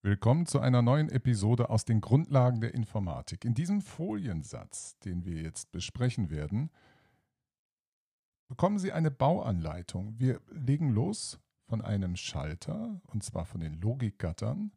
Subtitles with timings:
[0.00, 3.44] Willkommen zu einer neuen Episode aus den Grundlagen der Informatik.
[3.44, 6.70] In diesem Foliensatz, den wir jetzt besprechen werden,
[8.46, 10.14] bekommen Sie eine Bauanleitung.
[10.16, 14.70] Wir legen los von einem Schalter, und zwar von den Logikgattern,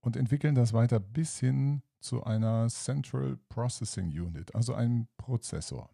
[0.00, 5.90] und entwickeln das weiter bis hin zu einer Central Processing Unit, also einem Prozessor.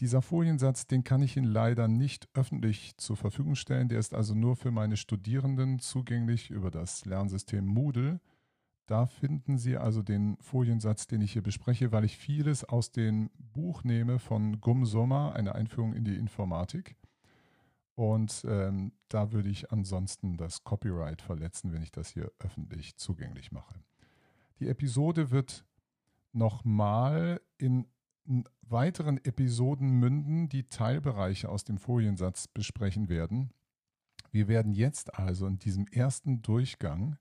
[0.00, 3.88] Dieser Foliensatz, den kann ich Ihnen leider nicht öffentlich zur Verfügung stellen.
[3.88, 8.20] Der ist also nur für meine Studierenden zugänglich über das Lernsystem Moodle.
[8.86, 13.30] Da finden Sie also den Foliensatz, den ich hier bespreche, weil ich vieles aus dem
[13.38, 16.96] Buch nehme von Gum Sommer, eine Einführung in die Informatik.
[17.94, 23.52] Und ähm, da würde ich ansonsten das Copyright verletzen, wenn ich das hier öffentlich zugänglich
[23.52, 23.78] mache.
[24.58, 25.64] Die Episode wird
[26.32, 27.86] nochmal in
[28.62, 33.50] weiteren Episoden münden, die Teilbereiche aus dem Foliensatz besprechen werden.
[34.30, 37.18] Wir werden jetzt also in diesem ersten Durchgang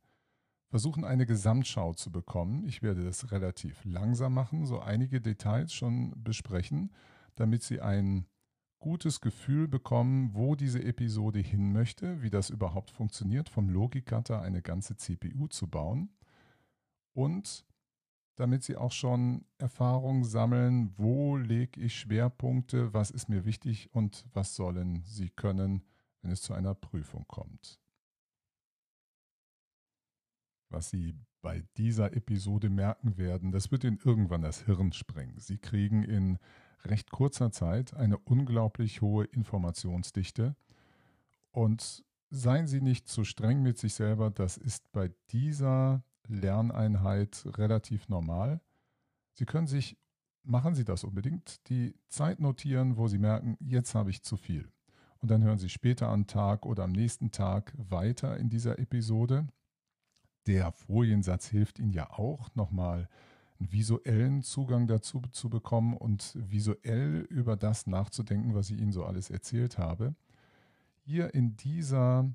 [0.69, 2.65] versuchen, eine Gesamtschau zu bekommen.
[2.65, 6.91] Ich werde das relativ langsam machen, so einige Details schon besprechen,
[7.35, 8.25] damit Sie ein
[8.79, 14.61] gutes Gefühl bekommen, wo diese Episode hin möchte, wie das überhaupt funktioniert, vom Logikgatter eine
[14.61, 16.09] ganze CPU zu bauen.
[17.13, 17.65] Und
[18.35, 24.25] damit sie auch schon Erfahrung sammeln, wo lege ich Schwerpunkte, was ist mir wichtig und
[24.33, 25.83] was sollen sie können,
[26.21, 27.79] wenn es zu einer Prüfung kommt.
[30.69, 35.37] Was Sie bei dieser Episode merken werden, das wird Ihnen irgendwann das Hirn sprengen.
[35.37, 36.39] Sie kriegen in
[36.85, 40.55] recht kurzer Zeit eine unglaublich hohe Informationsdichte
[41.51, 48.09] und seien Sie nicht zu streng mit sich selber, das ist bei dieser Lerneinheit relativ
[48.09, 48.61] normal.
[49.33, 49.97] Sie können sich,
[50.43, 54.71] machen Sie das unbedingt, die Zeit notieren, wo Sie merken, jetzt habe ich zu viel.
[55.19, 59.47] Und dann hören Sie später am Tag oder am nächsten Tag weiter in dieser Episode.
[60.47, 63.07] Der Foliensatz hilft Ihnen ja auch nochmal
[63.59, 69.05] einen visuellen Zugang dazu zu bekommen und visuell über das nachzudenken, was ich Ihnen so
[69.05, 70.15] alles erzählt habe.
[71.05, 72.29] Hier in dieser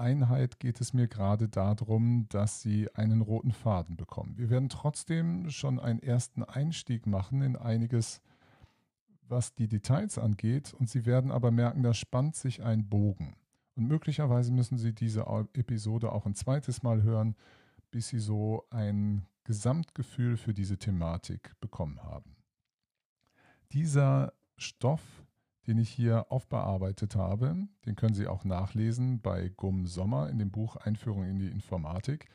[0.00, 4.36] Einheit geht es mir gerade darum, dass Sie einen roten Faden bekommen.
[4.36, 8.20] Wir werden trotzdem schon einen ersten Einstieg machen in einiges,
[9.28, 10.74] was die Details angeht.
[10.74, 13.36] Und Sie werden aber merken, da spannt sich ein Bogen.
[13.76, 17.36] Und möglicherweise müssen Sie diese Episode auch ein zweites Mal hören,
[17.90, 22.36] bis Sie so ein Gesamtgefühl für diese Thematik bekommen haben.
[23.72, 25.02] Dieser Stoff
[25.70, 27.54] den ich hier aufbearbeitet habe.
[27.86, 32.26] Den können Sie auch nachlesen bei Gum Sommer in dem Buch Einführung in die Informatik.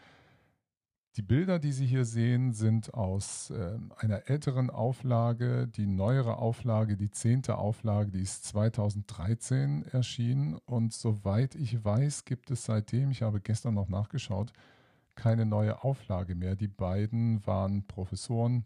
[1.18, 5.68] Die Bilder, die Sie hier sehen, sind aus äh, einer älteren Auflage.
[5.68, 10.58] Die neuere Auflage, die zehnte Auflage, die ist 2013 erschienen.
[10.66, 14.54] Und soweit ich weiß, gibt es seitdem, ich habe gestern noch nachgeschaut,
[15.16, 16.56] keine neue Auflage mehr.
[16.56, 18.64] Die beiden waren Professoren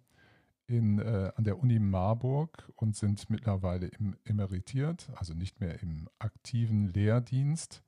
[0.69, 6.07] in, äh, an der Uni Marburg und sind mittlerweile im, emeritiert, also nicht mehr im
[6.19, 7.83] aktiven Lehrdienst.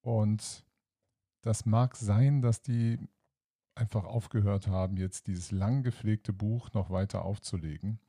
[0.00, 0.64] Und
[1.42, 2.98] das mag sein, dass die
[3.74, 8.00] einfach aufgehört haben, jetzt dieses lang gepflegte Buch noch weiter aufzulegen.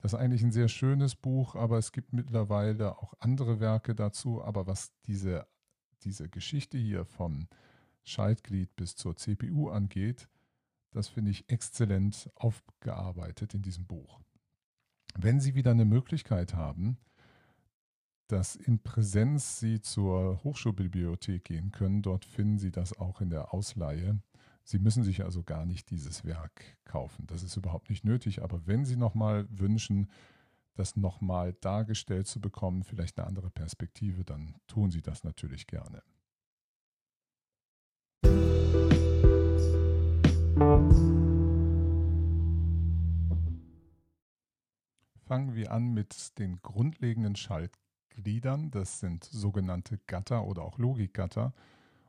[0.00, 4.42] Das ist eigentlich ein sehr schönes Buch, aber es gibt mittlerweile auch andere Werke dazu.
[4.42, 5.46] Aber was diese,
[6.04, 7.48] diese Geschichte hier vom
[8.04, 10.28] Schaltglied bis zur CPU angeht,
[10.90, 14.20] das finde ich exzellent aufgearbeitet in diesem Buch.
[15.16, 16.98] Wenn Sie wieder eine Möglichkeit haben,
[18.28, 23.52] dass in Präsenz Sie zur Hochschulbibliothek gehen können, dort finden Sie das auch in der
[23.52, 24.20] Ausleihe.
[24.62, 27.26] Sie müssen sich also gar nicht dieses Werk kaufen.
[27.26, 28.42] Das ist überhaupt nicht nötig.
[28.42, 30.08] Aber wenn Sie nochmal wünschen,
[30.74, 36.02] das nochmal dargestellt zu bekommen, vielleicht eine andere Perspektive, dann tun Sie das natürlich gerne.
[45.30, 48.72] Fangen wir an mit den grundlegenden Schaltgliedern.
[48.72, 51.54] Das sind sogenannte Gatter oder auch Logikgatter.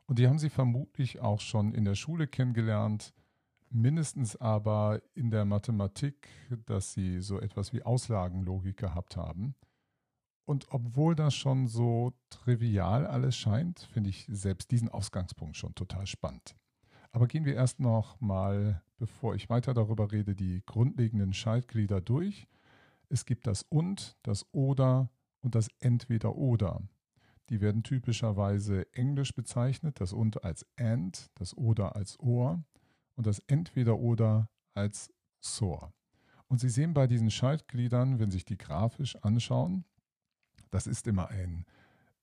[0.06, 3.14] Und die haben Sie vermutlich auch schon in der Schule kennengelernt,
[3.70, 6.30] mindestens aber in der Mathematik,
[6.66, 9.54] dass Sie so etwas wie Auslagenlogik gehabt haben.
[10.44, 16.08] Und obwohl das schon so trivial alles scheint, finde ich selbst diesen Ausgangspunkt schon total
[16.08, 16.56] spannend.
[17.12, 22.48] Aber gehen wir erst noch mal, bevor ich weiter darüber rede, die grundlegenden Schaltglieder durch.
[23.12, 25.10] Es gibt das und, das oder
[25.42, 26.80] und das entweder oder.
[27.50, 32.64] Die werden typischerweise englisch bezeichnet, das und als and, das oder als or
[33.14, 35.92] und das entweder oder als sor.
[36.48, 39.84] Und Sie sehen bei diesen Schaltgliedern, wenn Sie sich die grafisch anschauen,
[40.70, 41.66] das ist immer ein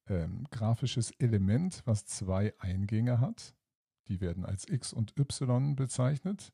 [0.07, 3.53] ähm, grafisches Element, was zwei Eingänge hat.
[4.07, 6.51] die werden als X und Y bezeichnet.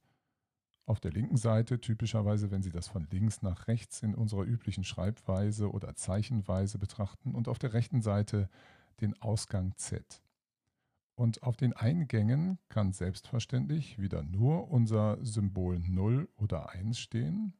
[0.88, 4.84] Auf der linken Seite typischerweise, wenn Sie das von links nach rechts in unserer üblichen
[4.84, 8.50] Schreibweise oder Zeichenweise betrachten und auf der rechten Seite
[9.02, 10.22] den Ausgang Z.
[11.16, 17.54] Und auf den Eingängen kann selbstverständlich wieder nur unser Symbol 0 oder 1 stehen.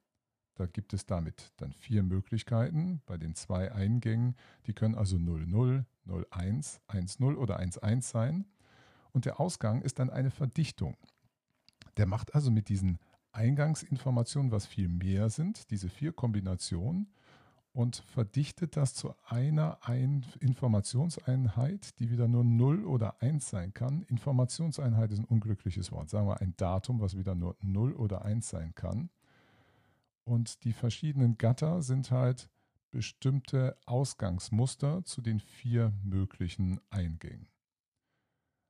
[0.56, 4.36] Da gibt es damit dann vier Möglichkeiten bei den zwei Eingängen.
[4.68, 5.86] Die können also 00,
[6.30, 8.46] 01, 10 oder 11 sein.
[9.14, 10.96] Und der Ausgang ist dann eine Verdichtung.
[11.98, 13.00] Der macht also mit diesen
[13.36, 17.12] Eingangsinformationen, was viel mehr sind, diese vier Kombinationen,
[17.74, 24.04] und verdichtet das zu einer Ein Informationseinheit, die wieder nur 0 oder 1 sein kann.
[24.04, 26.10] Informationseinheit ist ein unglückliches Wort.
[26.10, 29.10] Sagen wir ein Datum, was wieder nur 0 oder 1 sein kann.
[30.24, 32.50] Und die verschiedenen Gatter sind halt
[32.92, 37.50] bestimmte Ausgangsmuster zu den vier möglichen Eingängen.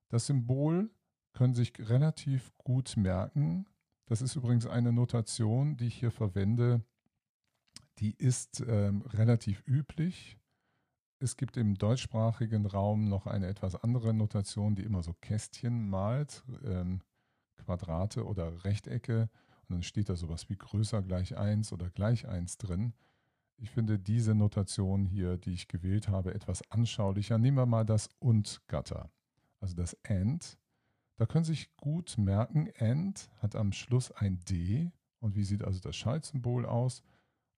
[0.10, 0.90] Das Symbol
[1.34, 3.68] können sich relativ gut merken.
[4.06, 6.84] Das ist übrigens eine Notation, die ich hier verwende,
[8.00, 10.38] die ist ähm, relativ üblich.
[11.19, 16.44] Es gibt im deutschsprachigen Raum noch eine etwas andere Notation, die immer so Kästchen malt,
[16.63, 17.02] ähm,
[17.56, 19.30] Quadrate oder Rechtecke.
[19.68, 22.94] Und dann steht da sowas wie größer gleich 1 oder gleich 1 drin.
[23.57, 27.38] Ich finde diese Notation hier, die ich gewählt habe, etwas anschaulicher.
[27.38, 29.10] Nehmen wir mal das Und-Gatter,
[29.62, 30.60] also das AND.
[31.18, 34.92] Da können Sie sich gut merken, AND hat am Schluss ein D.
[35.20, 37.04] Und wie sieht also das Schaltsymbol aus?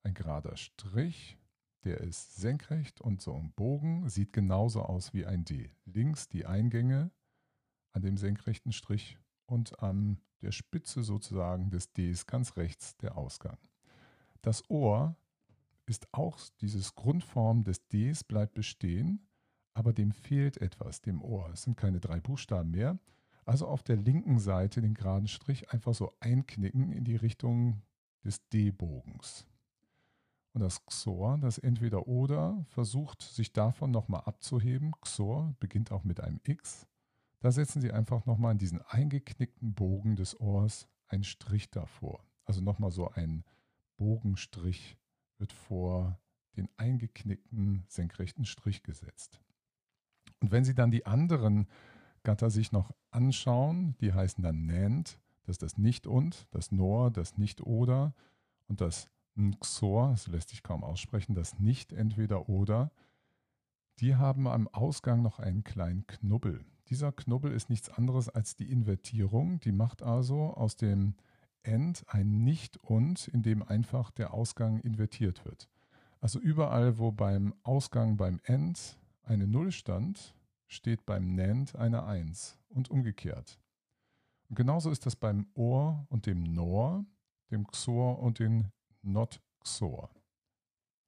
[0.08, 1.38] ein gerader Strich,
[1.84, 5.70] der ist senkrecht und so ein Bogen sieht genauso aus wie ein D.
[5.86, 7.12] Links die Eingänge
[7.94, 13.58] an dem senkrechten Strich und an der Spitze sozusagen des Ds ganz rechts der Ausgang.
[14.42, 15.16] Das Ohr
[15.86, 19.28] ist auch dieses Grundform des Ds bleibt bestehen,
[19.74, 21.50] aber dem fehlt etwas, dem Ohr.
[21.54, 22.98] Es sind keine drei Buchstaben mehr.
[23.48, 27.82] Also auf der linken Seite den geraden Strich einfach so einknicken in die Richtung
[28.26, 29.48] des D-Bogens.
[30.52, 34.92] Und das XOR, das Entweder-Oder, versucht sich davon nochmal abzuheben.
[35.00, 36.88] XOR beginnt auch mit einem X.
[37.40, 42.26] Da setzen Sie einfach nochmal in diesen eingeknickten Bogen des Ohrs einen Strich davor.
[42.44, 43.46] Also nochmal so ein
[43.96, 44.98] Bogenstrich
[45.38, 46.20] wird vor
[46.58, 49.40] den eingeknickten senkrechten Strich gesetzt.
[50.42, 51.68] Und wenn Sie dann die anderen
[52.28, 57.38] Gatter sich noch anschauen, die heißen dann NAND, das ist das Nicht-Und, das NOR, das
[57.38, 58.14] Nicht-Oder
[58.68, 59.10] und das
[59.62, 62.92] Xor, das lässt sich kaum aussprechen, das nicht entweder oder,
[64.02, 66.66] die haben am Ausgang noch einen kleinen Knubbel.
[66.90, 69.62] Dieser Knubbel ist nichts anderes als die Invertierung.
[69.62, 71.16] Die macht also aus dem
[71.64, 75.70] End ein Nicht und, in dem einfach der Ausgang invertiert wird.
[76.20, 80.36] Also überall, wo beim Ausgang beim End eine Null stand,
[80.68, 83.60] steht beim NAND eine 1 und umgekehrt.
[84.50, 87.06] Und genauso ist das beim OR und dem NOR,
[87.52, 88.72] dem XOR und den
[89.02, 90.10] not XOR.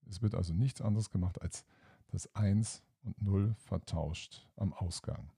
[0.08, 1.66] Es wird also nichts anderes gemacht, als
[2.08, 5.32] das 1 und 0 vertauscht am Ausgang.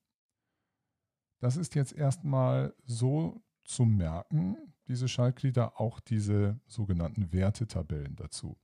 [1.40, 4.58] Das ist jetzt erstmal so zu merken,
[4.88, 8.58] diese Schaltglieder, auch diese sogenannten Wertetabellen dazu.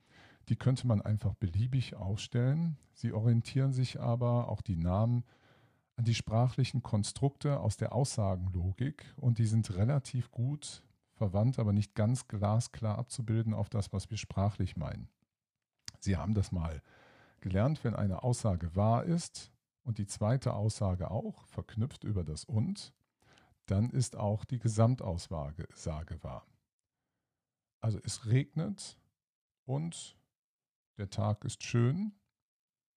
[0.49, 2.77] Die könnte man einfach beliebig aufstellen.
[2.93, 5.23] Sie orientieren sich aber, auch die Namen,
[6.05, 12.27] die sprachlichen Konstrukte aus der Aussagenlogik und die sind relativ gut verwandt, aber nicht ganz
[12.27, 15.09] glasklar abzubilden auf das, was wir sprachlich meinen.
[15.99, 16.81] Sie haben das mal
[17.41, 19.51] gelernt, wenn eine Aussage wahr ist
[19.83, 22.93] und die zweite Aussage auch, verknüpft über das und,
[23.65, 25.67] dann ist auch die Gesamtaussage
[26.21, 26.45] wahr.
[27.81, 28.97] Also es regnet
[29.65, 30.17] und
[30.97, 32.13] der Tag ist schön,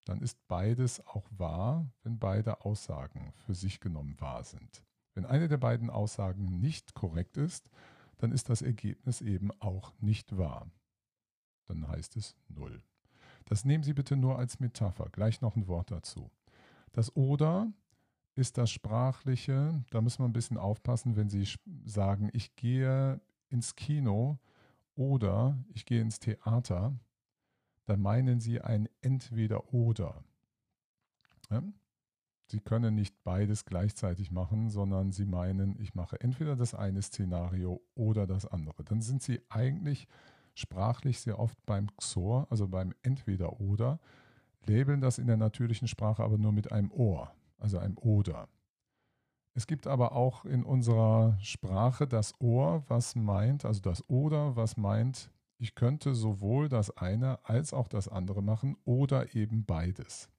[0.04, 4.85] dann ist beides auch wahr, wenn beide Aussagen für sich genommen wahr sind.
[5.14, 7.71] Wenn eine der beiden Aussagen nicht korrekt ist,
[8.19, 10.71] dann ist das Ergebnis eben auch nicht wahr.
[11.66, 12.83] Dann heißt es 0.
[13.47, 15.09] Das nehmen Sie bitte nur als Metapher.
[15.11, 16.30] Gleich noch ein Wort dazu.
[16.92, 17.73] Das oder
[18.35, 21.47] ist das sprachliche, da müssen wir ein bisschen aufpassen, wenn Sie
[21.85, 24.38] sagen, ich gehe ins Kino
[24.95, 26.95] oder ich gehe ins Theater,
[27.90, 30.23] dann meinen Sie ein entweder oder.
[31.50, 31.61] Ja?
[32.47, 37.80] Sie können nicht beides gleichzeitig machen, sondern Sie meinen, ich mache entweder das eine Szenario
[37.97, 38.85] oder das andere.
[38.85, 40.06] Dann sind Sie eigentlich
[40.54, 43.99] sprachlich sehr oft beim XOR, also beim entweder oder,
[44.66, 48.49] labeln das in der natürlichen Sprache aber nur mit einem Ohr, also einem oder.
[49.54, 54.76] Es gibt aber auch in unserer Sprache das Ohr, was meint, also das oder, was
[54.76, 55.28] meint,
[55.61, 60.31] ich könnte sowohl das eine als auch das andere machen oder eben beides.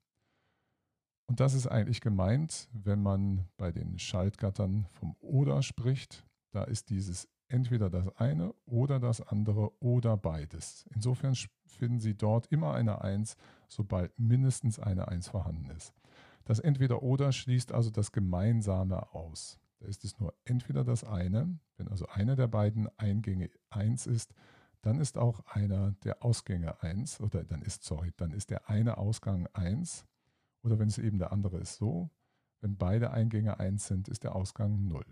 [1.26, 6.26] Und das ist eigentlich gemeint, wenn man bei den Schaltgattern vom Oder spricht.
[6.50, 10.86] Da ist dieses entweder das eine oder das andere oder beides.
[10.94, 11.34] Insofern
[11.66, 13.36] finden Sie dort immer eine 1,
[13.68, 15.94] sobald mindestens eine 1 vorhanden ist.
[16.44, 19.58] Das entweder oder schließt also das Gemeinsame aus.
[19.78, 24.34] Da ist es nur entweder das eine, wenn also einer der beiden Eingänge 1 ist,
[24.82, 28.98] dann ist auch einer der Ausgänge 1 oder dann ist, sorry, dann ist der eine
[28.98, 30.06] Ausgang 1
[30.62, 32.10] oder wenn es eben der andere ist so,
[32.60, 35.04] wenn beide Eingänge 1 sind, ist der Ausgang 0.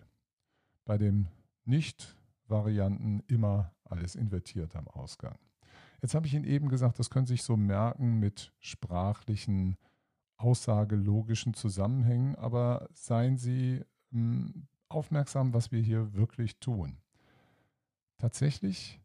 [0.85, 1.29] Bei dem
[1.65, 5.39] Nicht-Varianten immer alles invertiert am Ausgang.
[6.03, 9.77] Jetzt habe ich Ihnen eben gesagt, das können Sie sich so merken mit sprachlichen,
[10.37, 16.97] aussagelogischen Zusammenhängen, aber seien Sie hm, aufmerksam, was wir hier wirklich tun.
[18.19, 19.01] Tatsächlich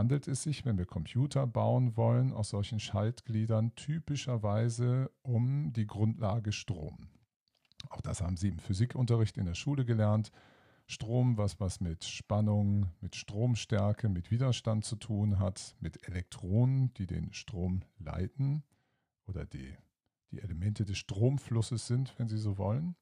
[0.00, 6.52] handelt es sich, wenn wir Computer bauen wollen, aus solchen Schaltgliedern typischerweise um die Grundlage
[6.52, 7.10] Strom.
[7.90, 10.32] Auch das haben Sie im Physikunterricht in der Schule gelernt.
[10.86, 17.06] Strom, was was mit Spannung, mit Stromstärke, mit Widerstand zu tun hat, mit Elektronen, die
[17.06, 18.62] den Strom leiten
[19.26, 19.76] oder die,
[20.30, 22.96] die Elemente des Stromflusses sind, wenn Sie so wollen.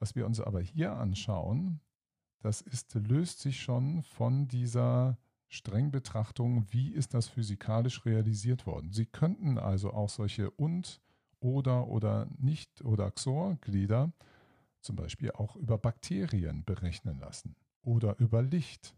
[0.00, 1.80] Was wir uns aber hier anschauen,
[2.40, 5.16] das ist, löst sich schon von dieser
[5.54, 8.92] Strengbetrachtung, wie ist das physikalisch realisiert worden.
[8.92, 11.00] Sie könnten also auch solche und,
[11.40, 14.12] oder oder nicht oder XOR-Glieder
[14.80, 18.94] zum Beispiel auch über Bakterien berechnen lassen oder über Licht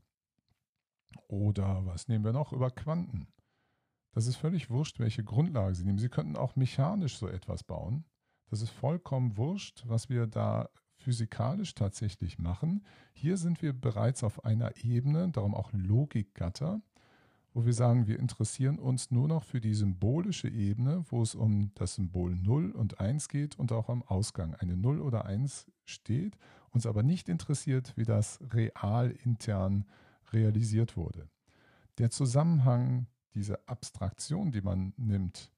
[1.28, 3.28] oder was nehmen wir noch über Quanten.
[4.12, 5.98] Das ist völlig wurscht, welche Grundlage Sie nehmen.
[5.98, 8.04] Sie könnten auch mechanisch so etwas bauen.
[8.48, 10.70] Das ist vollkommen wurscht, was wir da
[11.06, 12.84] physikalisch tatsächlich machen.
[13.12, 16.80] Hier sind wir bereits auf einer Ebene, darum auch Logikgatter,
[17.54, 21.70] wo wir sagen, wir interessieren uns nur noch für die symbolische Ebene, wo es um
[21.76, 26.36] das Symbol 0 und 1 geht und auch am Ausgang eine 0 oder 1 steht,
[26.70, 29.84] uns aber nicht interessiert, wie das real intern
[30.32, 31.28] realisiert wurde.
[31.98, 35.52] Der Zusammenhang, diese Abstraktion, die man nimmt,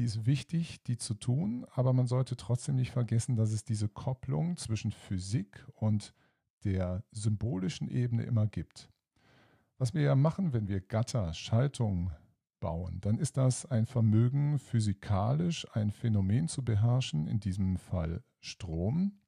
[0.00, 3.86] die ist wichtig, die zu tun, aber man sollte trotzdem nicht vergessen, dass es diese
[3.86, 6.14] Kopplung zwischen Physik und
[6.64, 8.88] der symbolischen Ebene immer gibt.
[9.76, 12.12] Was wir ja machen, wenn wir Gatter, Schaltungen
[12.60, 19.20] bauen, dann ist das ein Vermögen, physikalisch ein Phänomen zu beherrschen, in diesem Fall Strom,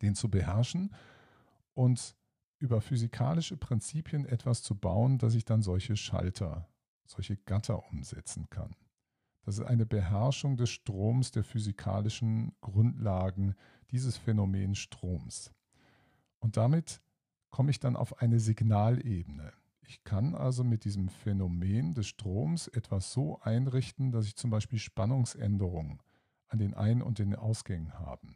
[0.00, 0.94] den zu beherrschen
[1.74, 2.16] und
[2.58, 6.66] über physikalische Prinzipien etwas zu bauen, dass ich dann solche Schalter,
[7.04, 8.74] solche Gatter umsetzen kann.
[9.48, 13.54] Das ist eine Beherrschung des Stroms, der physikalischen Grundlagen
[13.90, 15.54] dieses Phänomens Stroms.
[16.38, 17.00] Und damit
[17.48, 19.54] komme ich dann auf eine Signalebene.
[19.80, 24.78] Ich kann also mit diesem Phänomen des Stroms etwas so einrichten, dass ich zum Beispiel
[24.78, 26.02] Spannungsänderungen
[26.48, 28.28] an den Ein- und den Ausgängen habe.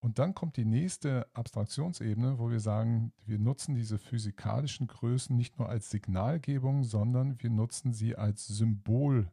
[0.00, 5.58] Und dann kommt die nächste Abstraktionsebene, wo wir sagen, wir nutzen diese physikalischen Größen nicht
[5.58, 9.30] nur als Signalgebung, sondern wir nutzen sie als Symbol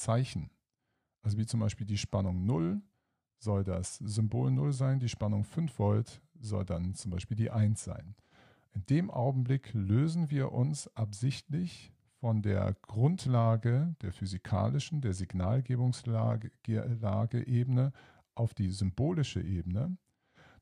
[0.00, 0.50] Zeichen.
[1.22, 2.82] Also wie zum Beispiel die Spannung 0
[3.38, 7.84] soll das Symbol 0 sein, die Spannung 5 Volt soll dann zum Beispiel die 1
[7.84, 8.14] sein.
[8.72, 17.92] In dem Augenblick lösen wir uns absichtlich von der Grundlage der physikalischen, der Signalgebungslage-Ebene
[18.34, 19.96] auf die symbolische Ebene,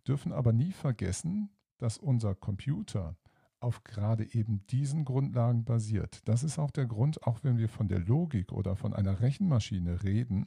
[0.07, 3.17] dürfen aber nie vergessen, dass unser Computer
[3.61, 6.21] auf gerade eben diesen Grundlagen basiert.
[6.29, 10.03] Das ist auch der Grund, auch wenn wir von der Logik oder von einer Rechenmaschine
[10.03, 10.47] reden,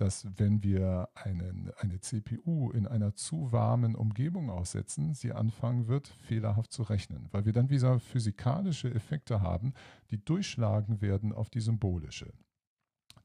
[0.00, 6.08] dass wenn wir einen, eine CPU in einer zu warmen Umgebung aussetzen, sie anfangen wird,
[6.08, 9.74] fehlerhaft zu rechnen, weil wir dann wieder physikalische Effekte haben,
[10.10, 12.32] die durchschlagen werden auf die symbolische.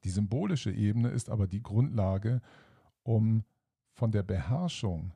[0.03, 2.41] Die symbolische Ebene ist aber die Grundlage,
[3.03, 3.45] um
[3.93, 5.13] von der Beherrschung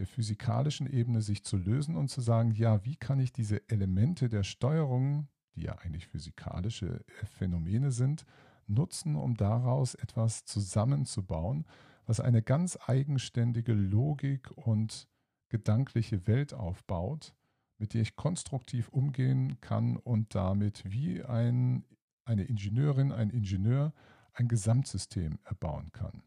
[0.00, 4.30] der physikalischen Ebene sich zu lösen und zu sagen, ja, wie kann ich diese Elemente
[4.30, 8.24] der Steuerung, die ja eigentlich physikalische Phänomene sind,
[8.66, 11.66] nutzen, um daraus etwas zusammenzubauen,
[12.06, 15.06] was eine ganz eigenständige Logik und
[15.50, 17.34] gedankliche Welt aufbaut,
[17.76, 21.84] mit der ich konstruktiv umgehen kann und damit wie ein,
[22.24, 23.92] eine Ingenieurin, ein Ingenieur
[24.32, 26.22] ein Gesamtsystem erbauen kann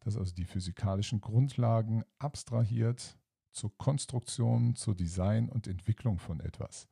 [0.00, 3.18] das also die physikalischen Grundlagen abstrahiert
[3.52, 6.88] zur Konstruktion, zur Design und Entwicklung von etwas.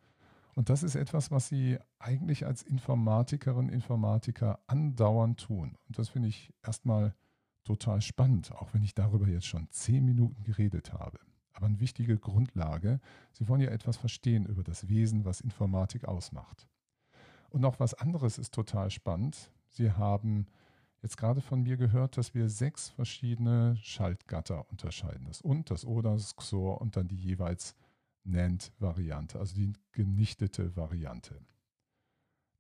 [0.55, 5.77] Und das ist etwas, was Sie eigentlich als Informatikerin, Informatiker andauernd tun.
[5.87, 7.15] Und das finde ich erstmal
[7.63, 11.21] total spannend, auch wenn ich darüber jetzt schon zehn Minuten geredet habe.
[11.53, 13.01] Aber eine wichtige Grundlage,
[13.33, 16.67] Sie wollen ja etwas verstehen über das Wesen, was Informatik ausmacht.
[17.51, 19.53] Und noch was anderes ist total spannend.
[19.69, 20.47] Sie haben
[21.03, 25.27] jetzt gerade von mir gehört, dass wir sechs verschiedene Schaltgatter unterscheiden.
[25.27, 27.75] Das und, das oder, das XOR und dann die jeweils
[28.25, 31.41] NAND-Variante, also die genichtete Variante.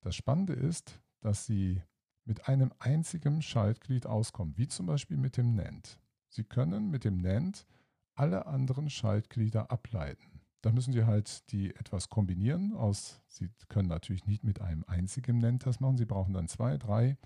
[0.00, 1.82] Das Spannende ist, dass Sie
[2.24, 5.98] mit einem einzigen Schaltglied auskommen, wie zum Beispiel mit dem NAND.
[6.28, 7.66] Sie können mit dem NAND
[8.14, 10.40] alle anderen Schaltglieder ableiten.
[10.60, 12.74] Da müssen Sie halt die etwas kombinieren.
[12.74, 15.96] Aus, Sie können natürlich nicht mit einem einzigen NAND das machen.
[15.96, 17.16] Sie brauchen dann zwei, drei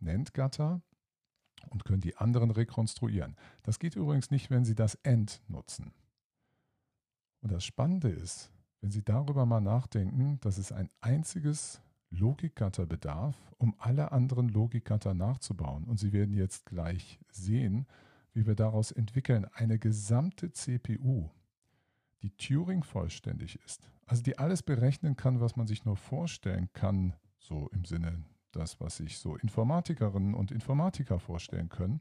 [0.00, 0.80] NAND-Gatter
[1.70, 3.36] und können die anderen rekonstruieren.
[3.62, 5.92] Das geht übrigens nicht, wenn Sie das AND nutzen.
[7.40, 8.50] Und das Spannende ist,
[8.80, 15.14] wenn Sie darüber mal nachdenken, dass es ein einziges Logikgatter bedarf, um alle anderen Logikgatter
[15.14, 15.84] nachzubauen.
[15.84, 17.86] Und Sie werden jetzt gleich sehen,
[18.32, 21.28] wie wir daraus entwickeln eine gesamte CPU,
[22.22, 27.14] die Turing vollständig ist, also die alles berechnen kann, was man sich nur vorstellen kann,
[27.38, 32.00] so im Sinne das, was sich so Informatikerinnen und Informatiker vorstellen können,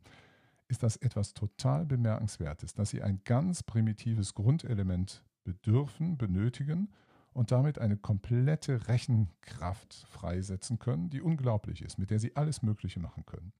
[0.67, 6.89] ist das etwas total Bemerkenswertes, dass sie ein ganz primitives Grundelement bedürfen, benötigen
[7.33, 12.99] und damit eine komplette Rechenkraft freisetzen können, die unglaublich ist, mit der sie alles Mögliche
[12.99, 13.53] machen können.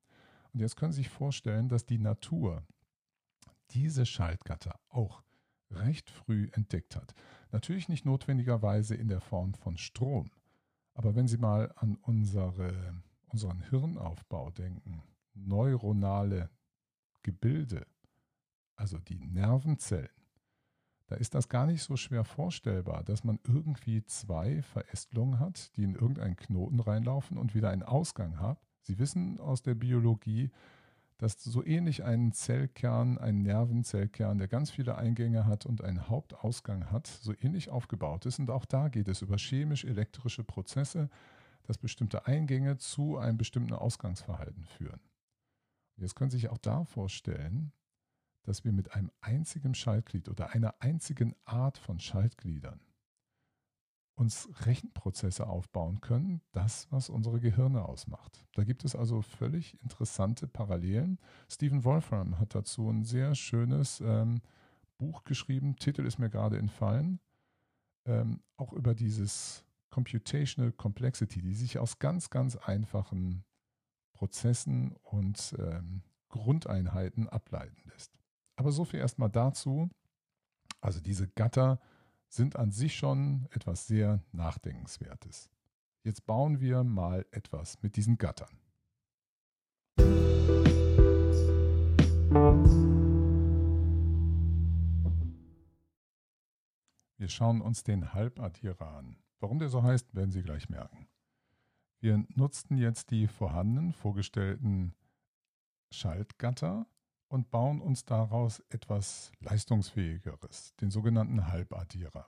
[0.54, 2.66] Und jetzt können Sie sich vorstellen, dass die Natur
[3.72, 5.22] diese Schaltgatter auch
[5.70, 7.14] recht früh entdeckt hat.
[7.52, 10.32] Natürlich nicht notwendigerweise in der Form von Strom,
[10.98, 12.74] aber wenn Sie mal an unsere,
[13.28, 15.04] unseren Hirnaufbau denken,
[15.36, 16.50] neuronale
[17.22, 17.86] Gebilde,
[18.76, 20.10] also die Nervenzellen,
[21.06, 25.84] da ist das gar nicht so schwer vorstellbar, dass man irgendwie zwei Verästelungen hat, die
[25.84, 28.58] in irgendeinen Knoten reinlaufen und wieder einen Ausgang hat.
[28.82, 30.50] Sie wissen aus der Biologie,
[31.18, 36.92] dass so ähnlich ein Zellkern, ein Nervenzellkern, der ganz viele Eingänge hat und einen Hauptausgang
[36.92, 38.40] hat, so ähnlich aufgebaut ist.
[38.40, 41.10] Und auch da geht es über chemisch-elektrische Prozesse,
[41.64, 45.00] dass bestimmte Eingänge zu einem bestimmten Ausgangsverhalten führen.
[45.98, 47.72] Jetzt können Sie sich auch da vorstellen,
[48.44, 52.80] dass wir mit einem einzigen Schaltglied oder einer einzigen Art von Schaltgliedern
[54.18, 58.46] uns Rechenprozesse aufbauen können, das, was unsere Gehirne ausmacht.
[58.54, 61.20] Da gibt es also völlig interessante Parallelen.
[61.48, 64.42] Stephen Wolfram hat dazu ein sehr schönes ähm,
[64.98, 67.20] Buch geschrieben, Titel ist mir gerade entfallen,
[68.08, 73.44] ähm, auch über dieses Computational Complexity, die sich aus ganz, ganz einfachen
[74.14, 78.18] Prozessen und ähm, Grundeinheiten ableiten lässt.
[78.56, 79.90] Aber so viel erstmal dazu.
[80.82, 81.80] Also diese Gatter
[82.28, 85.50] sind an sich schon etwas sehr Nachdenkenswertes.
[86.04, 88.60] Jetzt bauen wir mal etwas mit diesen Gattern.
[97.18, 99.18] Wir schauen uns den Halbaddierer an.
[99.40, 101.08] Warum der so heißt, werden Sie gleich merken.
[102.00, 104.94] Wir nutzten jetzt die vorhandenen vorgestellten
[105.92, 106.88] Schaltgatter
[107.28, 112.26] und bauen uns daraus etwas Leistungsfähigeres, den sogenannten Halbaddierer.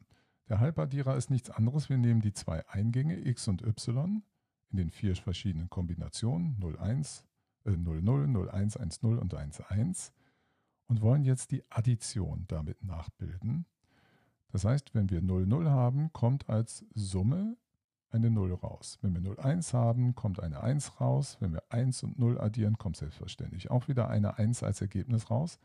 [0.49, 1.89] Der Halbaddierer ist nichts anderes.
[1.89, 4.23] Wir nehmen die zwei Eingänge x und y
[4.71, 7.23] in den vier verschiedenen Kombinationen 01,
[7.65, 10.11] äh, 00, 01, 10 und 11
[10.87, 13.65] und wollen jetzt die Addition damit nachbilden.
[14.51, 17.55] Das heißt, wenn wir 00 haben, kommt als Summe
[18.11, 18.99] eine 0 raus.
[19.01, 21.37] Wenn wir 0, 1 haben, kommt eine 1 raus.
[21.39, 25.59] Wenn wir 1 und 0 addieren, kommt selbstverständlich auch wieder eine 1 als Ergebnis raus.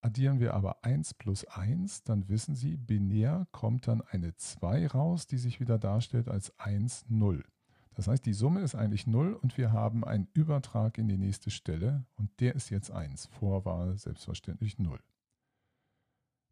[0.00, 5.26] Addieren wir aber 1 plus 1, dann wissen Sie, binär kommt dann eine 2 raus,
[5.26, 7.44] die sich wieder darstellt als 1, 0.
[7.94, 11.50] Das heißt, die Summe ist eigentlich 0 und wir haben einen Übertrag in die nächste
[11.50, 13.26] Stelle und der ist jetzt 1.
[13.26, 15.00] Vor war selbstverständlich 0.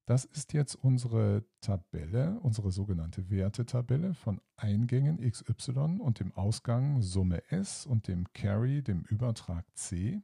[0.07, 7.43] Das ist jetzt unsere Tabelle, unsere sogenannte Wertetabelle von Eingängen XY und dem Ausgang Summe
[7.51, 10.23] S und dem Carry, dem Übertrag C.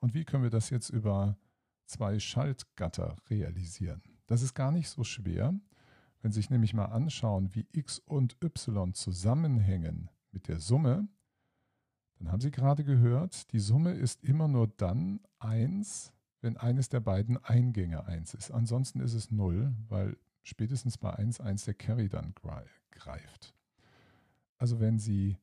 [0.00, 1.38] Und wie können wir das jetzt über
[1.86, 4.02] zwei Schaltgatter realisieren?
[4.26, 5.54] Das ist gar nicht so schwer.
[6.20, 11.06] Wenn Sie sich nämlich mal anschauen, wie X und Y zusammenhängen mit der Summe,
[12.18, 17.00] dann haben Sie gerade gehört, die Summe ist immer nur dann 1, wenn eines der
[17.00, 18.50] beiden Eingänge 1 ist.
[18.50, 22.34] Ansonsten ist es 0, weil spätestens bei 1 1 der Carry dann
[22.90, 23.54] greift.
[24.58, 25.38] Also wenn Sie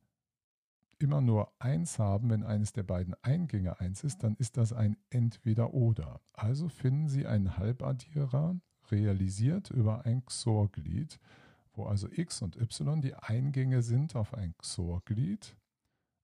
[0.98, 4.96] immer nur 1 haben, wenn eines der beiden Eingänge 1 ist, dann ist das ein
[5.08, 6.20] Entweder-Oder.
[6.34, 8.60] Also finden Sie einen Halbaddierer
[8.90, 11.18] realisiert über ein XOR-Glied,
[11.72, 15.56] wo also x und y die Eingänge sind auf ein XOR-Glied,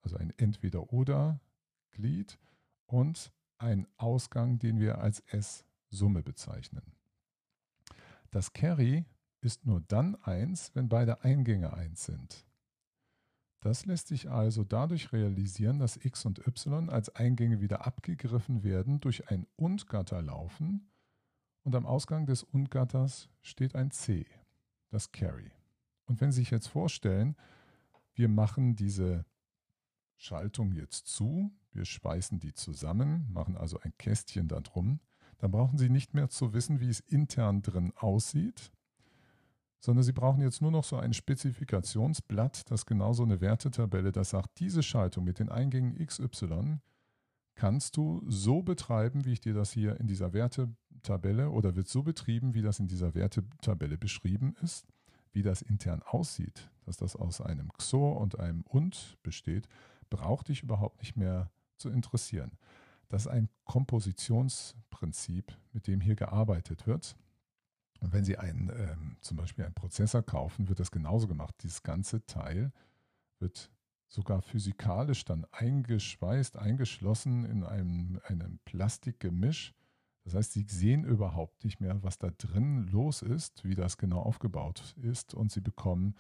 [0.02, 2.38] also ein Entweder-Oder-Glied
[2.86, 6.92] und ein Ausgang, den wir als S-Summe bezeichnen.
[8.30, 9.04] Das Carry
[9.40, 12.46] ist nur dann 1, wenn beide Eingänge 1 sind.
[13.60, 19.00] Das lässt sich also dadurch realisieren, dass x und y als Eingänge wieder abgegriffen werden,
[19.00, 20.90] durch ein Und-Gatter laufen
[21.64, 24.26] und am Ausgang des Und-Gatters steht ein c,
[24.90, 25.50] das Carry.
[26.04, 27.36] Und wenn Sie sich jetzt vorstellen,
[28.14, 29.24] wir machen diese
[30.16, 35.00] Schaltung jetzt zu, wir schweißen die zusammen, machen also ein Kästchen da drum,
[35.38, 38.72] dann brauchen Sie nicht mehr zu wissen, wie es intern drin aussieht,
[39.80, 44.30] sondern Sie brauchen jetzt nur noch so ein Spezifikationsblatt, das genau so eine Wertetabelle, das
[44.30, 46.80] sagt, diese Schaltung mit den Eingängen XY
[47.54, 52.02] kannst du so betreiben, wie ich dir das hier in dieser Wertetabelle oder wird so
[52.02, 54.86] betrieben, wie das in dieser Wertetabelle beschrieben ist,
[55.32, 59.68] wie das intern aussieht, dass das aus einem XOR und einem UND besteht,
[60.10, 62.52] braucht dich überhaupt nicht mehr zu interessieren.
[63.08, 67.16] Das ist ein Kompositionsprinzip, mit dem hier gearbeitet wird.
[68.00, 71.54] Und wenn Sie einen, ähm, zum Beispiel einen Prozessor kaufen, wird das genauso gemacht.
[71.62, 72.72] Dieses ganze Teil
[73.38, 73.70] wird
[74.08, 79.74] sogar physikalisch dann eingeschweißt, eingeschlossen in einem, einem Plastikgemisch.
[80.24, 84.20] Das heißt, Sie sehen überhaupt nicht mehr, was da drin los ist, wie das genau
[84.20, 86.16] aufgebaut ist und Sie bekommen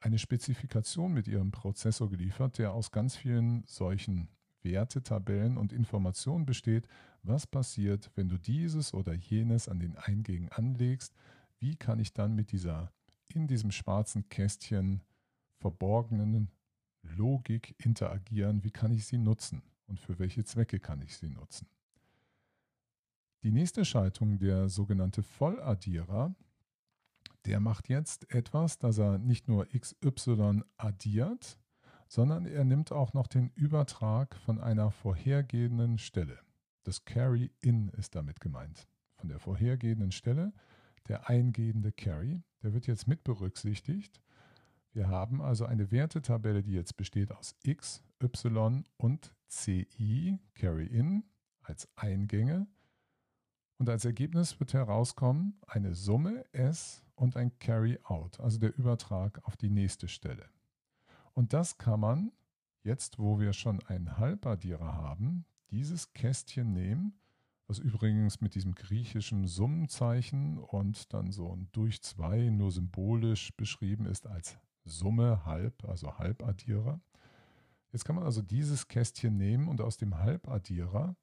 [0.00, 4.28] eine Spezifikation mit Ihrem Prozessor geliefert, der aus ganz vielen solchen
[4.62, 6.86] Wertetabellen und Informationen besteht,
[7.22, 11.14] was passiert, wenn du dieses oder jenes an den Eingängen anlegst,
[11.58, 12.92] wie kann ich dann mit dieser
[13.28, 15.02] in diesem schwarzen Kästchen
[15.58, 16.50] verborgenen
[17.02, 19.62] Logik interagieren, wie kann ich sie nutzen?
[19.86, 21.66] Und für welche Zwecke kann ich sie nutzen.
[23.42, 26.34] Die nächste Schaltung, der sogenannte Volladdierer,
[27.44, 31.58] der macht jetzt etwas, dass er nicht nur XY addiert,
[32.12, 36.38] sondern er nimmt auch noch den Übertrag von einer vorhergehenden Stelle.
[36.82, 38.86] Das Carry-In ist damit gemeint.
[39.14, 40.52] Von der vorhergehenden Stelle
[41.08, 44.20] der eingehende Carry, der wird jetzt mit berücksichtigt.
[44.92, 51.24] Wir haben also eine Wertetabelle, die jetzt besteht aus x, y und ci, Carry-In,
[51.62, 52.66] als Eingänge.
[53.78, 59.56] Und als Ergebnis wird herauskommen eine Summe S und ein Carry-Out, also der Übertrag auf
[59.56, 60.50] die nächste Stelle.
[61.34, 62.32] Und das kann man
[62.82, 67.18] jetzt, wo wir schon einen Halbaddierer haben, dieses Kästchen nehmen,
[67.66, 74.04] was übrigens mit diesem griechischen Summenzeichen und dann so ein durch zwei nur symbolisch beschrieben
[74.06, 77.00] ist als Summe halb, also Halbaddierer.
[77.92, 81.16] Jetzt kann man also dieses Kästchen nehmen und aus dem Halbaddierer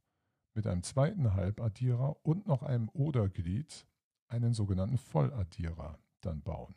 [0.54, 3.86] mit einem zweiten Halbaddierer und noch einem Oderglied
[4.28, 6.76] einen sogenannten Volladdierer dann bauen.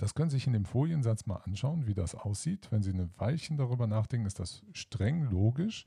[0.00, 2.72] Das können Sie sich in dem Foliensatz mal anschauen, wie das aussieht.
[2.72, 5.84] Wenn Sie ein Weilchen darüber nachdenken, ist das streng logisch.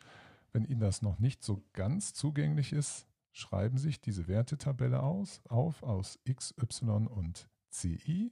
[0.52, 5.42] Wenn Ihnen das noch nicht so ganz zugänglich ist, schreiben Sie sich diese Wertetabelle aus,
[5.50, 8.32] auf aus x, y und ci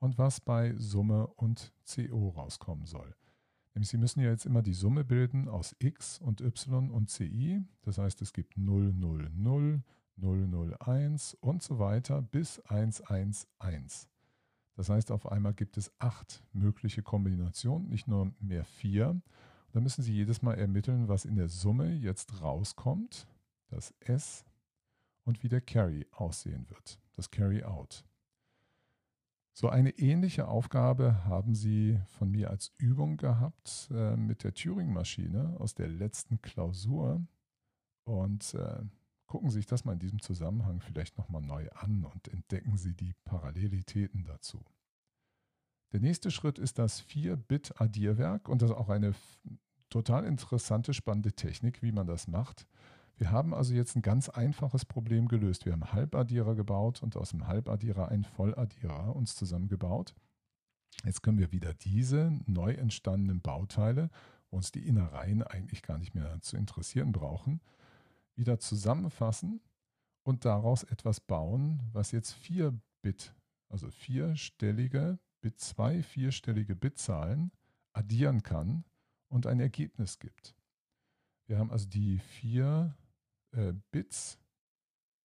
[0.00, 3.16] und was bei Summe und CO rauskommen soll.
[3.72, 7.62] Nämlich Sie müssen ja jetzt immer die Summe bilden aus x und y und ci.
[7.80, 9.82] Das heißt, es gibt 0, 0, 0,
[10.16, 14.11] 0, 0, 1 und so weiter bis 1, 1, 1.
[14.74, 19.20] Das heißt, auf einmal gibt es acht mögliche Kombinationen, nicht nur mehr vier.
[19.72, 23.26] Da müssen Sie jedes Mal ermitteln, was in der Summe jetzt rauskommt,
[23.68, 24.44] das S
[25.24, 28.04] und wie der Carry aussehen wird, das Carry Out.
[29.54, 35.56] So eine ähnliche Aufgabe haben Sie von mir als Übung gehabt äh, mit der Turing-Maschine
[35.58, 37.22] aus der letzten Klausur.
[38.04, 38.82] Und äh,
[39.32, 42.92] Gucken Sie sich das mal in diesem Zusammenhang vielleicht nochmal neu an und entdecken Sie
[42.92, 44.62] die Parallelitäten dazu.
[45.90, 49.14] Der nächste Schritt ist das 4-Bit-Addierwerk und das ist auch eine
[49.88, 52.66] total interessante, spannende Technik, wie man das macht.
[53.16, 55.64] Wir haben also jetzt ein ganz einfaches Problem gelöst.
[55.64, 60.14] Wir haben Halbaddierer gebaut und aus dem Halbaddierer einen Volladdierer uns zusammengebaut.
[61.06, 64.10] Jetzt können wir wieder diese neu entstandenen Bauteile,
[64.50, 67.62] wo uns die Innereien eigentlich gar nicht mehr zu interessieren brauchen,
[68.34, 69.60] wieder zusammenfassen
[70.22, 73.34] und daraus etwas bauen, was jetzt 4 Bit,
[73.68, 77.50] also vierstellige Bit 2, vierstellige Bitzahlen
[77.92, 78.84] addieren kann
[79.28, 80.54] und ein Ergebnis gibt.
[81.46, 82.96] Wir haben also die vier
[83.50, 84.38] äh, Bits,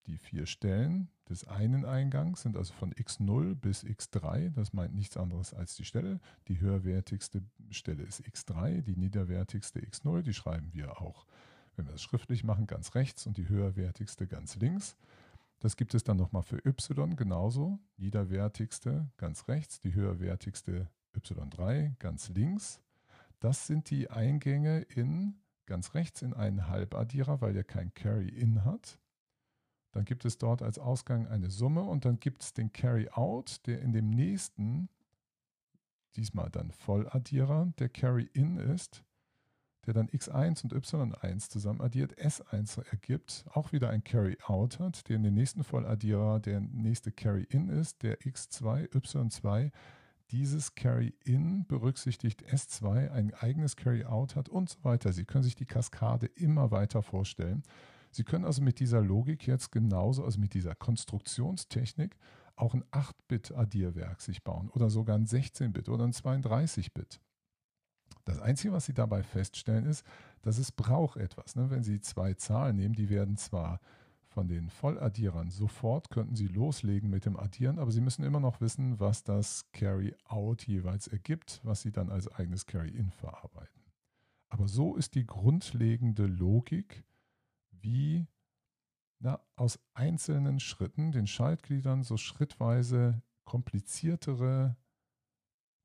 [0.08, 4.50] die vier Stellen des einen Eingangs sind also von x0 bis x3.
[4.52, 6.20] Das meint nichts anderes als die Stelle.
[6.48, 10.22] Die höherwertigste Stelle ist x3, die niederwertigste x0.
[10.22, 11.26] Die schreiben wir auch
[11.78, 14.98] wenn wir das schriftlich machen, ganz rechts und die höherwertigste ganz links.
[15.60, 17.80] Das gibt es dann nochmal für y genauso.
[17.98, 22.82] Niederwertigste ganz rechts, die höherwertigste y3 ganz links.
[23.40, 25.36] Das sind die Eingänge in
[25.66, 29.00] ganz rechts in einen Halbaddierer, weil der kein Carry-In hat.
[29.92, 33.82] Dann gibt es dort als Ausgang eine Summe und dann gibt es den Carry-Out, der
[33.82, 34.90] in dem nächsten
[36.16, 39.04] diesmal dann Volladdierer, der Carry-In ist,
[39.88, 45.16] der dann x1 und y1 zusammen addiert, s1 ergibt, auch wieder ein Carry-Out hat, der
[45.16, 49.72] in den nächsten Volladdierer der nächste Carry-In ist, der x2, y2
[50.32, 55.14] dieses Carry-In berücksichtigt S2 ein eigenes Carry-Out hat und so weiter.
[55.14, 57.64] Sie können sich die Kaskade immer weiter vorstellen.
[58.12, 62.18] Sie können also mit dieser Logik jetzt genauso, also mit dieser Konstruktionstechnik,
[62.56, 67.22] auch ein 8-Bit-Addierwerk sich bauen oder sogar ein 16-Bit oder ein 32-Bit.
[68.28, 70.06] Das Einzige, was Sie dabei feststellen, ist,
[70.42, 71.56] dass es braucht etwas.
[71.56, 71.70] Ne?
[71.70, 73.80] Wenn Sie zwei Zahlen nehmen, die werden zwar
[74.28, 78.60] von den Volladdierern sofort, könnten Sie loslegen mit dem Addieren, aber Sie müssen immer noch
[78.60, 83.82] wissen, was das Carry-Out jeweils ergibt, was Sie dann als eigenes Carry-In verarbeiten.
[84.50, 87.06] Aber so ist die grundlegende Logik,
[87.72, 88.28] wie
[89.20, 94.76] na, aus einzelnen Schritten, den Schaltgliedern, so schrittweise kompliziertere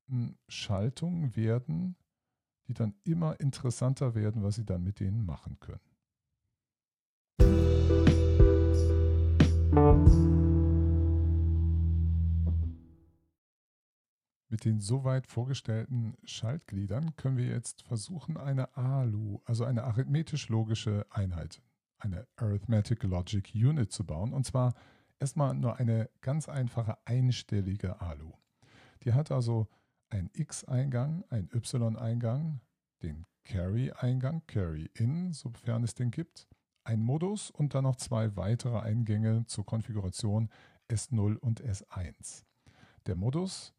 [0.09, 1.95] hm, Schaltungen werden,
[2.67, 5.81] die dann immer interessanter werden, was sie dann mit denen machen können.
[14.53, 21.59] Mit den soweit vorgestellten Schaltgliedern können wir jetzt versuchen, eine ALU, also eine arithmetisch-logische Einheit,
[21.97, 24.31] eine Arithmetic Logic Unit zu bauen.
[24.31, 24.75] Und zwar
[25.19, 28.33] erstmal nur eine ganz einfache einstellige ALU.
[29.03, 29.67] Die hat also
[30.13, 32.61] einen X-Eingang, einen Y-Eingang,
[33.01, 36.47] den Carry-Eingang, Carry-In, sofern es den gibt,
[36.83, 40.49] einen Modus und dann noch zwei weitere Eingänge zur Konfiguration
[40.87, 42.43] S0 und S1.
[43.07, 43.73] Der Modus,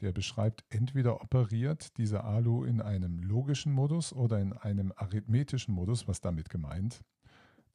[0.00, 6.06] der beschreibt entweder operiert diese ALU in einem logischen Modus oder in einem arithmetischen Modus,
[6.06, 7.02] was damit gemeint.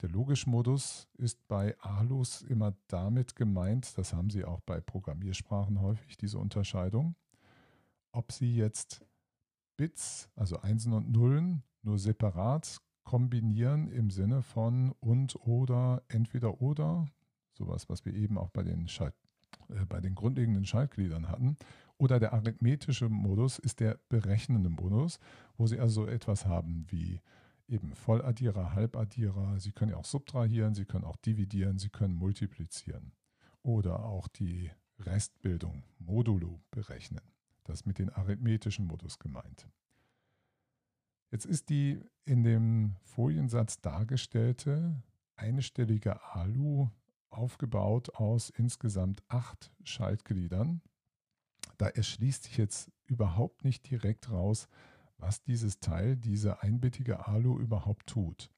[0.00, 5.82] Der logische Modus ist bei ALUs immer damit gemeint, das haben Sie auch bei Programmiersprachen
[5.82, 7.14] häufig, diese Unterscheidung,
[8.12, 9.04] ob sie jetzt
[9.76, 17.06] Bits, also Einsen und Nullen, nur separat kombinieren im Sinne von und oder entweder oder,
[17.54, 19.14] sowas, was wir eben auch bei den, Schalt,
[19.68, 21.56] äh, bei den grundlegenden Schaltgliedern hatten.
[21.96, 25.18] Oder der arithmetische Modus ist der berechnende Modus,
[25.56, 27.20] wo Sie also etwas haben wie
[27.68, 29.58] eben Volladdierer, Halbaddierer.
[29.60, 33.12] Sie können ja auch subtrahieren, Sie können auch dividieren, Sie können multiplizieren.
[33.62, 37.29] Oder auch die Restbildung, Modulo berechnen.
[37.70, 39.68] Das mit dem arithmetischen Modus gemeint.
[41.30, 45.00] Jetzt ist die in dem Foliensatz dargestellte
[45.36, 46.88] einstellige Alu
[47.30, 50.82] aufgebaut aus insgesamt acht Schaltgliedern.
[51.78, 54.66] Da erschließt sich jetzt überhaupt nicht direkt raus,
[55.16, 58.50] was dieses Teil, diese einbittige Alu überhaupt tut.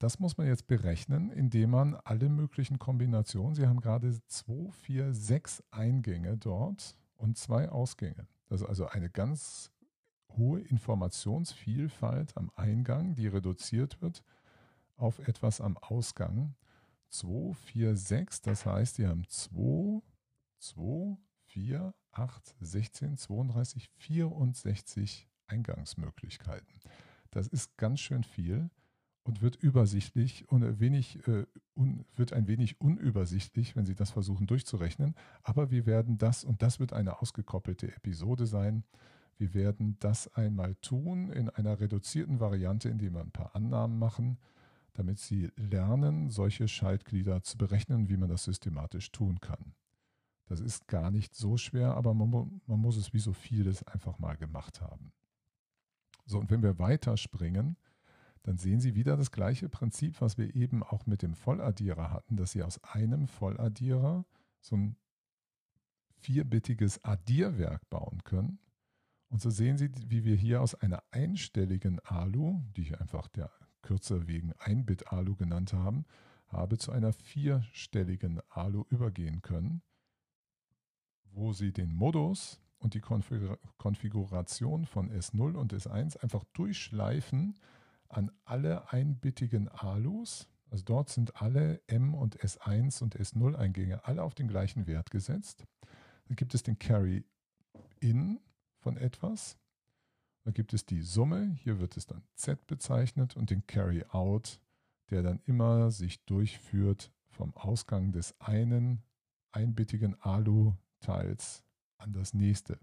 [0.00, 5.14] Das muss man jetzt berechnen, indem man alle möglichen Kombinationen, Sie haben gerade 2, 4,
[5.14, 8.26] 6 Eingänge dort und zwei Ausgänge.
[8.48, 9.70] Das ist also eine ganz
[10.36, 14.22] hohe Informationsvielfalt am Eingang, die reduziert wird
[14.96, 16.54] auf etwas am Ausgang.
[17.10, 20.02] 2, 4, 6, das heißt, die haben 2,
[20.58, 26.80] 2, 4, 8, 16, 32, 64 Eingangsmöglichkeiten.
[27.30, 28.70] Das ist ganz schön viel
[29.24, 34.46] und wird übersichtlich und wenig, äh, un, wird ein wenig unübersichtlich, wenn Sie das versuchen
[34.46, 35.14] durchzurechnen.
[35.42, 38.84] Aber wir werden das, und das wird eine ausgekoppelte Episode sein,
[39.36, 44.38] wir werden das einmal tun in einer reduzierten Variante, indem wir ein paar Annahmen machen,
[44.92, 49.74] damit Sie lernen, solche Schaltglieder zu berechnen, wie man das systematisch tun kann.
[50.46, 54.18] Das ist gar nicht so schwer, aber man, man muss es wie so vieles einfach
[54.18, 55.12] mal gemacht haben.
[56.26, 57.76] So, und wenn wir weiterspringen,
[58.44, 62.36] dann sehen Sie wieder das gleiche Prinzip, was wir eben auch mit dem Volladdierer hatten,
[62.36, 64.24] dass Sie aus einem Volladdierer
[64.60, 64.96] so ein
[66.20, 68.58] vierbittiges Addierwerk bauen können.
[69.28, 73.50] Und so sehen Sie, wie wir hier aus einer einstelligen ALU, die ich einfach der
[73.82, 76.04] Kürze wegen 1-Bit-ALU genannt haben,
[76.46, 79.82] habe zu einer vierstelligen ALU übergehen können,
[81.32, 87.54] wo Sie den Modus und die Konfiguration von S0 und S1 einfach durchschleifen
[88.08, 90.48] an alle einbittigen ALUs.
[90.70, 95.10] Also dort sind alle M und S1 und S0 Eingänge alle auf den gleichen Wert
[95.10, 95.66] gesetzt.
[96.26, 97.24] Dann gibt es den Carry
[98.00, 98.40] in
[98.78, 99.58] von etwas.
[100.44, 104.60] Dann gibt es die Summe, hier wird es dann Z bezeichnet und den Carry out,
[105.10, 109.02] der dann immer sich durchführt vom Ausgang des einen
[109.52, 111.64] einbittigen ALU-Teils
[111.96, 112.78] an das nächste.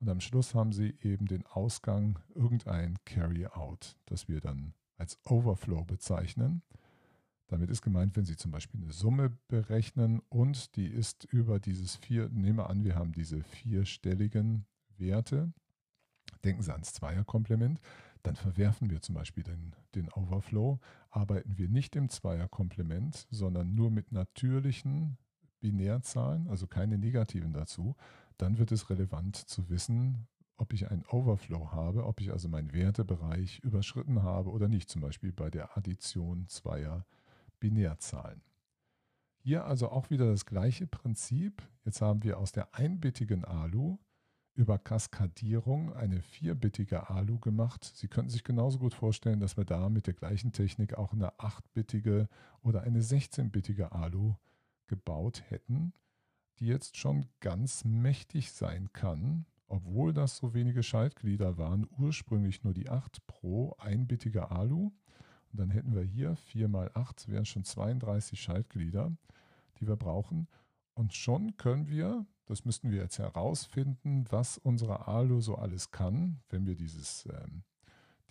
[0.00, 5.84] Und am Schluss haben Sie eben den Ausgang irgendein Carry-out, das wir dann als Overflow
[5.84, 6.62] bezeichnen.
[7.48, 11.96] Damit ist gemeint, wenn Sie zum Beispiel eine Summe berechnen und die ist über dieses
[11.96, 14.66] vier, nehmen wir an, wir haben diese vierstelligen
[14.98, 15.52] Werte,
[16.44, 17.80] denken Sie ans Zweierkomplement,
[18.22, 20.78] dann verwerfen wir zum Beispiel den, den Overflow,
[21.10, 25.16] arbeiten wir nicht im Zweierkomplement, sondern nur mit natürlichen
[25.60, 27.96] Binärzahlen, also keine negativen dazu,
[28.38, 32.72] dann wird es relevant zu wissen, ob ich einen Overflow habe, ob ich also meinen
[32.72, 37.06] Wertebereich überschritten habe oder nicht, zum Beispiel bei der Addition zweier
[37.60, 38.42] Binärzahlen.
[39.36, 41.62] Hier also auch wieder das gleiche Prinzip.
[41.84, 43.98] Jetzt haben wir aus der einbittigen ALU
[44.54, 47.84] über Kaskadierung eine vierbittige ALU gemacht.
[47.94, 51.38] Sie könnten sich genauso gut vorstellen, dass wir da mit der gleichen Technik auch eine
[51.38, 52.28] achtbittige
[52.62, 54.34] oder eine 16-bittige ALU
[54.88, 55.92] gebaut hätten,
[56.58, 62.72] die jetzt schon ganz mächtig sein kann, obwohl das so wenige Schaltglieder waren, ursprünglich nur
[62.72, 64.92] die 8 pro einbittige ALU.
[65.52, 69.16] Und dann hätten wir hier 4 mal 8, wären schon 32 Schaltglieder,
[69.78, 70.48] die wir brauchen.
[70.94, 76.40] Und schon können wir, das müssten wir jetzt herausfinden, was unsere ALU so alles kann,
[76.48, 77.62] wenn wir dieses, ähm,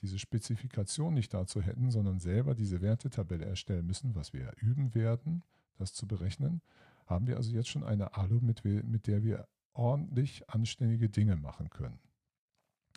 [0.01, 5.43] diese Spezifikation nicht dazu hätten, sondern selber diese Wertetabelle erstellen müssen, was wir üben werden,
[5.77, 6.61] das zu berechnen,
[7.07, 11.69] haben wir also jetzt schon eine ALU, mit, mit der wir ordentlich anständige Dinge machen
[11.69, 11.99] können.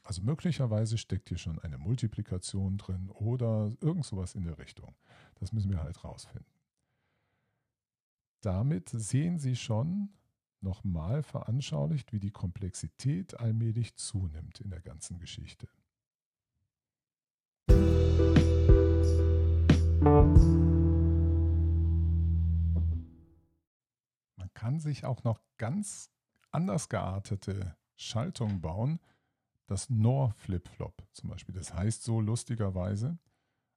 [0.03, 4.95] Also möglicherweise steckt hier schon eine Multiplikation drin oder irgend sowas in der Richtung.
[5.37, 6.53] Das müssen wir halt rausfinden.
[8.41, 10.09] Damit sehen Sie schon
[10.63, 15.69] nochmal veranschaulicht, wie die Komplexität allmählich zunimmt in der ganzen Geschichte.
[17.69, 18.10] Man
[24.61, 26.11] kann sich auch noch ganz
[26.51, 29.01] anders geartete Schaltungen bauen,
[29.67, 31.55] das NOR Flip-Flop zum Beispiel.
[31.55, 33.19] Das heißt so lustigerweise,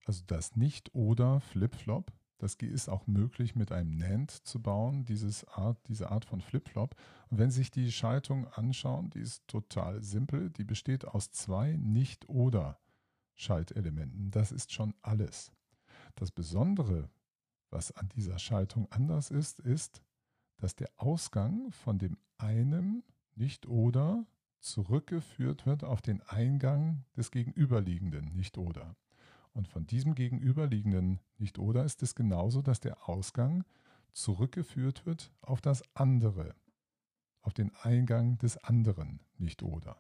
[0.03, 5.77] also das Nicht-Oder Flip-Flop, das ist auch möglich mit einem NAND zu bauen, dieses Art,
[5.87, 6.97] diese Art von Flip-Flop.
[7.29, 10.49] Und wenn Sie sich die Schaltung anschauen, die ist total simpel.
[10.49, 12.77] Die besteht aus zwei Nicht-Oder
[13.35, 14.31] Schaltelementen.
[14.31, 15.53] Das ist schon alles.
[16.15, 17.09] Das Besondere,
[17.69, 20.03] was an dieser Schaltung anders ist, ist,
[20.57, 23.03] dass der Ausgang von dem einen
[23.35, 24.25] Nicht-Oder
[24.59, 28.95] zurückgeführt wird auf den Eingang des gegenüberliegenden Nicht-Oder.
[29.53, 33.63] Und von diesem gegenüberliegenden Nicht-Oder ist es genauso, dass der Ausgang
[34.13, 36.55] zurückgeführt wird auf das andere,
[37.41, 39.97] auf den Eingang des anderen Nicht-Oder.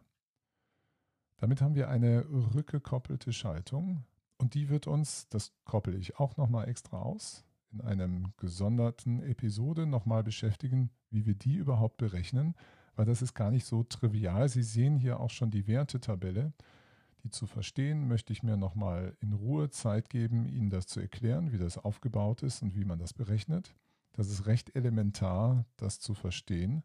[1.37, 4.05] Damit haben wir eine rückgekoppelte Schaltung
[4.37, 9.85] und die wird uns, das koppel ich auch nochmal extra aus, in einem gesonderten Episode
[9.85, 12.55] nochmal beschäftigen, wie wir die überhaupt berechnen,
[12.95, 14.47] weil das ist gar nicht so trivial.
[14.49, 16.53] Sie sehen hier auch schon die Wertetabelle.
[17.23, 21.51] Die zu verstehen, möchte ich mir nochmal in Ruhe Zeit geben, Ihnen das zu erklären,
[21.53, 23.73] wie das aufgebaut ist und wie man das berechnet.
[24.11, 26.83] Das ist recht elementar, das zu verstehen.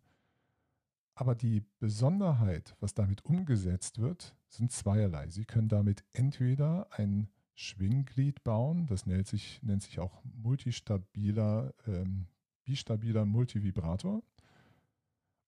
[1.15, 5.29] Aber die Besonderheit, was damit umgesetzt wird, sind zweierlei.
[5.29, 12.29] Sie können damit entweder ein Schwingglied bauen, das nennt sich, nennt sich auch multistabiler, ähm,
[12.65, 14.23] bistabiler Multivibrator.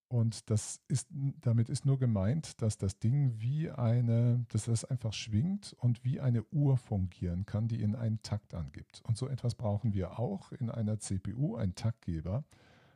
[0.09, 1.09] Und das ist,
[1.41, 6.19] damit ist nur gemeint, dass das Ding wie eine, dass das einfach schwingt und wie
[6.19, 9.03] eine Uhr fungieren kann, die in einen Takt angibt.
[9.05, 12.43] Und so etwas brauchen wir auch in einer CPU, ein Taktgeber.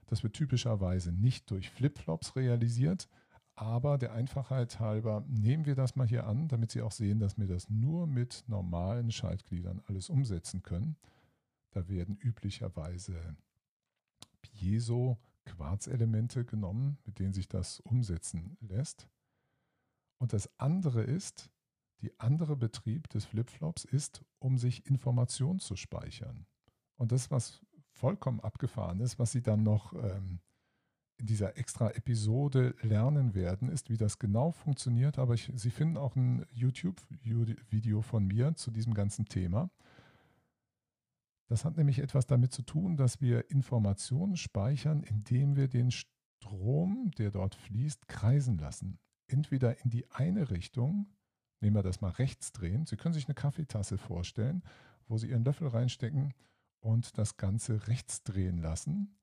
[0.06, 3.08] Das wird typischerweise nicht durch Flipflops realisiert,
[3.56, 7.38] aber der Einfachheit halber nehmen wir das mal hier an, damit Sie auch sehen, dass
[7.38, 10.96] wir das nur mit normalen Schaltgliedern alles umsetzen können.
[11.70, 13.36] Da werden üblicherweise
[14.42, 19.08] Piezo Quarzelemente genommen, mit denen sich das umsetzen lässt.
[20.18, 21.50] Und das andere ist,
[22.00, 26.46] die andere Betrieb des Flipflops ist, um sich Informationen zu speichern.
[26.96, 30.40] Und das, was vollkommen abgefahren ist, was Sie dann noch ähm,
[31.16, 35.18] in dieser extra Episode lernen werden, ist, wie das genau funktioniert.
[35.18, 39.70] Aber ich, Sie finden auch ein YouTube-Video von mir zu diesem ganzen Thema.
[41.46, 47.10] Das hat nämlich etwas damit zu tun, dass wir Informationen speichern, indem wir den Strom,
[47.18, 48.98] der dort fließt, kreisen lassen.
[49.26, 51.06] Entweder in die eine Richtung,
[51.60, 52.86] nehmen wir das mal rechts drehen.
[52.86, 54.62] Sie können sich eine Kaffeetasse vorstellen,
[55.06, 56.34] wo Sie Ihren Löffel reinstecken
[56.80, 59.16] und das Ganze rechts drehen lassen.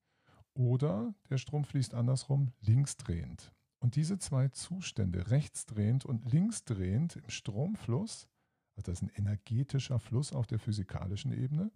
[0.54, 3.54] Oder der Strom fließt andersrum, linksdrehend.
[3.80, 8.28] Und diese zwei Zustände, rechtsdrehend und linksdrehend im Stromfluss,
[8.76, 11.72] also das ist ein energetischer Fluss auf der physikalischen Ebene,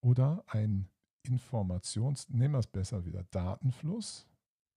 [0.00, 0.88] oder ein
[1.22, 4.26] Informations, nehmen wir es besser wieder, Datenfluss,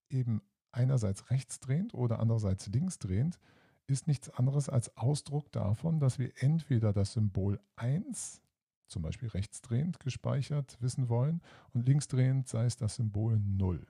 [0.08, 0.40] eben
[0.72, 3.38] einerseits rechtsdrehend oder andererseits linksdrehend,
[3.86, 8.42] ist nichts anderes als Ausdruck davon, dass wir entweder das Symbol 1
[8.88, 11.40] zum Beispiel rechtsdrehend gespeichert wissen wollen
[11.72, 13.86] und linksdrehend sei es das Symbol 0.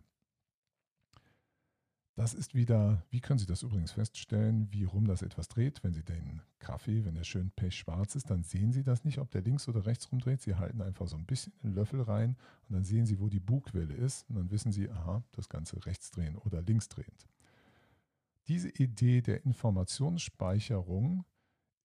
[2.19, 5.85] Das ist wieder, wie können Sie das übrigens feststellen, wie rum das etwas dreht?
[5.85, 9.31] Wenn Sie den Kaffee, wenn der schön pechschwarz ist, dann sehen Sie das nicht, ob
[9.31, 10.43] der links oder rechts rumdreht.
[10.43, 12.37] Sie halten einfach so ein bisschen den Löffel rein
[12.69, 14.29] und dann sehen Sie, wo die Bugwelle ist.
[14.29, 17.29] Und dann wissen Sie, aha, das Ganze rechtsdrehen oder linksdrehend.
[18.49, 21.25] Diese Idee der Informationsspeicherung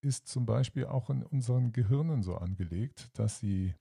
[0.04, 3.74] ist zum Beispiel auch in unseren Gehirnen so angelegt, dass Sie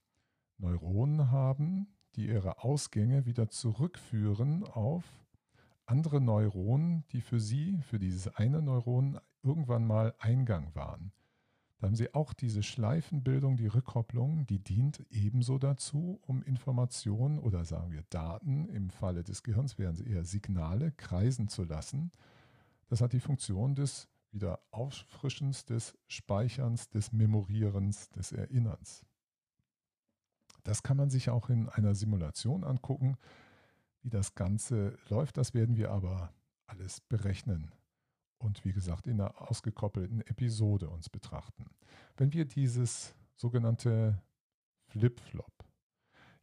[0.59, 5.05] Neuronen haben, die ihre Ausgänge wieder zurückführen auf
[5.87, 11.13] andere Neuronen, die für Sie, für dieses eine Neuron irgendwann mal Eingang waren.
[11.79, 17.65] Da haben Sie auch diese Schleifenbildung, die Rückkopplung, die dient ebenso dazu, um Informationen oder
[17.65, 22.13] sagen wir Daten, im Falle des Gehirns wären sie eher Signale, kreisen zu lassen.
[22.87, 29.05] Das hat die Funktion des wieder Auffrischens, des Speicherns, des Memorierens, des Erinnerns.
[30.65, 33.17] Das kann man sich auch in einer Simulation angucken.
[34.03, 36.33] Wie das Ganze läuft, das werden wir aber
[36.67, 37.73] alles berechnen
[38.39, 41.67] und wie gesagt in einer ausgekoppelten Episode uns betrachten.
[42.17, 44.21] Wenn wir dieses sogenannte
[44.87, 45.53] Flip-Flop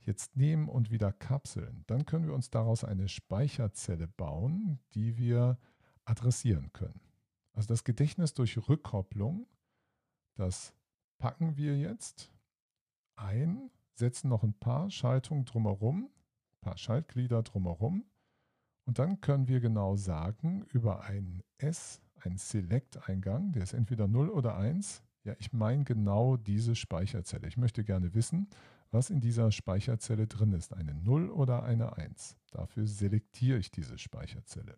[0.02, 5.58] jetzt nehmen und wieder kapseln, dann können wir uns daraus eine Speicherzelle bauen, die wir
[6.06, 7.09] adressieren können.
[7.60, 9.46] Also das Gedächtnis durch Rückkopplung,
[10.38, 10.74] das
[11.18, 12.32] packen wir jetzt
[13.18, 16.10] ein, setzen noch ein paar Schaltungen drumherum,
[16.62, 18.06] paar Schaltglieder drumherum.
[18.86, 24.30] Und dann können wir genau sagen, über ein S, ein Select-Eingang, der ist entweder 0
[24.30, 27.50] oder 1, ja, ich meine genau diese Speicherzelle.
[27.50, 28.48] Ich möchte gerne wissen,
[28.90, 32.38] was in dieser Speicherzelle drin ist, eine 0 oder eine 1.
[32.52, 34.78] Dafür selektiere ich diese Speicherzelle.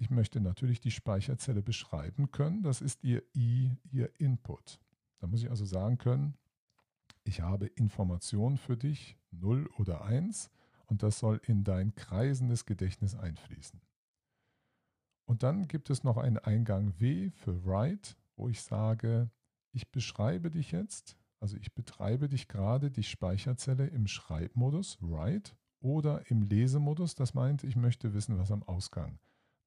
[0.00, 2.62] Ich möchte natürlich die Speicherzelle beschreiben können.
[2.62, 4.80] Das ist ihr I, ihr Input.
[5.18, 6.38] Da muss ich also sagen können,
[7.22, 10.50] ich habe Informationen für dich, 0 oder 1,
[10.86, 13.78] und das soll in dein kreisendes Gedächtnis einfließen.
[15.26, 19.30] Und dann gibt es noch einen Eingang W für Write, wo ich sage,
[19.70, 26.30] ich beschreibe dich jetzt, also ich betreibe dich gerade die Speicherzelle im Schreibmodus, Write, oder
[26.30, 29.18] im Lesemodus, das meint, ich möchte wissen, was am Ausgang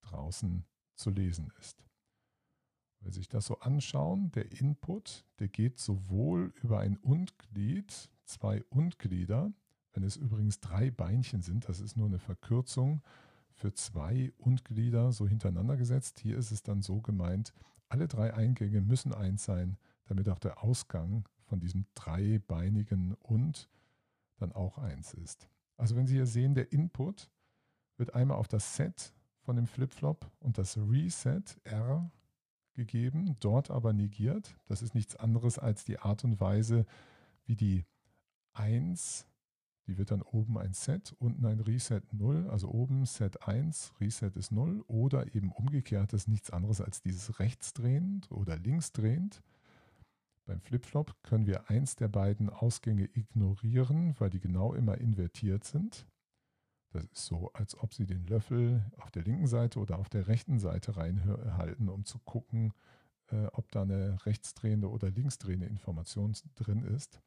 [0.04, 1.84] draußen zu lesen ist.
[3.00, 8.64] Wenn Sie sich das so anschauen, der Input, der geht sowohl über ein Und-Glied, zwei
[8.70, 9.52] Und-Glieder,
[9.94, 13.02] wenn es übrigens drei Beinchen sind, das ist nur eine Verkürzung
[13.52, 16.20] für zwei Und-Glieder so hintereinander gesetzt.
[16.20, 17.54] Hier ist es dann so gemeint,
[17.90, 23.70] alle drei Eingänge müssen eins sein, damit auch der Ausgang von diesem dreibeinigen Und
[24.38, 25.50] dann auch eins ist.
[25.78, 27.30] Also wenn Sie hier sehen, der Input
[27.98, 29.14] wird einmal auf das Set
[29.44, 32.10] von dem Flipflop und das Reset R
[32.74, 34.56] gegeben, dort aber negiert.
[34.66, 36.86] Das ist nichts anderes als die Art und Weise,
[37.46, 37.86] wie die
[38.54, 39.28] 1,
[39.88, 44.32] die wird dann oben ein Set, unten ein Reset 0, also oben Set 1, Reset
[44.36, 49.42] ist 0 oder eben umgekehrt ist nichts anderes als dieses rechtsdrehend oder linksdrehend.
[50.46, 56.06] Beim Flipflop können wir eins der beiden Ausgänge ignorieren, weil die genau immer invertiert sind.
[56.94, 60.28] Das ist so, als ob Sie den Löffel auf der linken Seite oder auf der
[60.28, 62.74] rechten Seite reinhalten, um zu gucken,
[63.32, 67.20] äh, ob da eine rechtsdrehende oder linksdrehende Information drin ist.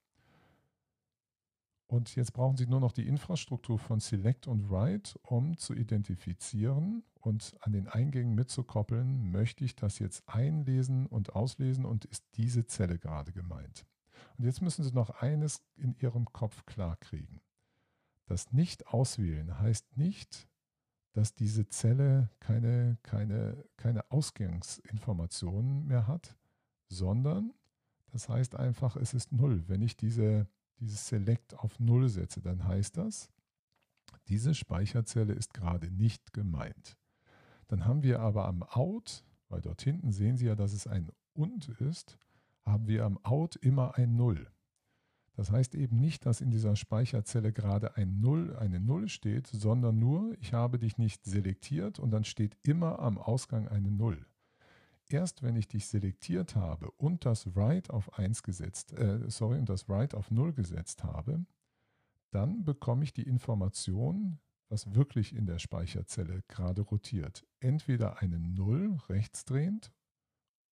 [1.88, 7.04] Und jetzt brauchen Sie nur noch die Infrastruktur von Select und Write, um zu identifizieren
[7.20, 12.66] und an den Eingängen mitzukoppeln, möchte ich das jetzt einlesen und auslesen und ist diese
[12.66, 13.84] Zelle gerade gemeint.
[14.36, 17.40] Und jetzt müssen Sie noch eines in Ihrem Kopf klarkriegen.
[18.26, 20.48] Das Nicht-Auswählen heißt nicht,
[21.12, 26.36] dass diese Zelle keine, keine, keine Ausgangsinformationen mehr hat,
[26.88, 27.54] sondern
[28.12, 29.64] das heißt einfach, es ist null.
[29.68, 30.46] Wenn ich diese,
[30.78, 33.30] dieses Select auf null setze, dann heißt das,
[34.28, 36.96] diese Speicherzelle ist gerade nicht gemeint.
[37.68, 41.10] Dann haben wir aber am Out, weil dort hinten sehen Sie ja, dass es ein
[41.32, 42.18] und ist,
[42.64, 44.50] haben wir am Out immer ein Null.
[45.36, 49.98] Das heißt eben nicht, dass in dieser Speicherzelle gerade ein Null, eine Null steht, sondern
[49.98, 54.24] nur, ich habe dich nicht selektiert und dann steht immer am Ausgang eine Null.
[55.08, 59.68] Erst wenn ich dich selektiert habe und das Write auf 1 gesetzt, äh, sorry, und
[59.68, 61.44] das Write auf 0 gesetzt habe,
[62.30, 64.38] dann bekomme ich die Information,
[64.70, 67.46] was wirklich in der Speicherzelle gerade rotiert.
[67.60, 69.92] Entweder eine 0 rechtsdrehend,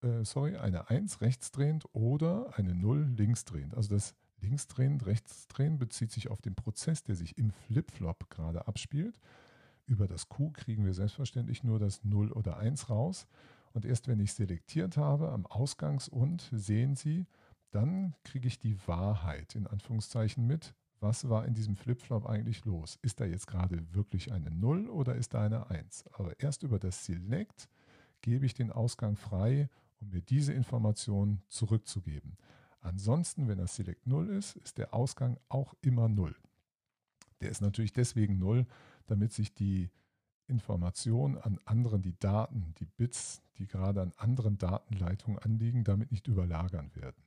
[0.00, 3.74] äh, sorry, eine 1 rechtsdrehend oder eine 0 linksdrehend.
[3.74, 9.18] Also das linksdrehend, rechtsdrehend bezieht sich auf den Prozess, der sich im Flipflop gerade abspielt.
[9.86, 13.26] Über das Q kriegen wir selbstverständlich nur das 0 oder 1 raus.
[13.72, 17.26] Und erst wenn ich selektiert habe, am Ausgangs- und sehen Sie,
[17.70, 20.74] dann kriege ich die Wahrheit in Anführungszeichen mit.
[21.00, 22.98] Was war in diesem Flipflop eigentlich los?
[23.02, 26.04] Ist da jetzt gerade wirklich eine 0 oder ist da eine 1?
[26.12, 27.68] Aber erst über das Select
[28.22, 29.68] gebe ich den Ausgang frei,
[30.00, 32.36] um mir diese Information zurückzugeben.
[32.84, 36.36] Ansonsten, wenn das Select 0 ist, ist der Ausgang auch immer 0.
[37.40, 38.66] Der ist natürlich deswegen 0,
[39.06, 39.88] damit sich die
[40.48, 46.28] Informationen an anderen, die Daten, die Bits, die gerade an anderen Datenleitungen anliegen, damit nicht
[46.28, 47.24] überlagern werden.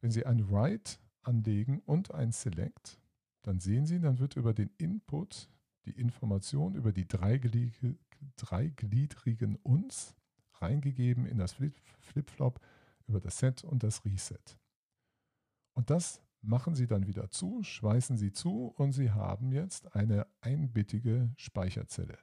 [0.00, 2.98] Wenn Sie ein Write anlegen und ein Select,
[3.42, 5.50] dann sehen Sie, dann wird über den Input
[5.84, 10.16] die Information über die dreigliedrigen Uns
[10.54, 12.58] reingegeben in das Flip-Flop
[13.06, 14.58] über das Set und das Reset.
[15.74, 20.26] Und das machen Sie dann wieder zu, schweißen Sie zu und Sie haben jetzt eine
[20.40, 22.18] einbittige Speicherzelle,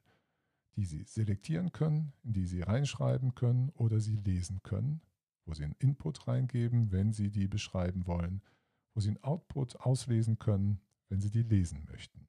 [0.76, 5.02] die Sie selektieren können, in die Sie reinschreiben können oder Sie lesen können,
[5.46, 8.42] wo Sie einen Input reingeben, wenn Sie die beschreiben wollen,
[8.94, 10.80] wo Sie einen Output auslesen können,
[11.10, 12.28] wenn Sie die lesen möchten.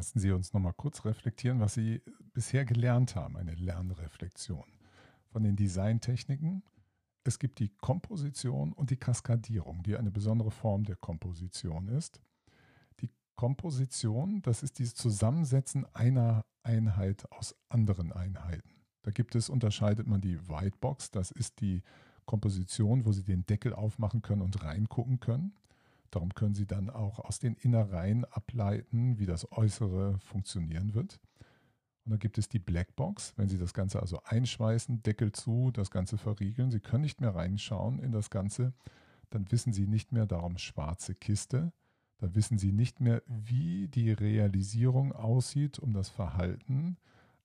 [0.00, 2.00] Lassen Sie uns noch mal kurz reflektieren, was Sie
[2.32, 4.64] bisher gelernt haben, eine Lernreflexion.
[5.26, 6.62] Von den Designtechniken.
[7.22, 12.22] Es gibt die Komposition und die Kaskadierung, die eine besondere Form der Komposition ist.
[13.00, 18.70] Die Komposition, das ist dieses Zusammensetzen einer Einheit aus anderen Einheiten.
[19.02, 21.82] Da gibt es, unterscheidet man die Whitebox, das ist die
[22.24, 25.52] Komposition, wo Sie den Deckel aufmachen können und reingucken können.
[26.10, 31.20] Darum können Sie dann auch aus den Innereien ableiten, wie das Äußere funktionieren wird.
[32.04, 35.90] Und dann gibt es die Blackbox, wenn Sie das Ganze also einschweißen, Deckel zu, das
[35.90, 36.70] Ganze verriegeln.
[36.70, 38.72] Sie können nicht mehr reinschauen in das Ganze.
[39.30, 41.72] Dann wissen Sie nicht mehr darum schwarze Kiste.
[42.18, 46.96] Da wissen Sie nicht mehr, wie die Realisierung aussieht, um das Verhalten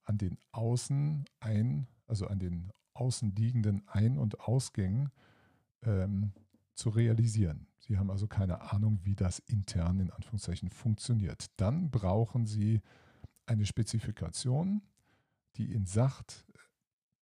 [0.04, 5.12] an den Außen ein, also an den außenliegenden Ein- und Ausgängen
[5.84, 6.32] ähm,
[6.76, 7.68] zu realisieren.
[7.80, 11.48] Sie haben also keine Ahnung, wie das intern in Anführungszeichen funktioniert.
[11.58, 12.82] Dann brauchen Sie
[13.46, 14.82] eine Spezifikation,
[15.58, 16.46] die Ihnen sagt,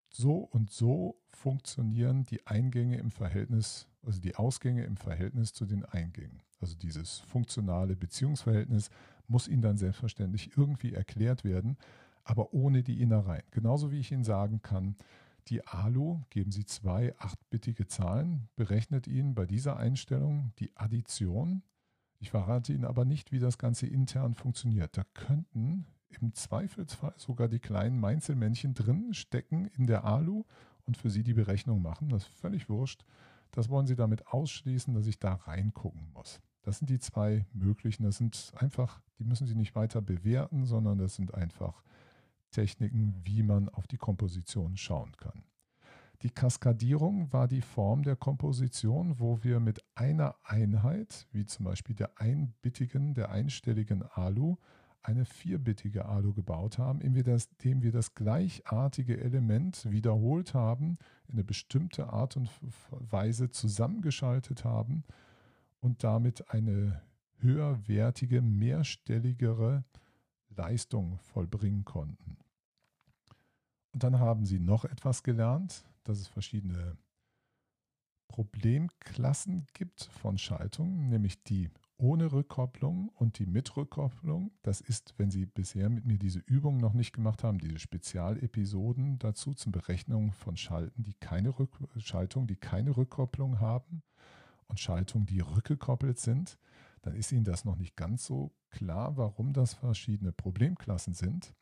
[0.09, 5.83] so und so funktionieren die Eingänge im Verhältnis, also die Ausgänge im Verhältnis zu den
[5.85, 6.41] Eingängen.
[6.61, 8.89] Also dieses funktionale Beziehungsverhältnis
[9.27, 11.77] muss Ihnen dann selbstverständlich irgendwie erklärt werden,
[12.23, 13.43] aber ohne die Innereien.
[13.51, 14.95] Genauso wie ich Ihnen sagen kann,
[15.49, 21.63] die ALU, geben Sie zwei achtbittige Zahlen, berechnet Ihnen bei dieser Einstellung die Addition.
[22.19, 24.97] Ich verrate Ihnen aber nicht, wie das Ganze intern funktioniert.
[24.97, 25.85] Da könnten
[26.21, 30.45] im Zweifelsfall sogar die kleinen Meinzelmännchen drin stecken in der ALU
[30.85, 32.09] und für Sie die Berechnung machen.
[32.09, 33.05] Das ist völlig wurscht.
[33.51, 36.41] Das wollen Sie damit ausschließen, dass ich da reingucken muss.
[36.63, 38.03] Das sind die zwei möglichen.
[38.03, 41.83] Das sind einfach, die müssen Sie nicht weiter bewerten, sondern das sind einfach
[42.53, 45.43] Techniken, wie man auf die Komposition schauen kann.
[46.21, 51.95] Die Kaskadierung war die Form der Komposition, wo wir mit einer Einheit, wie zum Beispiel
[51.95, 54.55] der einbittigen, der einstelligen Alu,
[55.01, 60.97] eine vierbittige Alu gebaut haben, indem wir das gleichartige Element wiederholt haben,
[61.27, 62.49] in eine bestimmte Art und
[62.89, 65.03] Weise zusammengeschaltet haben
[65.81, 67.01] und damit eine
[67.39, 69.83] höherwertige, mehrstelligere
[70.55, 72.37] Leistung vollbringen konnten.
[73.93, 76.97] Und dann haben sie noch etwas gelernt, dass es verschiedene
[78.27, 84.51] Problemklassen gibt von Schaltungen, nämlich die ohne Rückkopplung und die mit Rückkopplung.
[84.63, 89.19] Das ist, wenn Sie bisher mit mir diese Übung noch nicht gemacht haben, diese Spezialepisoden
[89.19, 94.01] dazu zum Berechnung von Schalten, die keine Rück Schaltung, die keine Rückkopplung haben
[94.67, 96.57] und Schaltungen, die rückgekoppelt sind,
[97.03, 101.53] dann ist Ihnen das noch nicht ganz so klar, warum das verschiedene Problemklassen sind.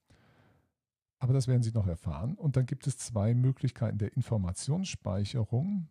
[1.22, 2.34] Aber das werden Sie noch erfahren.
[2.34, 5.88] Und dann gibt es zwei Möglichkeiten der Informationsspeicherung.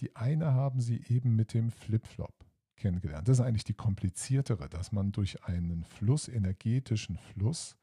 [0.00, 2.32] Die eine haben Sie eben mit dem Flip-Flop
[2.76, 3.28] kennengelernt.
[3.28, 7.76] Das ist eigentlich die kompliziertere, dass man durch einen Fluss, energetischen Fluss,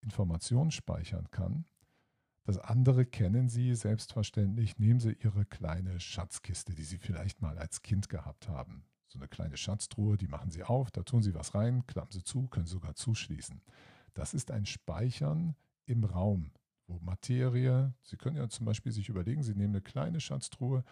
[0.00, 1.64] Informationen speichern kann.
[2.42, 4.80] Das andere kennen Sie selbstverständlich.
[4.80, 8.84] Nehmen Sie Ihre kleine Schatzkiste, die Sie vielleicht mal als Kind gehabt haben.
[9.06, 12.24] So eine kleine Schatztruhe, die machen Sie auf, da tun Sie was rein, klappen Sie
[12.24, 13.62] zu, können sogar zuschließen.
[14.12, 15.54] Das ist ein Speichern
[15.86, 16.52] im Raum,
[16.86, 20.84] wo Materie, Sie können ja zum Beispiel sich überlegen, Sie nehmen eine kleine Schatztruhe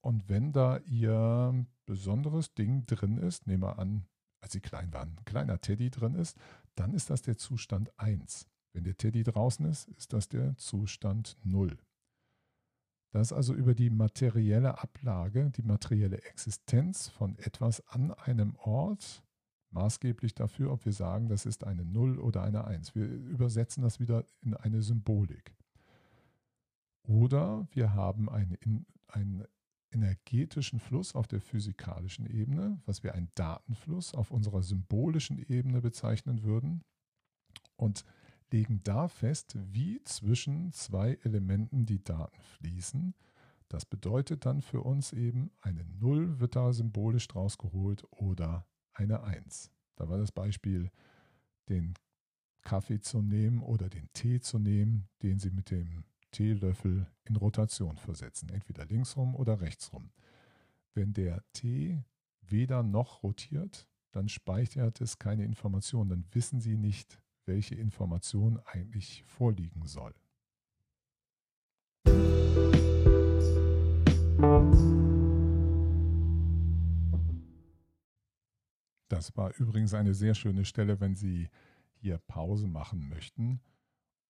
[0.00, 4.06] und wenn da Ihr besonderes Ding drin ist, nehmen wir an,
[4.40, 6.36] als Sie klein waren, ein kleiner Teddy drin ist,
[6.74, 8.48] dann ist das der Zustand 1.
[8.72, 11.78] Wenn der Teddy draußen ist, ist das der Zustand 0.
[13.10, 19.24] Das ist also über die materielle Ablage, die materielle Existenz von etwas an einem Ort
[19.70, 22.94] maßgeblich dafür, ob wir sagen, das ist eine 0 oder eine 1.
[22.94, 25.54] Wir übersetzen das wieder in eine Symbolik.
[27.02, 29.44] Oder wir haben einen, einen
[29.90, 36.42] energetischen Fluss auf der physikalischen Ebene, was wir einen Datenfluss auf unserer symbolischen Ebene bezeichnen
[36.42, 36.84] würden.
[37.76, 38.04] Und
[38.50, 43.14] legen da fest, wie zwischen zwei Elementen die Daten fließen.
[43.68, 48.66] Das bedeutet dann für uns eben, eine 0 wird da symbolisch draus geholt oder
[48.98, 49.70] eine 1.
[49.96, 50.90] Da war das Beispiel,
[51.68, 51.94] den
[52.62, 57.96] Kaffee zu nehmen oder den Tee zu nehmen, den Sie mit dem Teelöffel in Rotation
[57.96, 60.10] versetzen, entweder linksrum oder rechtsrum.
[60.94, 62.02] Wenn der Tee
[62.42, 69.22] weder noch rotiert, dann speichert es keine Information, dann wissen Sie nicht, welche Information eigentlich
[69.24, 70.14] vorliegen soll.
[79.08, 81.48] Das war übrigens eine sehr schöne Stelle, wenn Sie
[81.94, 83.60] hier Pause machen möchten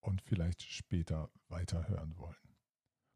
[0.00, 2.36] und vielleicht später weiterhören wollen.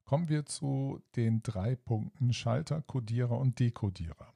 [0.04, 4.34] Kommen wir zu den drei Punkten Schalter, Codierer und Dekodierer.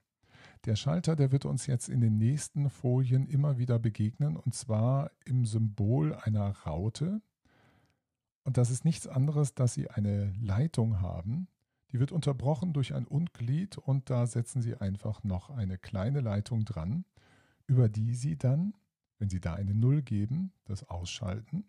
[0.64, 5.10] Der Schalter, der wird uns jetzt in den nächsten Folien immer wieder begegnen und zwar
[5.24, 7.20] im Symbol einer Raute.
[8.44, 11.48] Und das ist nichts anderes, dass Sie eine Leitung haben.
[11.92, 16.64] Die wird unterbrochen durch ein Unglied und da setzen Sie einfach noch eine kleine Leitung
[16.64, 17.04] dran,
[17.66, 18.74] über die Sie dann,
[19.18, 21.64] wenn Sie da eine Null geben, das ausschalten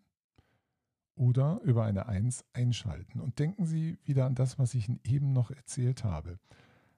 [1.15, 3.19] oder über eine 1 einschalten.
[3.19, 6.39] Und denken Sie wieder an das, was ich Ihnen eben noch erzählt habe.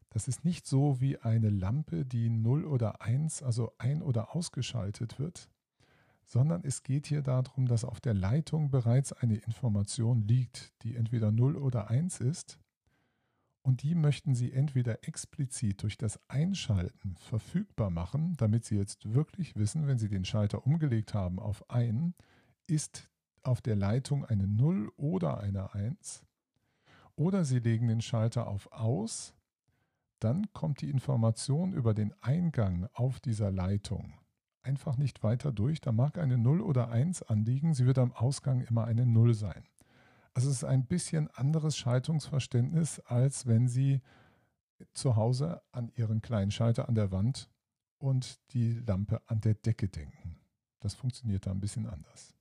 [0.09, 5.19] Das ist nicht so wie eine Lampe, die 0 oder 1, also ein- oder ausgeschaltet
[5.19, 5.49] wird,
[6.25, 11.31] sondern es geht hier darum, dass auf der Leitung bereits eine Information liegt, die entweder
[11.31, 12.59] 0 oder 1 ist.
[13.61, 19.55] Und die möchten Sie entweder explizit durch das Einschalten verfügbar machen, damit Sie jetzt wirklich
[19.55, 22.13] wissen, wenn Sie den Schalter umgelegt haben auf ein,
[22.67, 23.09] ist
[23.43, 26.23] auf der Leitung eine 0 oder eine 1.
[27.15, 29.33] Oder Sie legen den Schalter auf aus
[30.19, 34.13] dann kommt die Information über den Eingang auf dieser Leitung
[34.61, 35.79] einfach nicht weiter durch.
[35.79, 39.63] Da mag eine 0 oder 1 anliegen, sie wird am Ausgang immer eine 0 sein.
[40.39, 43.99] Also es ist ein bisschen anderes Schaltungsverständnis, als wenn Sie
[44.93, 47.51] zu Hause an Ihren kleinen Schalter an der Wand
[47.97, 50.39] und die Lampe an der Decke denken.
[50.79, 52.37] Das funktioniert da ein bisschen anders.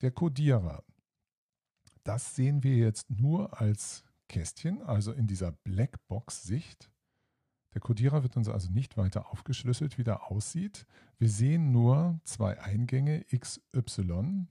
[0.00, 0.84] Der Codierer.
[2.04, 6.88] Das sehen wir jetzt nur als Kästchen, also in dieser Blackbox-Sicht.
[7.72, 10.86] Der Codierer wird uns also nicht weiter aufgeschlüsselt, wie der aussieht.
[11.18, 14.46] Wir sehen nur zwei Eingänge XY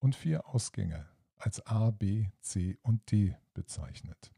[0.00, 1.13] und vier Ausgänge
[1.44, 4.32] als A, B, C und D bezeichnet.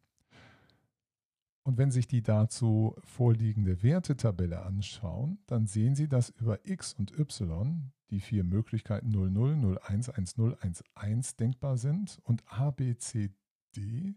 [1.63, 7.17] Und wenn sich die dazu vorliegende Wertetabelle anschauen, dann sehen Sie, dass über X und
[7.19, 13.31] Y die vier Möglichkeiten 00, 01, 10, 11 denkbar sind und A, B, C,
[13.75, 14.15] D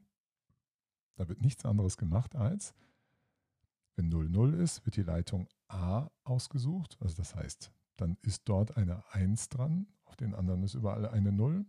[1.20, 2.74] da wird nichts anderes gemacht als,
[3.98, 6.98] wenn 00 ist, wird die Leitung A ausgesucht.
[7.02, 11.34] Also das heißt, dann ist dort eine 1 dran, auf den anderen ist überall eine
[11.34, 11.66] 0.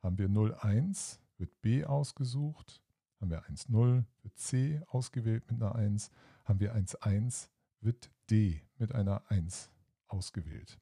[0.00, 2.82] Haben wir 01, wird B ausgesucht.
[3.20, 6.10] Haben wir 1,0, wird C ausgewählt mit einer 1.
[6.44, 7.48] Haben wir 1,1,
[7.80, 9.70] wird D mit einer 1
[10.06, 10.78] ausgewählt.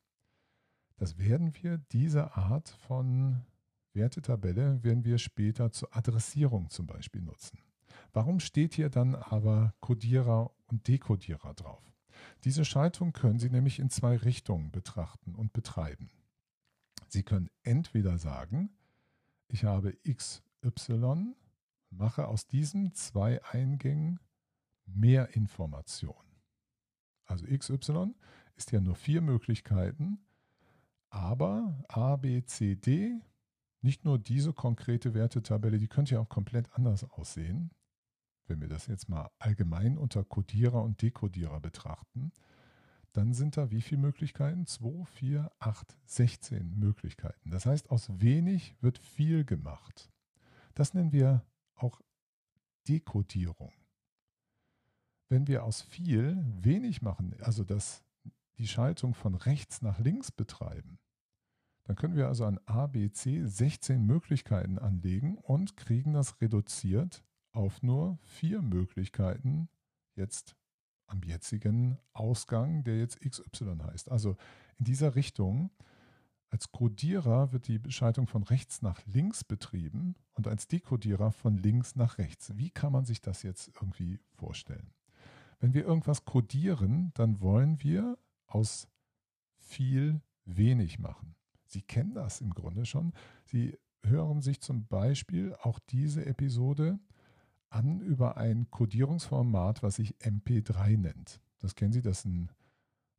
[0.99, 3.43] Das werden wir, diese Art von
[3.93, 7.59] Wertetabelle, werden wir später zur Adressierung zum Beispiel nutzen.
[8.13, 11.83] Warum steht hier dann aber Codierer und Dekodierer drauf?
[12.45, 16.11] Diese Schaltung können Sie nämlich in zwei Richtungen betrachten und betreiben.
[17.09, 18.71] Sie können entweder sagen,
[19.49, 21.35] ich habe XY,
[21.91, 24.21] mache aus diesen zwei Eingängen
[24.87, 26.15] mehr Information.
[27.25, 28.15] Also XY
[28.55, 30.19] ist ja nur vier Möglichkeiten,
[31.11, 33.21] aber A, B, C, D,
[33.81, 37.71] nicht nur diese konkrete Wertetabelle, die könnte ja auch komplett anders aussehen
[38.49, 42.33] wenn wir das jetzt mal allgemein unter Codierer und Dekodierer betrachten,
[43.17, 44.67] dann sind da wie viele Möglichkeiten?
[44.67, 47.51] 2, 4, 8, 16 Möglichkeiten.
[47.51, 50.11] Das heißt, aus wenig wird viel gemacht.
[50.75, 51.43] Das nennen wir
[51.75, 52.03] auch
[52.87, 53.73] Dekodierung.
[55.31, 58.05] Wenn wir aus viel wenig machen, also das,
[58.59, 60.99] die Schaltung von rechts nach links betreiben,
[61.85, 67.25] dann können wir also an A, B, C 16 Möglichkeiten anlegen und kriegen das reduziert
[67.53, 69.71] auf nur vier Möglichkeiten
[70.17, 70.55] jetzt
[71.07, 74.11] am jetzigen Ausgang, der jetzt XY heißt.
[74.11, 74.37] Also
[74.79, 75.71] in dieser Richtung,
[76.51, 81.97] als Codierer wird die Schaltung von rechts nach links betrieben und als Dekodierer von links
[81.97, 82.57] nach rechts.
[82.57, 84.93] Wie kann man sich das jetzt irgendwie vorstellen?
[85.59, 88.89] Wenn wir irgendwas codieren, dann wollen wir aus
[89.59, 91.35] viel wenig machen.
[91.67, 93.13] Sie kennen das im Grunde schon.
[93.45, 96.99] Sie hören sich zum Beispiel auch diese Episode
[97.77, 101.43] an über ein Codierungsformat, was sich MP3 nennt.
[101.59, 102.51] Das kennen Sie, das ist ein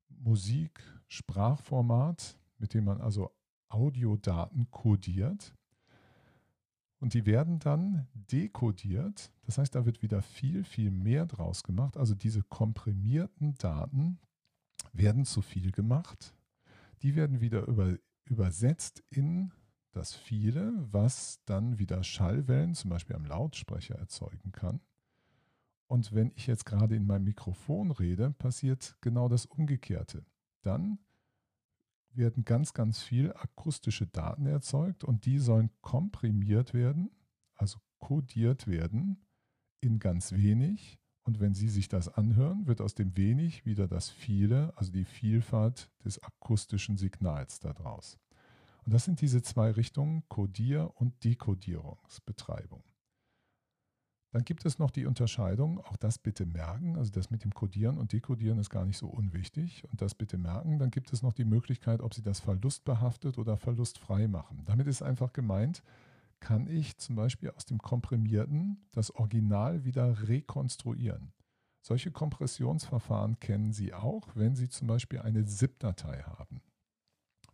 [0.09, 3.29] Musik-Sprachformat, mit dem man also
[3.69, 5.53] Audiodaten kodiert.
[6.99, 9.31] Und die werden dann dekodiert.
[9.43, 11.95] Das heißt, da wird wieder viel, viel mehr draus gemacht.
[11.95, 14.17] Also diese komprimierten Daten
[14.93, 16.33] werden zu viel gemacht.
[17.03, 19.51] Die werden wieder über, übersetzt in
[19.97, 24.79] das viele, was dann wieder Schallwellen, zum Beispiel am Lautsprecher, erzeugen kann.
[25.87, 30.25] Und wenn ich jetzt gerade in meinem Mikrofon rede, passiert genau das Umgekehrte.
[30.61, 30.99] Dann
[32.13, 37.09] werden ganz, ganz viel akustische Daten erzeugt und die sollen komprimiert werden,
[37.55, 39.25] also kodiert werden
[39.81, 40.99] in ganz wenig.
[41.23, 45.05] Und wenn Sie sich das anhören, wird aus dem wenig wieder das viele, also die
[45.05, 48.17] Vielfalt des akustischen Signals daraus.
[48.87, 52.85] Und das sind diese zwei Richtungen, Kodier- und Dekodierungsbetreibung.
[54.31, 57.97] Dann gibt es noch die Unterscheidung, auch das bitte merken, also das mit dem Codieren
[57.97, 60.79] und Dekodieren ist gar nicht so unwichtig und das bitte merken.
[60.79, 64.63] Dann gibt es noch die Möglichkeit, ob Sie das verlustbehaftet oder verlustfrei machen.
[64.63, 65.83] Damit ist einfach gemeint,
[66.39, 71.33] kann ich zum Beispiel aus dem Komprimierten das Original wieder rekonstruieren.
[71.81, 76.61] Solche Kompressionsverfahren kennen Sie auch, wenn Sie zum Beispiel eine ZIP-Datei haben.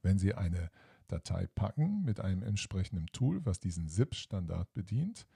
[0.04, 0.70] Wenn Sie eine
[1.14, 5.28] Datei packen mit einem entsprechenden Tool, was diesen ZIP-Standard bedient,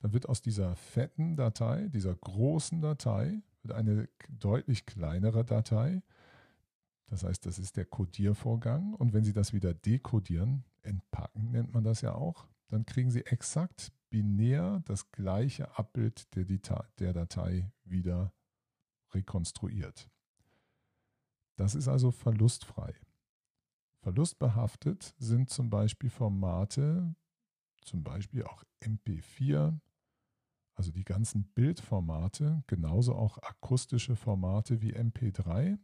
[0.00, 6.02] dann wird aus dieser fetten Datei, dieser großen Datei, wird eine deutlich kleinere Datei.
[7.06, 8.94] Das heißt, das ist der Codiervorgang.
[8.94, 13.24] Und wenn Sie das wieder dekodieren, entpacken nennt man das ja auch, dann kriegen Sie
[13.24, 16.46] exakt binär das gleiche Abbild der,
[16.98, 18.32] der Datei wieder
[19.12, 20.10] rekonstruiert.
[21.56, 22.92] Das ist also verlustfrei.
[24.02, 27.14] Verlustbehaftet sind zum Beispiel Formate,
[27.84, 29.78] zum Beispiel auch MP4,
[30.74, 35.78] also die ganzen Bildformate, genauso auch akustische Formate wie MP3,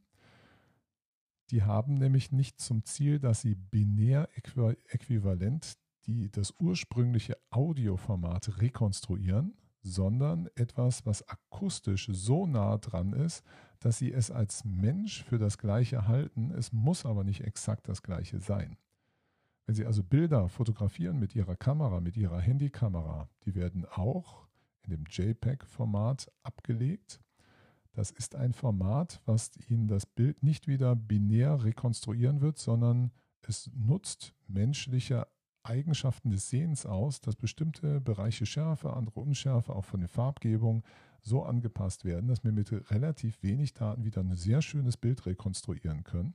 [1.51, 9.57] die haben nämlich nicht zum Ziel, dass sie binär äquivalent die, das ursprüngliche Audioformat rekonstruieren,
[9.83, 13.45] sondern etwas, was akustisch so nah dran ist,
[13.81, 16.51] dass sie es als Mensch für das Gleiche halten.
[16.51, 18.77] Es muss aber nicht exakt das Gleiche sein.
[19.69, 24.47] Wenn Sie also Bilder fotografieren mit Ihrer Kamera, mit Ihrer Handykamera, die werden auch
[24.81, 27.21] in dem JPEG-Format abgelegt.
[27.93, 33.13] Das ist ein Format, was Ihnen das Bild nicht wieder binär rekonstruieren wird, sondern
[33.43, 35.27] es nutzt menschliche
[35.65, 40.83] Eigenschaften des Sehens aus, dass bestimmte Bereiche Schärfe, andere Unschärfe, auch von der Farbgebung
[41.23, 46.05] so angepasst werden, dass wir mit relativ wenig Daten wieder ein sehr schönes Bild rekonstruieren
[46.05, 46.35] können.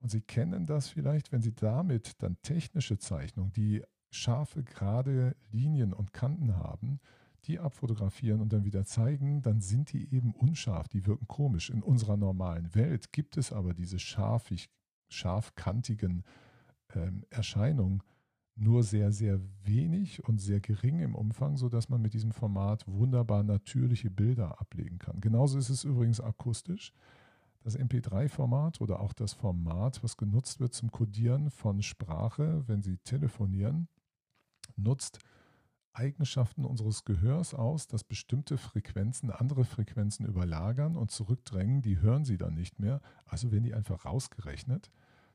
[0.00, 5.92] Und Sie kennen das vielleicht, wenn Sie damit dann technische Zeichnungen, die scharfe, gerade Linien
[5.92, 7.00] und Kanten haben,
[7.44, 11.70] die abfotografieren und dann wieder zeigen, dann sind die eben unscharf, die wirken komisch.
[11.70, 14.68] In unserer normalen Welt gibt es aber diese scharfig,
[15.08, 16.24] scharfkantigen
[16.94, 18.02] ähm, Erscheinungen
[18.56, 23.42] nur sehr, sehr wenig und sehr gering im Umfang, sodass man mit diesem Format wunderbar
[23.42, 25.20] natürliche Bilder ablegen kann.
[25.20, 26.92] Genauso ist es übrigens akustisch.
[27.62, 32.96] Das MP3-Format oder auch das Format, was genutzt wird zum Codieren von Sprache, wenn Sie
[32.98, 33.88] telefonieren,
[34.76, 35.18] nutzt
[35.92, 42.38] Eigenschaften unseres Gehörs aus, dass bestimmte Frequenzen andere Frequenzen überlagern und zurückdrängen, die hören sie
[42.38, 43.00] dann nicht mehr.
[43.26, 44.90] Also werden die einfach rausgerechnet,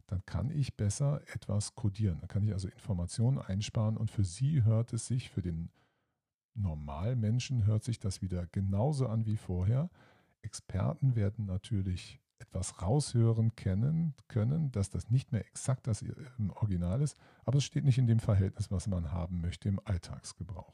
[0.07, 2.19] dann kann ich besser etwas codieren.
[2.19, 5.69] Dann kann ich also Informationen einsparen und für sie hört es sich, für den
[6.53, 9.89] Normalmenschen hört sich das wieder genauso an wie vorher.
[10.41, 17.01] Experten werden natürlich etwas raushören kennen, können, dass das nicht mehr exakt das im Original
[17.01, 20.73] ist, aber es steht nicht in dem Verhältnis, was man haben möchte im Alltagsgebrauch.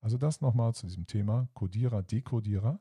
[0.00, 2.80] Also das nochmal zu diesem Thema Codierer, Dekodierer.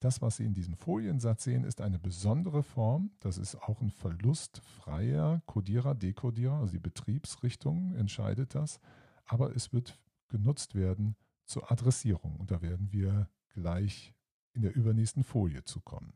[0.00, 3.10] Das, was Sie in diesem Foliensatz sehen, ist eine besondere Form.
[3.18, 8.78] Das ist auch ein verlustfreier Codierer, Dekodierer, also die Betriebsrichtung entscheidet das.
[9.24, 12.36] Aber es wird genutzt werden zur Adressierung.
[12.36, 14.14] Und da werden wir gleich
[14.52, 16.12] in der übernächsten Folie zu kommen.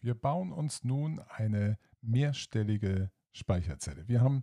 [0.00, 4.08] Wir bauen uns nun eine mehrstellige Speicherzelle.
[4.08, 4.42] Wir haben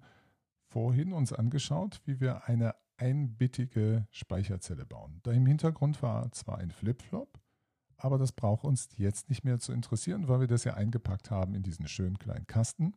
[0.73, 5.19] vorhin uns angeschaut, wie wir eine einbittige Speicherzelle bauen.
[5.21, 7.39] Da im Hintergrund war zwar ein Flipflop,
[7.95, 11.53] aber das braucht uns jetzt nicht mehr zu interessieren, weil wir das ja eingepackt haben
[11.53, 12.95] in diesen schönen kleinen Kasten,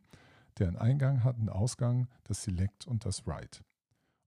[0.57, 3.61] der einen Eingang hat, einen Ausgang, das Select und das Write.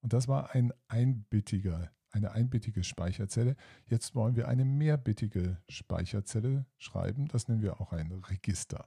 [0.00, 3.56] Und das war ein einbittiger, eine einbittige Speicherzelle.
[3.84, 7.26] Jetzt wollen wir eine mehrbittige Speicherzelle schreiben.
[7.26, 8.86] Das nennen wir auch ein Register.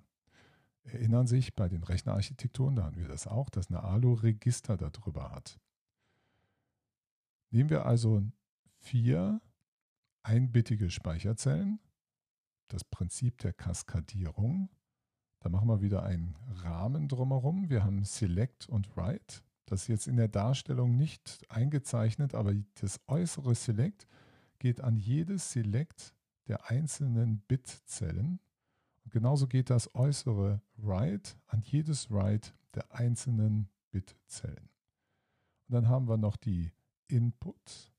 [0.84, 5.32] Erinnern sich bei den Rechnerarchitekturen, da haben wir das auch, dass eine ALU Register darüber
[5.32, 5.60] hat.
[7.52, 8.24] Nehmen wir also
[8.80, 9.42] vier
[10.24, 11.80] einbittige Speicherzellen,
[12.68, 14.70] das Prinzip der Kaskadierung.
[15.40, 17.70] Da machen wir wieder einen Rahmen drumherum.
[17.70, 19.44] Wir haben Select und Write.
[19.66, 24.08] Das ist jetzt in der Darstellung nicht eingezeichnet, aber das äußere Select
[24.60, 26.14] geht an jedes Select
[26.48, 28.40] der einzelnen Bitzellen.
[29.04, 34.70] Und genauso geht das äußere Write an jedes Write der einzelnen Bitzellen.
[35.68, 36.72] Und dann haben wir noch die
[37.08, 37.92] Input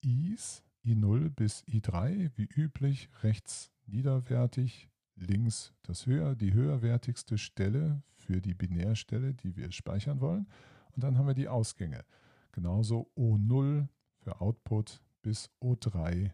[0.00, 8.40] Is, I0 bis I3, wie üblich rechts niederwertig, links das höher, die höherwertigste Stelle für
[8.40, 10.48] die Binärstelle, die wir speichern wollen.
[10.92, 12.04] Und dann haben wir die Ausgänge.
[12.52, 13.88] Genauso O0
[14.18, 16.30] für Output bis O3,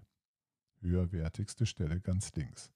[0.80, 2.72] höherwertigste Stelle ganz links.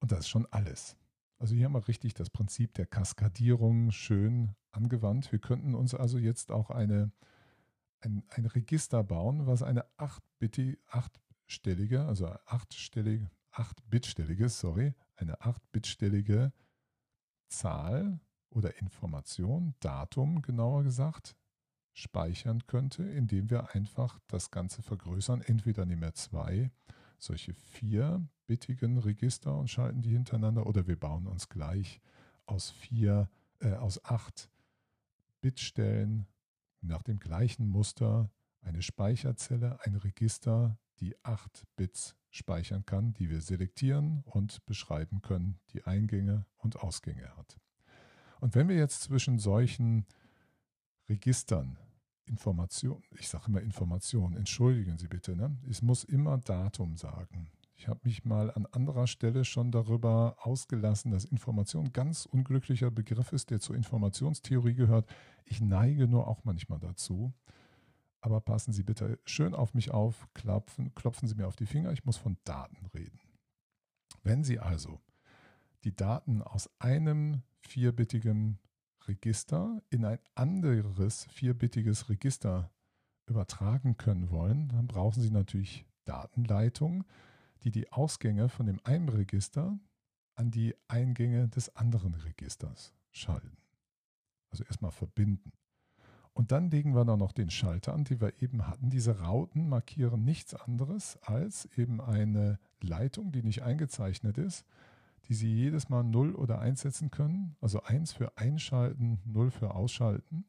[0.00, 0.96] Und das ist schon alles.
[1.38, 5.30] Also hier haben wir richtig das Prinzip der Kaskadierung schön angewandt.
[5.32, 7.12] Wir könnten uns also jetzt auch eine,
[8.00, 16.52] ein, ein Register bauen, was eine 8-stellige, also 8-stellige, 8-bitstellige, sorry, eine 8-bitstellige
[17.48, 18.20] Zahl
[18.50, 21.36] oder Information, Datum genauer gesagt,
[21.92, 25.42] speichern könnte, indem wir einfach das Ganze vergrößern.
[25.42, 26.70] Entweder nehmen wir zwei
[27.18, 27.54] solche
[28.50, 32.00] vierbittigen Register und schalten die hintereinander oder wir bauen uns gleich
[32.46, 33.30] aus vier,
[33.60, 34.50] äh, aus acht
[35.40, 36.26] Bitstellen
[36.80, 38.28] nach dem gleichen Muster
[38.60, 45.60] eine Speicherzelle, ein Register, die acht Bits speichern kann, die wir selektieren und beschreiben können,
[45.72, 47.56] die Eingänge und Ausgänge hat.
[48.40, 50.06] Und wenn wir jetzt zwischen solchen
[51.08, 51.78] Registern
[52.24, 55.56] Informationen, ich sage immer Informationen, entschuldigen Sie bitte, ne?
[55.68, 57.48] es muss immer Datum sagen.
[57.80, 62.90] Ich habe mich mal an anderer Stelle schon darüber ausgelassen, dass Information ein ganz unglücklicher
[62.90, 65.08] Begriff ist, der zur Informationstheorie gehört.
[65.46, 67.32] Ich neige nur auch manchmal dazu.
[68.20, 71.90] Aber passen Sie bitte schön auf mich auf, klopfen, klopfen Sie mir auf die Finger,
[71.90, 73.18] ich muss von Daten reden.
[74.22, 75.00] Wenn Sie also
[75.82, 78.58] die Daten aus einem vierbittigen
[79.08, 82.70] Register in ein anderes vierbittiges Register
[83.24, 87.06] übertragen können wollen, dann brauchen Sie natürlich Datenleitungen,
[87.62, 89.78] die die Ausgänge von dem einen Register
[90.34, 93.56] an die Eingänge des anderen Registers schalten.
[94.50, 95.52] Also erstmal verbinden.
[96.32, 98.88] Und dann legen wir da noch den Schalter an, die wir eben hatten.
[98.88, 104.64] Diese Rauten markieren nichts anderes als eben eine Leitung, die nicht eingezeichnet ist,
[105.26, 107.56] die Sie jedes Mal 0 oder 1 setzen können.
[107.60, 110.44] Also 1 für Einschalten, 0 für Ausschalten.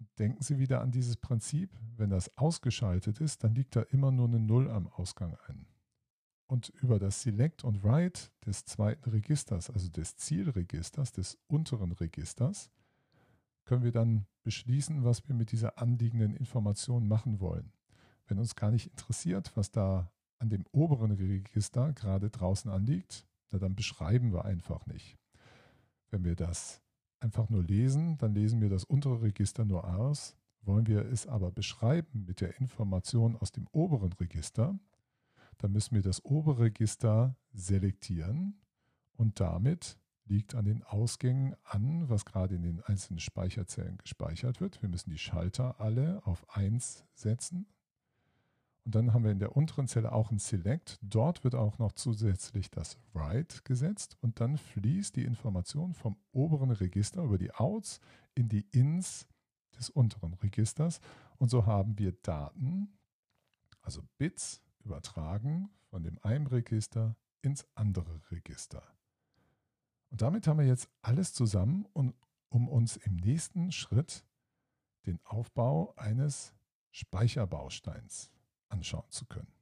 [0.00, 4.10] Und denken Sie wieder an dieses Prinzip, wenn das ausgeschaltet ist, dann liegt da immer
[4.10, 5.66] nur eine 0 am Ausgang ein.
[6.52, 12.70] Und über das Select und Write des zweiten Registers, also des Zielregisters, des unteren Registers,
[13.64, 17.72] können wir dann beschließen, was wir mit dieser anliegenden Information machen wollen.
[18.26, 23.58] Wenn uns gar nicht interessiert, was da an dem oberen Register gerade draußen anliegt, na,
[23.58, 25.16] dann beschreiben wir einfach nicht.
[26.10, 26.82] Wenn wir das
[27.18, 30.36] einfach nur lesen, dann lesen wir das untere Register nur aus.
[30.60, 34.78] Wollen wir es aber beschreiben mit der Information aus dem oberen Register,
[35.58, 38.60] dann müssen wir das obere Register selektieren
[39.16, 44.80] und damit liegt an den Ausgängen an, was gerade in den einzelnen Speicherzellen gespeichert wird.
[44.80, 47.66] Wir müssen die Schalter alle auf 1 setzen,
[48.84, 50.98] und dann haben wir in der unteren Zelle auch ein Select.
[51.02, 56.72] Dort wird auch noch zusätzlich das Write gesetzt und dann fließt die Information vom oberen
[56.72, 58.00] Register über die Outs
[58.34, 59.28] in die Ins
[59.78, 61.00] des unteren Registers.
[61.38, 62.98] Und so haben wir Daten,
[63.82, 68.82] also Bits, übertragen von dem einen Register ins andere Register.
[70.10, 72.14] Und damit haben wir jetzt alles zusammen, um,
[72.68, 74.24] uns im nächsten Schritt
[75.06, 76.54] den Aufbau eines
[76.90, 78.30] Speicherbausteins
[78.68, 79.52] anschauen zu können.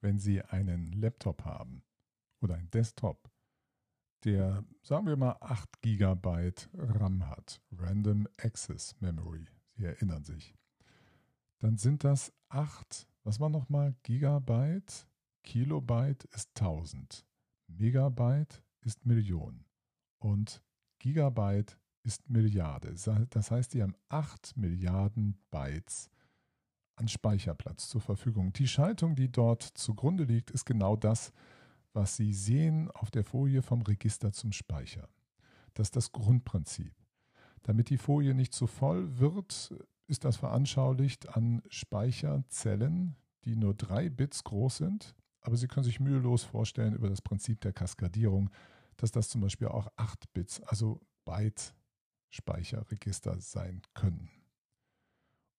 [0.00, 1.82] Wenn Sie einen Laptop haben
[2.40, 3.30] oder einen Desktop,
[4.24, 9.46] der, sagen wir mal, 8 GB RAM hat, Random Access Memory,
[9.76, 10.54] Sie erinnern sich,
[11.58, 15.06] dann sind das 8, was war nochmal, Gigabyte,
[15.42, 17.24] Kilobyte ist 1000,
[17.68, 19.64] Megabyte ist Million.
[20.18, 20.62] Und
[20.98, 22.94] Gigabyte ist Milliarde.
[23.30, 26.10] Das heißt, die haben 8 Milliarden Bytes
[26.96, 28.52] an Speicherplatz zur Verfügung.
[28.52, 31.32] Die Schaltung, die dort zugrunde liegt, ist genau das,
[32.16, 35.08] Sie sehen auf der Folie vom Register zum Speicher.
[35.74, 36.94] Das ist das Grundprinzip.
[37.62, 39.74] Damit die Folie nicht zu voll wird,
[40.06, 45.14] ist das veranschaulicht an Speicherzellen, die nur drei Bits groß sind.
[45.42, 48.50] Aber Sie können sich mühelos vorstellen über das Prinzip der Kaskadierung,
[48.96, 54.39] dass das zum Beispiel auch 8 Bits, also Byte-Speicherregister sein können.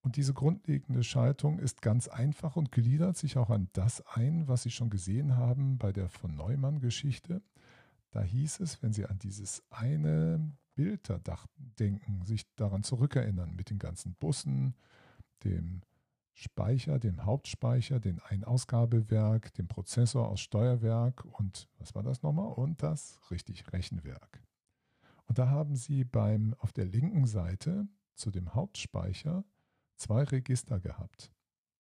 [0.02, 4.64] Und diese grundlegende Schaltung ist ganz einfach und gliedert sich auch an das ein, was
[4.64, 7.42] Sie schon gesehen haben bei der von Neumann-Geschichte.
[8.10, 11.38] Da hieß es, wenn Sie an dieses eine Bild da
[11.80, 14.76] denken, sich daran zurückerinnern mit den ganzen Bussen,
[15.44, 15.82] dem
[16.34, 22.54] Speicher, dem Hauptspeicher, dem Einausgabewerk, dem Prozessor aus Steuerwerk und was war das nochmal?
[22.54, 24.42] Und das richtig Rechenwerk.
[25.26, 29.44] Und da haben Sie beim auf der linken Seite zu dem Hauptspeicher
[30.02, 31.32] zwei Register gehabt.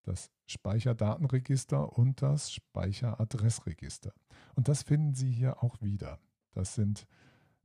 [0.03, 4.13] Das Speicherdatenregister und das Speicheradressregister.
[4.55, 6.19] Und das finden Sie hier auch wieder.
[6.53, 7.07] Das sind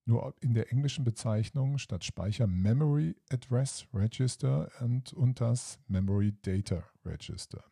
[0.05, 6.85] nur in der englischen Bezeichnung statt Speicher Memory Address Register und, und das Memory Data
[7.05, 7.65] Register,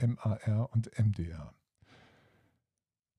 [0.00, 1.54] MAR und MDR.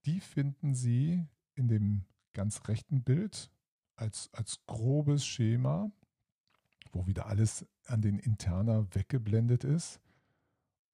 [0.05, 3.51] Die finden Sie in dem ganz rechten Bild
[3.95, 5.91] als, als grobes Schema,
[6.95, 9.99] wo wieder alles an den Interner weggeblendet ist.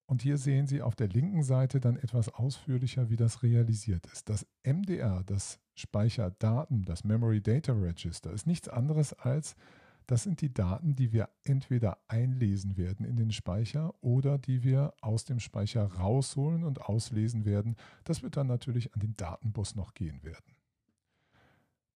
[0.08, 4.28] Und hier sehen Sie auf der linken Seite dann etwas ausführlicher, wie das realisiert ist.
[4.28, 9.56] Das MDR, das Speicherdaten, das Memory Data Register, ist nichts anderes als,
[10.08, 14.94] das sind die Daten, die wir entweder einlesen werden in den Speicher oder die wir
[15.00, 17.78] aus dem Speicher rausholen und auslesen werden.
[18.04, 20.58] Das wird dann natürlich an den Datenbus noch gehen werden.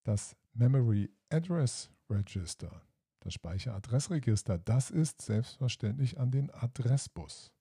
[0.03, 2.81] Das Memory Address Register,
[3.25, 7.51] das Speicheradressregister, das ist selbstverständlich an den Adressbus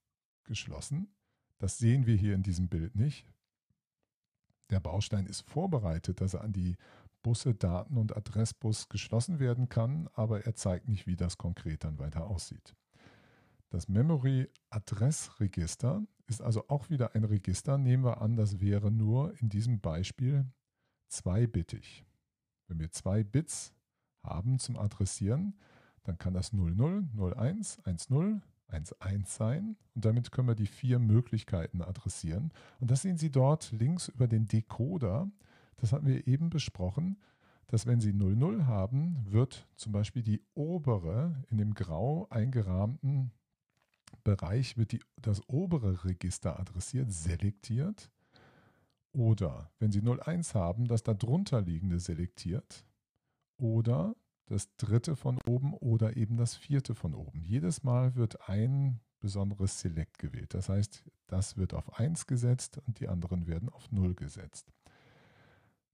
[0.44, 1.08] geschlossen.
[1.58, 3.26] Das sehen wir hier in diesem Bild nicht.
[4.68, 6.76] Der Baustein ist vorbereitet, dass er an die
[7.22, 11.98] Busse, Daten und Adressbus geschlossen werden kann, aber er zeigt nicht, wie das konkret dann
[11.98, 12.76] weiter aussieht.
[13.70, 17.78] Das Memory-Adressregister ist also auch wieder ein Register.
[17.78, 20.44] Nehmen wir an, das wäre nur in diesem Beispiel
[21.08, 22.04] zweibittig.
[22.68, 23.72] Wenn wir zwei Bits
[24.24, 25.54] haben zum Adressieren,
[26.02, 31.82] dann kann das 00, 01, 10, 1.1 sein und damit können wir die vier Möglichkeiten
[31.82, 32.52] adressieren.
[32.80, 35.30] Und das sehen Sie dort links über den Decoder.
[35.76, 37.18] Das hatten wir eben besprochen,
[37.66, 43.32] dass wenn Sie 00 haben, wird zum Beispiel die obere in dem grau eingerahmten
[44.22, 48.10] Bereich wird die, das obere Register adressiert, selektiert.
[49.12, 52.86] Oder wenn Sie 01 haben, das darunter liegende selektiert.
[53.56, 54.14] Oder
[54.46, 57.40] das dritte von oben oder eben das vierte von oben.
[57.40, 60.52] Jedes Mal wird ein besonderes Select gewählt.
[60.52, 64.70] Das heißt, das wird auf 1 gesetzt und die anderen werden auf 0 gesetzt.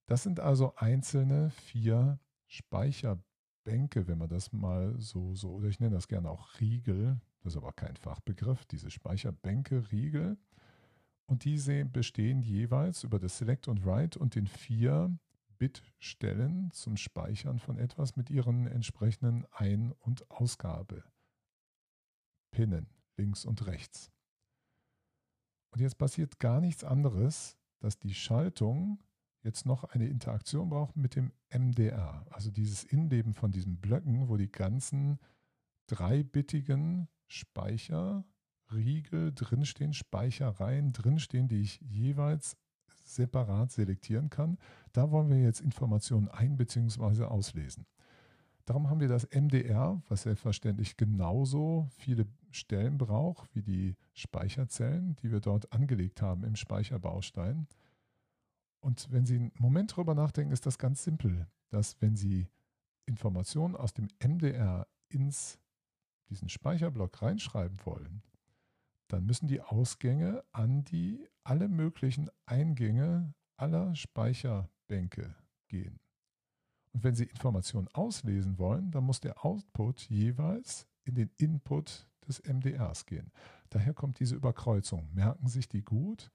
[0.06, 5.94] Das sind also einzelne vier Speicherbänke, wenn man das mal so, so, oder ich nenne
[5.94, 10.36] das gerne auch Riegel, das ist aber kein Fachbegriff, diese Speicherbänke, Riegel.
[11.26, 15.16] Und diese bestehen jeweils über das Select und Write und den vier
[15.61, 21.04] Bitstellen zum Speichern von etwas mit ihren entsprechenden Ein- und Ausgabe.
[22.50, 22.88] Pinnen
[23.18, 24.11] links und rechts.
[25.70, 29.02] Und jetzt passiert gar nichts anderes, dass die Schaltung
[29.42, 34.38] jetzt noch eine Interaktion braucht mit dem MDR, also dieses Innenleben von diesen Blöcken, wo
[34.38, 35.18] die ganzen
[35.88, 38.24] dreibittigen Speicherriegel
[39.34, 42.56] drinstehen, Speicherreihen drinstehen, die ich jeweils
[43.14, 44.58] separat selektieren kann.
[44.92, 47.24] Da wollen wir jetzt Informationen ein- bzw.
[47.24, 47.86] auslesen.
[48.66, 55.32] Darum haben wir das MDR, was selbstverständlich genauso viele Stellen braucht wie die Speicherzellen, die
[55.32, 57.66] wir dort angelegt haben im Speicherbaustein.
[58.80, 62.48] Und wenn Sie einen Moment drüber nachdenken, ist das ganz simpel, dass wenn Sie
[63.06, 65.58] Informationen aus dem MDR ins
[66.28, 68.22] diesen Speicherblock reinschreiben wollen,
[69.12, 75.34] dann müssen die Ausgänge an die alle möglichen Eingänge aller Speicherbänke
[75.68, 76.00] gehen.
[76.92, 82.42] Und wenn Sie Informationen auslesen wollen, dann muss der Output jeweils in den Input des
[82.42, 83.32] MDRs gehen.
[83.68, 85.08] Daher kommt diese Überkreuzung.
[85.12, 86.30] Merken Sie sich die gut.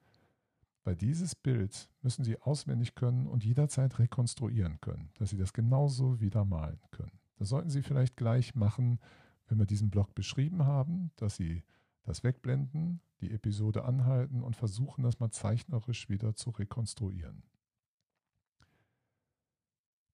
[0.84, 6.20] Bei dieses Bild müssen Sie auswendig können und jederzeit rekonstruieren können, dass Sie das genauso
[6.22, 7.20] wieder malen können.
[7.38, 9.00] Das sollten Sie vielleicht gleich machen,
[9.48, 11.64] wenn wir diesen Block beschrieben haben, dass Sie
[12.06, 17.44] das wegblenden, die Episode anhalten und versuchen, das mal zeichnerisch wieder zu rekonstruieren.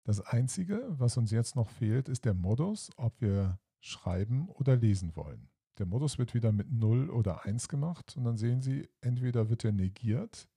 [0.04, 5.16] Das Einzige, was uns jetzt noch fehlt, ist der Modus, ob wir schreiben oder lesen
[5.16, 5.50] wollen.
[5.78, 9.64] Der Modus wird wieder mit 0 oder 1 gemacht und dann sehen Sie, entweder wird
[9.64, 10.50] er negiert,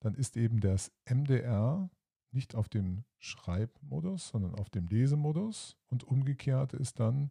[0.00, 1.90] dann ist eben das MDR
[2.32, 5.76] nicht auf dem Schreibmodus, sondern auf dem Lesemodus.
[5.88, 7.30] Und umgekehrt ist dann,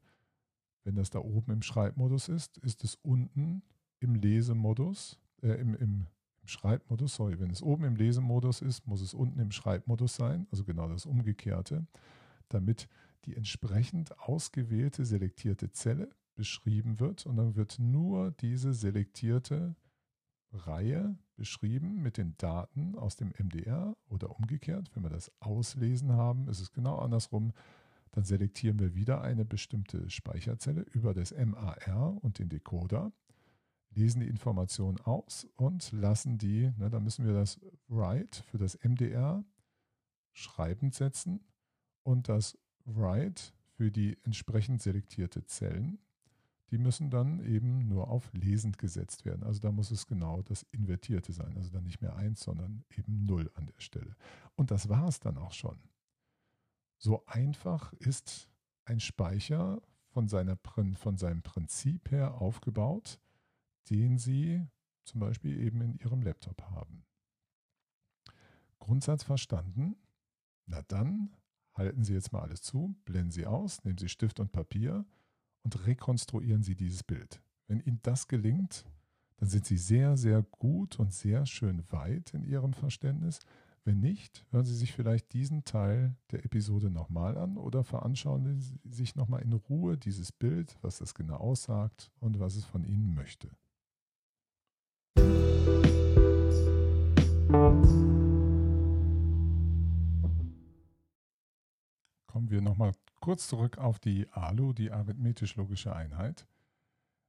[0.85, 3.63] wenn das da oben im Schreibmodus ist, ist es unten
[3.99, 6.07] im Lesemodus, äh, im, im,
[6.41, 10.47] im Schreibmodus, sorry, wenn es oben im Lesemodus ist, muss es unten im Schreibmodus sein,
[10.51, 11.85] also genau das Umgekehrte,
[12.49, 12.87] damit
[13.25, 19.75] die entsprechend ausgewählte selektierte Zelle beschrieben wird und dann wird nur diese selektierte
[20.51, 24.91] Reihe beschrieben mit den Daten aus dem MDR oder umgekehrt.
[24.93, 27.53] Wenn wir das Auslesen haben, ist es genau andersrum.
[28.15, 33.11] Dann selektieren wir wieder eine bestimmte Speicherzelle über das MAR und den Decoder,
[33.91, 38.79] lesen die Information aus und lassen die, ne, da müssen wir das Write für das
[38.83, 39.45] MDR
[40.33, 41.41] schreibend setzen
[42.03, 45.99] und das Write für die entsprechend selektierte Zellen
[46.71, 49.43] die müssen dann eben nur auf lesend gesetzt werden.
[49.43, 51.55] Also da muss es genau das Invertierte sein.
[51.55, 54.15] Also dann nicht mehr 1, sondern eben 0 an der Stelle.
[54.55, 55.77] Und das war es dann auch schon.
[56.97, 58.49] So einfach ist
[58.85, 60.57] ein Speicher von, seiner,
[60.95, 63.19] von seinem Prinzip her aufgebaut,
[63.89, 64.65] den Sie
[65.03, 67.05] zum Beispiel eben in Ihrem Laptop haben.
[68.79, 69.95] Grundsatz verstanden?
[70.65, 71.35] Na dann
[71.73, 75.05] halten Sie jetzt mal alles zu, blenden Sie aus, nehmen Sie Stift und Papier
[75.63, 77.41] und rekonstruieren Sie dieses Bild.
[77.67, 78.85] Wenn Ihnen das gelingt,
[79.37, 83.39] dann sind Sie sehr, sehr gut und sehr schön weit in Ihrem Verständnis.
[83.87, 88.79] Wenn nicht, hören Sie sich vielleicht diesen Teil der Episode nochmal an oder veranschauen Sie
[88.83, 93.13] sich nochmal in Ruhe dieses Bild, was das genau aussagt und was es von Ihnen
[93.13, 93.47] möchte.
[102.25, 106.47] Kommen wir nochmal kurz zurück auf die ALU, die arithmetisch-logische Einheit.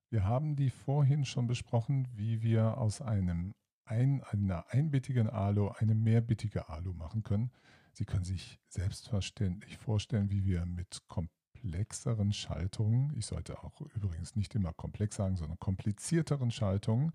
[0.09, 3.55] Wir haben die vorhin schon besprochen, wie wir aus einem
[3.87, 7.51] ein, einer einbittigen ALU eine mehrbittige ALU machen können.
[7.93, 14.55] Sie können sich selbstverständlich vorstellen, wie wir mit komplexeren Schaltungen, ich sollte auch übrigens nicht
[14.55, 17.13] immer komplex sagen, sondern komplizierteren Schaltungen,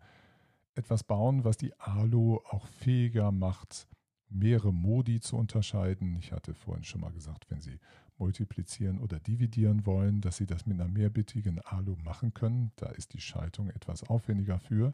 [0.74, 3.88] etwas bauen, was die ALU auch fähiger macht,
[4.30, 6.16] mehrere Modi zu unterscheiden.
[6.16, 7.80] Ich hatte vorhin schon mal gesagt, wenn Sie
[8.18, 12.72] multiplizieren oder dividieren wollen, dass Sie das mit einer mehrbittigen ALU machen können.
[12.78, 14.94] Da ist die Schaltung etwas aufwendiger für.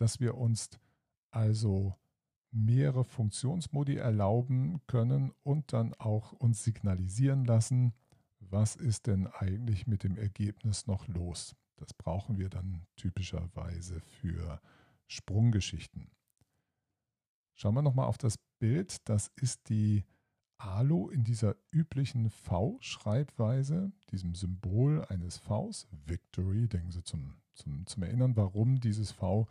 [0.00, 0.70] Dass wir uns
[1.30, 1.94] also
[2.50, 7.92] mehrere Funktionsmodi erlauben können und dann auch uns signalisieren lassen,
[8.38, 11.54] was ist denn eigentlich mit dem Ergebnis noch los.
[11.76, 14.60] Das brauchen wir dann typischerweise für
[15.06, 16.10] Sprunggeschichten.
[17.54, 19.06] Schauen wir nochmal auf das Bild.
[19.08, 20.04] Das ist die
[20.56, 28.02] ALO in dieser üblichen V-Schreibweise, diesem Symbol eines Vs, Victory, denken Sie zum, zum, zum
[28.02, 29.46] Erinnern, warum dieses V,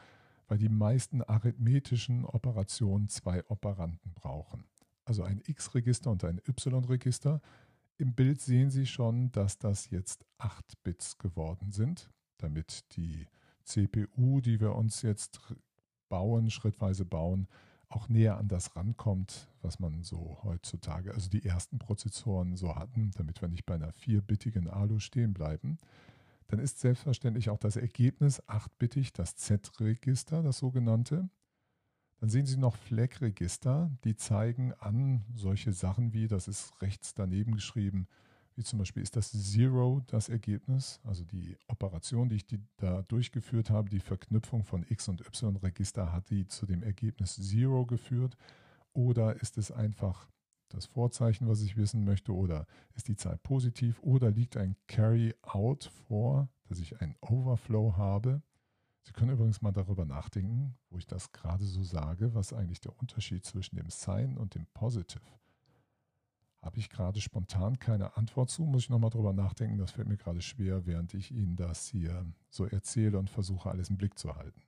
[0.49, 4.65] weil die meisten arithmetischen Operationen zwei Operanten brauchen.
[5.05, 7.39] Also ein X-Register und ein Y-Register.
[7.97, 13.27] Im Bild sehen Sie schon, dass das jetzt 8 Bits geworden sind, damit die
[13.63, 15.39] CPU, die wir uns jetzt
[16.09, 17.47] bauen, schrittweise bauen,
[17.87, 23.11] auch näher an das rankommt, was man so heutzutage, also die ersten Prozessoren so hatten,
[23.17, 25.77] damit wir nicht bei einer vierbittigen ALU stehen bleiben,
[26.49, 31.29] dann ist selbstverständlich auch das Ergebnis achtbittig, das Z-Register, das sogenannte.
[32.19, 37.53] Dann sehen Sie noch Flag-Register, die zeigen an solche Sachen wie, das ist rechts daneben
[37.53, 38.07] geschrieben,
[38.55, 43.03] wie zum Beispiel ist das Zero das Ergebnis, also die Operation, die ich die da
[43.03, 48.35] durchgeführt habe, die Verknüpfung von X- und Y-Register hat die zu dem Ergebnis Zero geführt
[48.91, 50.27] oder ist es einfach
[50.69, 55.91] das Vorzeichen, was ich wissen möchte oder ist die Zahl positiv oder liegt ein Carry-out
[56.07, 58.41] vor, dass ich einen Overflow habe.
[59.01, 62.97] Sie können übrigens mal darüber nachdenken, wo ich das gerade so sage, was eigentlich der
[62.99, 65.21] Unterschied zwischen dem Sign und dem Positive
[66.61, 69.77] habe ich gerade spontan keine Antwort zu, muss ich nochmal drüber nachdenken.
[69.77, 73.89] Das fällt mir gerade schwer, während ich Ihnen das hier so erzähle und versuche, alles
[73.89, 74.61] im Blick zu halten.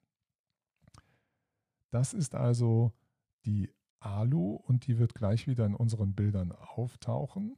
[1.90, 2.94] Das ist also
[3.46, 3.70] die
[4.02, 7.58] Alu und die wird gleich wieder in unseren Bildern auftauchen.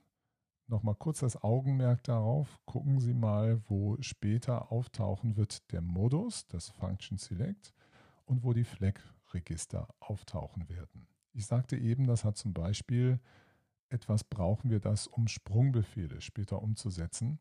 [0.68, 2.60] Nochmal kurz das Augenmerk darauf.
[2.66, 7.74] Gucken Sie mal, wo später auftauchen wird der Modus, das Function Select,
[8.26, 11.08] und wo die Flag-Register auftauchen werden.
[11.34, 13.20] Ich sagte eben, das hat zum Beispiel
[13.90, 17.40] etwas brauchen wir das, um Sprungbefehle später umzusetzen.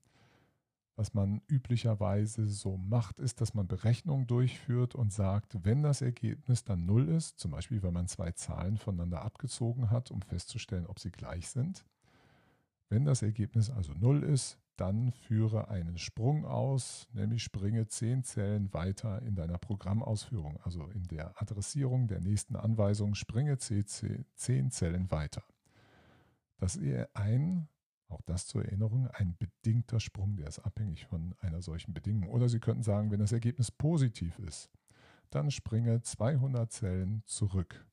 [0.95, 6.65] Was man üblicherweise so macht, ist, dass man Berechnungen durchführt und sagt, wenn das Ergebnis
[6.65, 10.99] dann 0 ist, zum Beispiel wenn man zwei Zahlen voneinander abgezogen hat, um festzustellen, ob
[10.99, 11.87] sie gleich sind,
[12.91, 18.73] wenn das Ergebnis also 0 ist, dann führe einen Sprung aus, nämlich springe zehn Zellen
[18.75, 25.45] weiter in deiner Programmausführung, also in der Adressierung der nächsten Anweisung, springe zehn Zellen weiter.
[26.59, 27.69] Das ist ein,
[28.13, 32.31] auch das zur Erinnerung, ein bedingter Sprung, der ist abhängig von einer solchen Bedingung.
[32.31, 34.71] Oder Sie könnten sagen, wenn das Ergebnis positiv ist,
[35.31, 37.87] dann springe 200 Zellen zurück.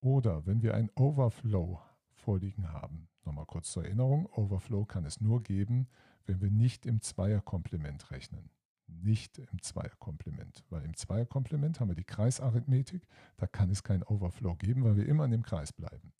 [0.00, 1.80] Oder wenn wir ein Overflow
[2.12, 5.88] vorliegen haben, nochmal kurz zur Erinnerung, Overflow kann es nur geben,
[6.26, 8.50] wenn wir nicht im Zweierkomplement rechnen.
[8.86, 13.06] Nicht im Zweierkomplement, weil im Zweierkomplement haben wir die Kreisarithmetik,
[13.36, 16.12] da kann es kein Overflow geben, weil wir immer in dem Kreis bleiben.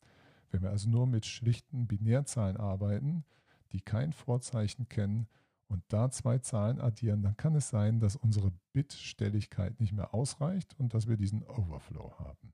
[0.51, 3.23] Wenn wir also nur mit schlichten Binärzahlen arbeiten,
[3.71, 5.27] die kein Vorzeichen kennen
[5.67, 10.75] und da zwei Zahlen addieren, dann kann es sein, dass unsere Bitstelligkeit nicht mehr ausreicht
[10.79, 12.53] und dass wir diesen Overflow haben.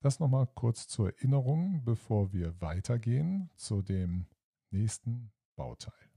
[0.00, 4.26] Das nochmal kurz zur Erinnerung, bevor wir weitergehen zu dem
[4.70, 6.13] nächsten Bauteil.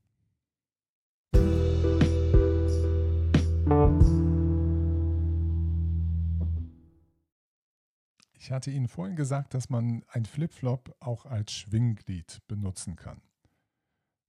[8.48, 13.20] Ich hatte Ihnen vorhin gesagt, dass man ein Flipflop auch als Schwingglied benutzen kann.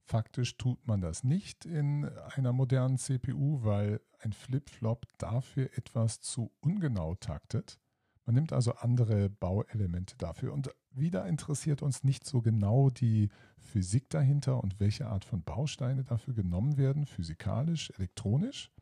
[0.03, 2.05] Faktisch tut man das nicht in
[2.35, 7.78] einer modernen CPU, weil ein Flipflop dafür etwas zu ungenau taktet.
[8.27, 10.53] Man nimmt also andere Bauelemente dafür.
[10.53, 16.03] Und wieder interessiert uns nicht so genau die Physik dahinter und welche Art von Bausteine
[16.03, 18.73] dafür genommen werden, physikalisch, elektronisch,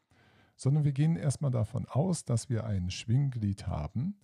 [0.56, 4.18] sondern wir gehen erstmal davon aus, dass wir ein Schwingglied haben.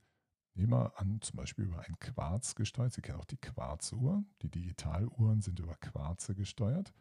[0.54, 2.92] Nehmen wir an, zum Beispiel über ein Quarz gesteuert.
[2.92, 4.22] Sie kennen auch die Quarzuhr.
[4.42, 6.92] Die Digitaluhren sind über Quarze gesteuert.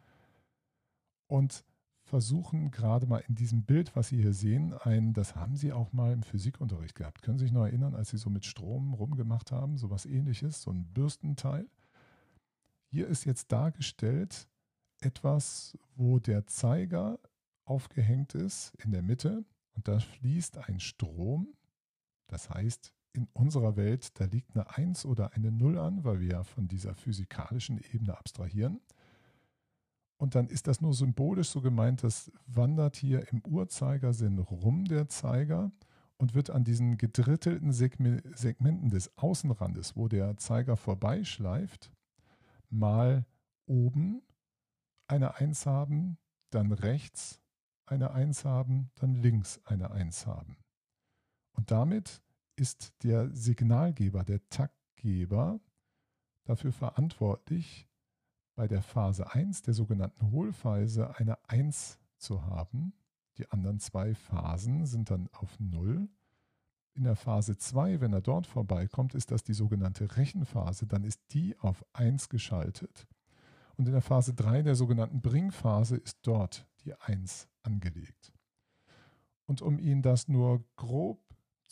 [1.26, 1.64] Und
[2.04, 5.92] versuchen gerade mal in diesem Bild, was Sie hier sehen, ein, das haben Sie auch
[5.92, 7.22] mal im Physikunterricht gehabt.
[7.22, 10.62] Können Sie sich noch erinnern, als Sie so mit Strom rumgemacht haben, so was ähnliches,
[10.62, 11.68] so ein Bürstenteil?
[12.90, 14.48] Hier ist jetzt dargestellt
[15.00, 17.18] etwas, wo der Zeiger
[17.64, 21.54] aufgehängt ist in der Mitte und da fließt ein Strom.
[22.26, 26.28] Das heißt, in unserer Welt, da liegt eine 1 oder eine 0 an, weil wir
[26.28, 28.80] ja von dieser physikalischen Ebene abstrahieren.
[30.16, 35.08] Und dann ist das nur symbolisch so gemeint, das wandert hier im Uhrzeigersinn rum, der
[35.08, 35.72] Zeiger,
[36.16, 41.90] und wird an diesen gedrittelten Segmenten des Außenrandes, wo der Zeiger vorbeischleift,
[42.70, 43.26] mal
[43.66, 44.22] oben
[45.08, 46.18] eine 1 haben,
[46.50, 47.40] dann rechts
[47.86, 50.58] eine 1 haben, dann links eine 1 haben.
[51.54, 52.22] Und damit
[52.56, 55.60] ist der Signalgeber, der Taktgeber,
[56.44, 57.88] dafür verantwortlich,
[58.54, 62.92] bei der Phase 1, der sogenannten Hohlphase, eine 1 zu haben.
[63.38, 66.08] Die anderen zwei Phasen sind dann auf 0.
[66.94, 70.86] In der Phase 2, wenn er dort vorbeikommt, ist das die sogenannte Rechenphase.
[70.86, 73.08] Dann ist die auf 1 geschaltet.
[73.76, 78.34] Und in der Phase 3, der sogenannten Bringphase, ist dort die 1 angelegt.
[79.46, 81.18] Und um Ihnen das nur grob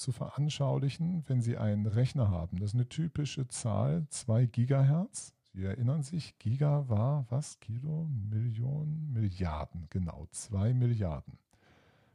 [0.01, 5.65] zu veranschaulichen, wenn Sie einen Rechner haben, das ist eine typische Zahl, 2 Gigahertz, Sie
[5.65, 7.59] erinnern sich, Giga war was?
[7.59, 11.39] Kilo, Millionen, Milliarden, genau, zwei Milliarden.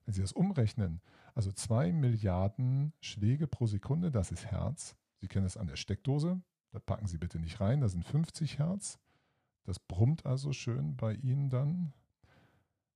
[0.06, 1.02] Wenn Sie das umrechnen,
[1.34, 4.96] also zwei Milliarden Schläge pro Sekunde, das ist Herz.
[5.18, 6.42] Sie kennen es an der Steckdose,
[6.72, 9.00] da packen Sie bitte nicht rein, da sind 50 Hertz.
[9.66, 11.94] Das brummt also schön bei Ihnen dann.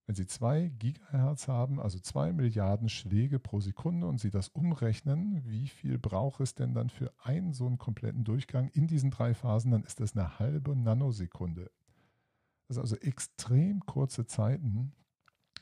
[0.10, 5.44] Wenn Sie 2 Gigahertz haben, also 2 Milliarden Schläge pro Sekunde und Sie das umrechnen,
[5.46, 9.36] wie viel braucht es denn dann für einen so einen kompletten Durchgang in diesen drei
[9.36, 11.70] Phasen, dann ist das eine halbe Nanosekunde.
[12.68, 14.94] Das sind also extrem kurze Zeiten,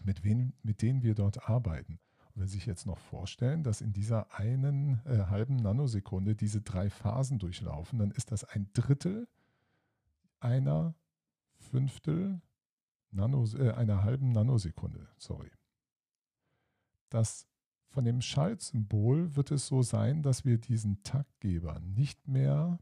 [0.06, 2.00] mit, wen, mit denen wir dort arbeiten.
[2.34, 6.62] Und wenn Sie sich jetzt noch vorstellen, dass in dieser einen äh, halben Nanosekunde diese
[6.62, 9.28] drei Phasen durchlaufen, dann ist das ein Drittel
[10.40, 10.96] einer
[11.58, 12.42] Fünftel
[13.12, 15.52] Nano, äh, einer halben Nanosekunde, sorry.
[17.10, 17.48] Das
[17.90, 22.80] von dem Schaltsymbol wird es so sein, dass wir diesen Taktgeber nicht mehr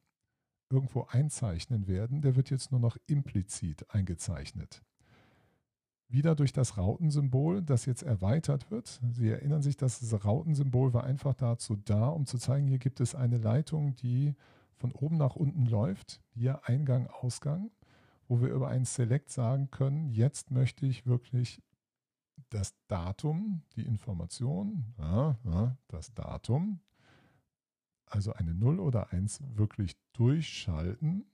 [0.70, 2.22] irgendwo einzeichnen werden.
[2.22, 4.84] Der wird jetzt nur noch implizit eingezeichnet.
[6.08, 9.00] Wieder durch das Rautensymbol, das jetzt erweitert wird.
[9.12, 13.16] Sie erinnern sich, das Rautensymbol war einfach dazu da, um zu zeigen, hier gibt es
[13.16, 14.36] eine Leitung, die
[14.76, 16.22] von oben nach unten läuft.
[16.34, 17.72] Hier Eingang, Ausgang
[18.28, 21.62] wo wir über ein Select sagen können, jetzt möchte ich wirklich
[22.50, 26.80] das Datum, die Information, ja, ja, das Datum,
[28.06, 31.26] also eine 0 oder 1 wirklich durchschalten,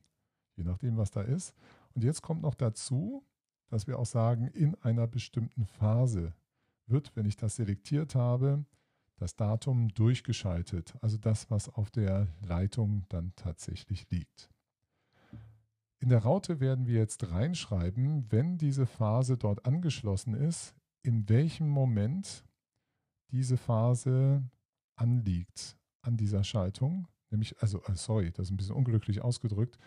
[0.56, 1.56] je nachdem, was da ist.
[1.94, 3.26] Und jetzt kommt noch dazu,
[3.68, 6.34] dass wir auch sagen, in einer bestimmten Phase
[6.88, 8.66] wird, wenn ich das selektiert habe,
[9.16, 14.51] das Datum durchgeschaltet, also das, was auf der Leitung dann tatsächlich liegt.
[16.02, 20.74] In der Raute werden wir jetzt reinschreiben, wenn diese Phase dort angeschlossen ist,
[21.04, 22.44] in welchem Moment
[23.30, 24.44] diese Phase
[24.96, 27.08] anliegt an dieser Schaltung.
[27.30, 29.78] Nämlich, also, äh, sorry, das ist ein bisschen unglücklich ausgedrückt,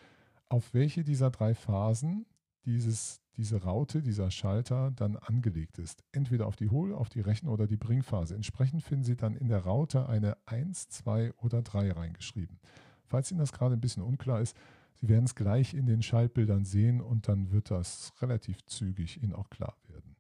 [0.49, 2.27] auf welche dieser drei Phasen
[2.65, 6.05] dieses, diese Raute, dieser Schalter dann angelegt ist.
[6.13, 8.37] Entweder auf die Hohl-, auf die Rechen- oder die Bringphase.
[8.37, 12.61] Entsprechend finden Sie dann in der Raute eine 1, 2 oder 3 reingeschrieben.
[13.05, 14.57] Falls Ihnen das gerade ein bisschen unklar ist,
[15.05, 19.35] Sie werden es gleich in den Schaltbildern sehen und dann wird das relativ zügig Ihnen
[19.35, 20.17] auch klar werden.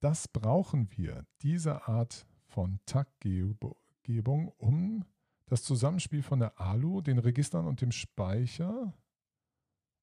[0.00, 5.04] Das brauchen wir, diese Art von Taktgebung, um
[5.44, 8.94] das Zusammenspiel von der ALU, den Registern und dem Speicher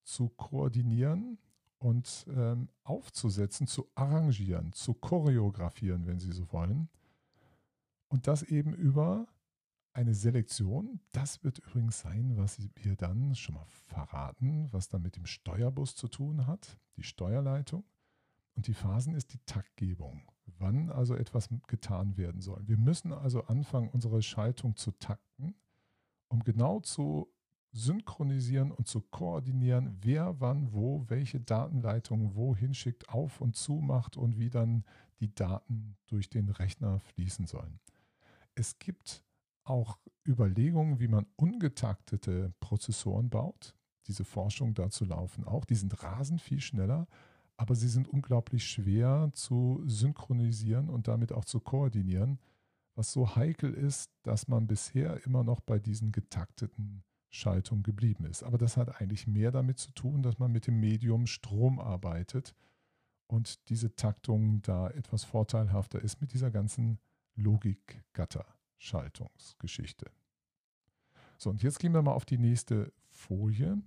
[0.04, 1.38] zu koordinieren
[1.78, 6.88] und ähm, aufzusetzen, zu arrangieren, zu choreografieren, wenn Sie so wollen.
[8.06, 9.26] Und das eben über
[9.92, 11.00] eine Selektion.
[11.12, 15.94] Das wird übrigens sein, was wir dann schon mal verraten, was dann mit dem Steuerbus
[15.94, 17.84] zu tun hat, die Steuerleitung.
[18.54, 20.22] Und die Phasen ist die Taktgebung,
[20.58, 22.62] wann also etwas getan werden soll.
[22.66, 25.54] Wir müssen also anfangen, unsere Schaltung zu takten,
[26.28, 27.32] um genau zu
[27.72, 34.18] synchronisieren und zu koordinieren, wer wann wo welche Datenleitungen wohin schickt, auf und zu macht
[34.18, 34.84] und wie dann
[35.20, 37.80] die Daten durch den Rechner fließen sollen.
[38.54, 39.24] Es gibt
[39.64, 43.74] auch Überlegungen, wie man ungetaktete Prozessoren baut.
[44.06, 45.64] Diese Forschung dazu laufen auch.
[45.64, 47.06] Die sind rasend viel schneller,
[47.56, 52.38] aber sie sind unglaublich schwer zu synchronisieren und damit auch zu koordinieren,
[52.94, 58.42] was so heikel ist, dass man bisher immer noch bei diesen getakteten Schaltung geblieben ist.
[58.42, 62.54] Aber das hat eigentlich mehr damit zu tun, dass man mit dem Medium Strom arbeitet
[63.26, 66.98] und diese Taktung da etwas vorteilhafter ist mit dieser ganzen
[68.82, 70.10] Logik-Gatter-Schaltungsgeschichte.
[71.36, 73.82] So, und jetzt gehen wir mal auf die nächste Folie,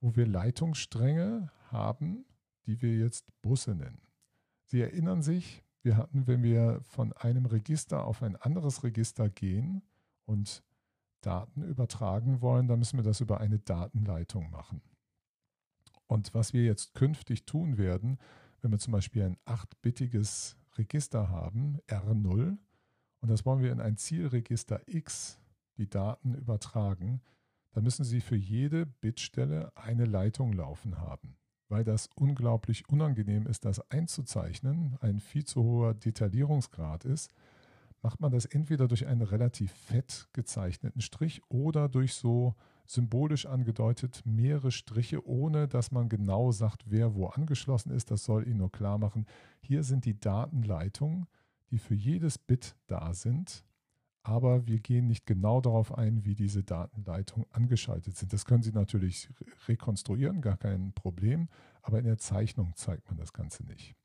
[0.00, 2.24] wo wir Leitungsstränge haben,
[2.66, 4.00] die wir jetzt Busse nennen.
[4.64, 9.82] Sie erinnern sich, wir hatten, wenn wir von einem Register auf ein anderes Register gehen
[10.24, 10.62] und
[11.20, 14.82] Daten übertragen wollen, dann müssen wir das über eine Datenleitung machen.
[16.06, 18.18] Und was wir jetzt künftig tun werden,
[18.60, 22.58] wenn wir zum Beispiel ein 8-bittiges Register haben, R0,
[23.24, 25.40] und das wollen wir in ein Zielregister X,
[25.78, 27.22] die Daten übertragen,
[27.72, 31.38] dann müssen Sie für jede Bitstelle eine Leitung laufen haben.
[31.70, 37.32] Weil das unglaublich unangenehm ist, das einzuzeichnen, ein viel zu hoher Detaillierungsgrad ist,
[38.02, 42.54] macht man das entweder durch einen relativ fett gezeichneten Strich oder durch so
[42.86, 48.10] symbolisch angedeutet mehrere Striche, ohne dass man genau sagt, wer wo angeschlossen ist.
[48.10, 49.24] Das soll Ihnen nur klar machen.
[49.62, 51.26] Hier sind die Datenleitungen,
[51.74, 53.64] die für jedes Bit da sind.
[54.22, 58.32] Aber wir gehen nicht genau darauf ein, wie diese Datenleitungen angeschaltet sind.
[58.32, 59.28] Das können Sie natürlich
[59.66, 61.48] rekonstruieren, gar kein Problem.
[61.82, 63.96] Aber in der Zeichnung zeigt man das Ganze nicht.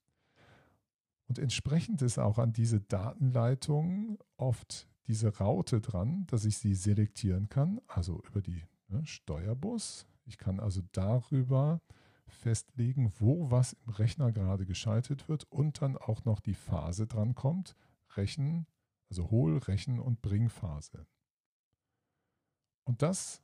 [1.27, 7.49] Und entsprechend ist auch an diese Datenleitung oft diese Raute dran, dass ich sie selektieren
[7.49, 10.07] kann, also über die ne, Steuerbus.
[10.25, 11.81] Ich kann also darüber
[12.30, 17.35] festlegen, wo was im Rechner gerade geschaltet wird und dann auch noch die Phase dran
[17.35, 17.76] kommt.
[18.15, 18.65] Rechen,
[19.10, 21.06] also Hohl-, Rechen- und Bringphase.
[22.85, 23.41] Und das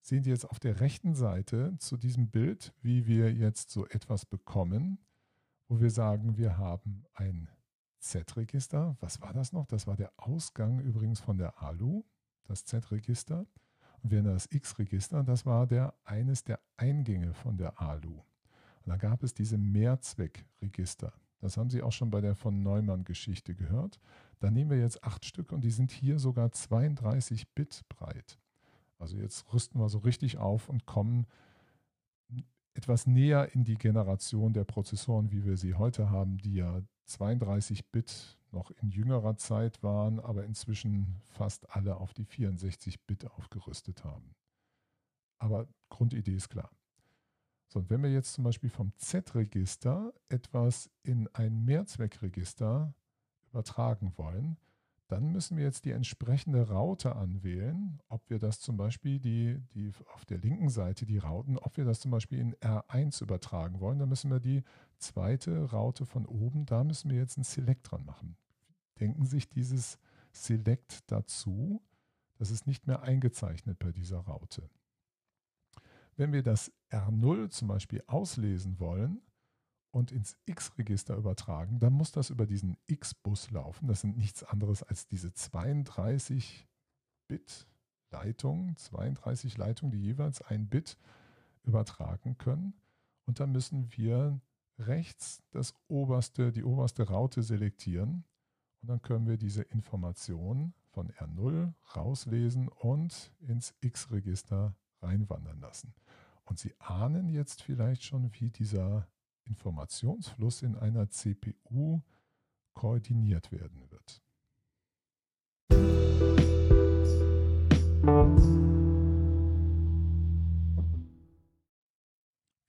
[0.00, 4.26] sehen Sie jetzt auf der rechten Seite zu diesem Bild, wie wir jetzt so etwas
[4.26, 4.98] bekommen
[5.68, 7.48] wo wir sagen, wir haben ein
[8.00, 8.96] Z-Register.
[9.00, 9.66] Was war das noch?
[9.66, 12.04] Das war der Ausgang übrigens von der ALU,
[12.44, 13.46] das Z-Register.
[14.02, 18.22] Und wir haben das X-Register, das war der, eines der Eingänge von der ALU.
[18.84, 21.12] Und da gab es diese Mehrzweckregister.
[21.40, 24.00] Das haben Sie auch schon bei der von Neumann-Geschichte gehört.
[24.40, 28.38] Da nehmen wir jetzt acht Stück und die sind hier sogar 32 Bit breit.
[28.98, 31.26] Also jetzt rüsten wir so richtig auf und kommen
[32.74, 37.90] etwas näher in die Generation der Prozessoren, wie wir sie heute haben, die ja 32
[37.90, 44.04] Bit noch in jüngerer Zeit waren, aber inzwischen fast alle auf die 64 Bit aufgerüstet
[44.04, 44.34] haben.
[45.38, 46.70] Aber Grundidee ist klar.
[47.68, 52.94] So, und wenn wir jetzt zum Beispiel vom Z-Register etwas in ein Mehrzweckregister
[53.50, 54.56] übertragen wollen,
[55.08, 59.90] dann müssen wir jetzt die entsprechende Raute anwählen, ob wir das zum Beispiel die, die
[60.14, 63.98] auf der linken Seite die Rauten, ob wir das zum Beispiel in R1 übertragen wollen,
[63.98, 64.62] dann müssen wir die
[64.98, 68.36] zweite Raute von oben, da müssen wir jetzt ein Select dran machen.
[69.00, 69.98] Denken sich dieses
[70.32, 71.82] Select dazu,
[72.36, 74.68] das ist nicht mehr eingezeichnet bei dieser Raute.
[76.16, 79.22] Wenn wir das R0 zum Beispiel auslesen wollen,
[79.90, 83.88] und ins X-Register übertragen, dann muss das über diesen X-Bus laufen.
[83.88, 86.66] Das sind nichts anderes als diese 32
[87.28, 87.66] Bit
[88.10, 90.98] Leitungen, 32 Leitungen, die jeweils ein Bit
[91.64, 92.74] übertragen können.
[93.26, 94.40] Und dann müssen wir
[94.78, 98.24] rechts das oberste, die oberste Raute selektieren.
[98.80, 105.94] Und dann können wir diese Information von R0 rauslesen und ins X-Register reinwandern lassen.
[106.44, 109.06] Und Sie ahnen jetzt vielleicht schon, wie dieser
[109.48, 112.00] Informationsfluss in einer CPU
[112.74, 114.22] koordiniert werden wird.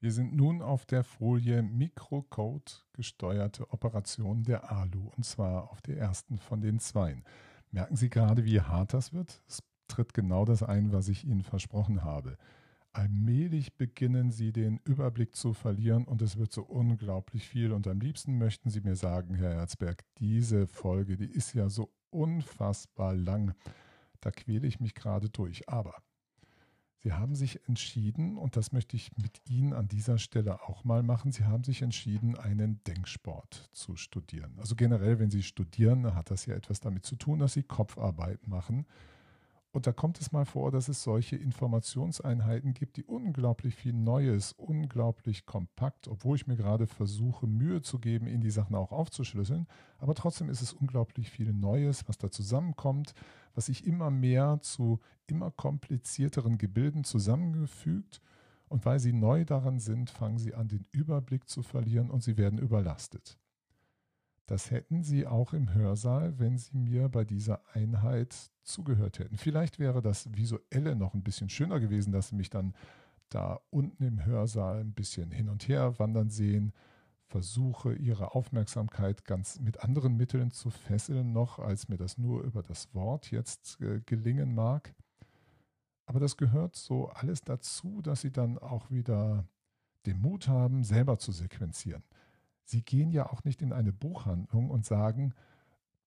[0.01, 5.97] Wir sind nun auf der Folie Mikrocode gesteuerte Operationen der ALU und zwar auf der
[5.97, 7.23] ersten von den zweien.
[7.71, 9.41] Merken Sie gerade, wie hart das wird?
[9.47, 12.37] Es tritt genau das ein, was ich Ihnen versprochen habe.
[12.91, 17.71] Allmählich beginnen Sie den Überblick zu verlieren und es wird so unglaublich viel.
[17.71, 21.91] Und am liebsten möchten Sie mir sagen, Herr Herzberg, diese Folge, die ist ja so
[22.09, 23.53] unfassbar lang.
[24.21, 25.69] Da quäle ich mich gerade durch.
[25.69, 25.93] Aber
[27.01, 31.01] Sie haben sich entschieden, und das möchte ich mit Ihnen an dieser Stelle auch mal
[31.01, 34.53] machen, Sie haben sich entschieden, einen Denksport zu studieren.
[34.57, 38.47] Also generell, wenn Sie studieren, hat das ja etwas damit zu tun, dass Sie Kopfarbeit
[38.47, 38.85] machen.
[39.71, 44.51] Und da kommt es mal vor, dass es solche Informationseinheiten gibt, die unglaublich viel Neues,
[44.53, 49.67] unglaublich kompakt, obwohl ich mir gerade versuche, Mühe zu geben, in die Sachen auch aufzuschlüsseln.
[49.99, 53.13] Aber trotzdem ist es unglaublich viel Neues, was da zusammenkommt,
[53.53, 58.21] was sich immer mehr zu immer komplizierteren Gebilden zusammengefügt.
[58.69, 62.37] Und weil sie neu daran sind, fangen sie an, den Überblick zu verlieren und sie
[62.37, 63.37] werden überlastet.
[64.49, 69.37] Das hätten Sie auch im Hörsaal, wenn Sie mir bei dieser Einheit zugehört hätten.
[69.37, 72.73] Vielleicht wäre das Visuelle noch ein bisschen schöner gewesen, dass Sie mich dann
[73.29, 76.73] da unten im Hörsaal ein bisschen hin und her wandern sehen,
[77.27, 82.63] versuche Ihre Aufmerksamkeit ganz mit anderen Mitteln zu fesseln noch, als mir das nur über
[82.63, 84.95] das Wort jetzt äh, gelingen mag.
[86.07, 89.45] Aber das gehört so alles dazu, dass Sie dann auch wieder
[90.07, 92.03] den Mut haben, selber zu sequenzieren.
[92.69, 95.33] Sie gehen ja auch nicht in eine Buchhandlung und sagen,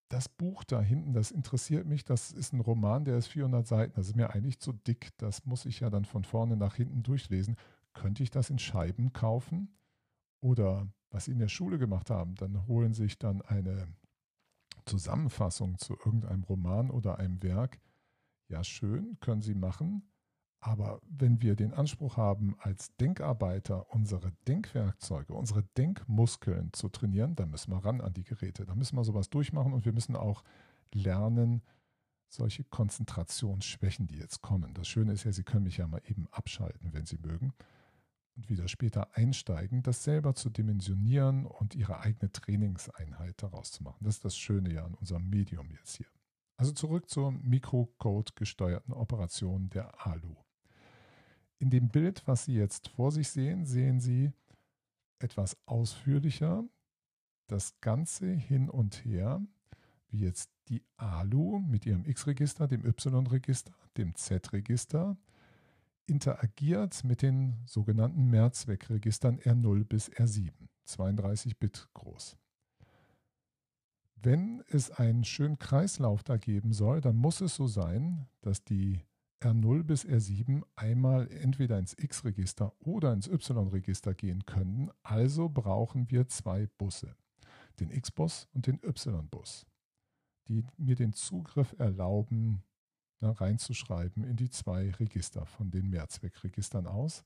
[0.08, 3.94] das Buch da hinten, das interessiert mich, das ist ein Roman, der ist 400 Seiten,
[3.94, 7.02] das ist mir eigentlich zu dick, das muss ich ja dann von vorne nach hinten
[7.02, 7.56] durchlesen.
[7.94, 9.76] Könnte ich das in Scheiben kaufen?
[10.40, 13.88] Oder was Sie in der Schule gemacht haben, dann holen sich dann eine
[14.84, 17.80] Zusammenfassung zu irgendeinem Roman oder einem Werk.
[18.46, 20.11] Ja, schön, können Sie machen.
[20.64, 27.50] Aber wenn wir den Anspruch haben, als Denkarbeiter unsere Denkwerkzeuge, unsere Denkmuskeln zu trainieren, dann
[27.50, 28.64] müssen wir ran an die Geräte.
[28.64, 30.44] Da müssen wir sowas durchmachen und wir müssen auch
[30.94, 31.62] lernen,
[32.28, 34.72] solche Konzentrationsschwächen, die jetzt kommen.
[34.74, 37.52] Das Schöne ist ja, Sie können mich ja mal eben abschalten, wenn Sie mögen,
[38.36, 44.04] und wieder später einsteigen, das selber zu dimensionieren und Ihre eigene Trainingseinheit daraus zu machen.
[44.04, 46.06] Das ist das Schöne ja an unserem Medium jetzt hier.
[46.56, 50.36] Also zurück zur Mikrocode gesteuerten Operation der ALU.
[51.62, 54.32] In dem Bild, was Sie jetzt vor sich sehen, sehen Sie
[55.20, 56.64] etwas ausführlicher
[57.46, 59.40] das Ganze hin und her,
[60.08, 65.16] wie jetzt die ALU mit ihrem X-Register, dem Y-Register, dem Z-Register
[66.06, 70.50] interagiert mit den sogenannten Mehrzweckregistern R0 bis R7,
[70.86, 72.36] 32 Bit groß.
[74.16, 79.04] Wenn es einen schönen Kreislauf da geben soll, dann muss es so sein, dass die
[79.42, 84.90] R0 bis R7 einmal entweder ins X-Register oder ins Y-Register gehen können.
[85.02, 87.16] Also brauchen wir zwei Busse,
[87.80, 89.66] den X-Bus und den Y-Bus,
[90.48, 92.62] die mir den Zugriff erlauben,
[93.20, 97.24] na, reinzuschreiben in die zwei Register von den Mehrzweckregistern aus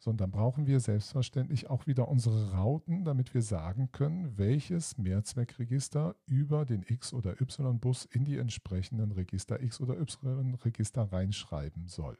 [0.00, 6.64] sondern brauchen wir selbstverständlich auch wieder unsere Rauten, damit wir sagen können, welches Mehrzweckregister über
[6.64, 12.16] den X- oder Y-Bus in die entsprechenden Register X- oder Y-Register reinschreiben soll.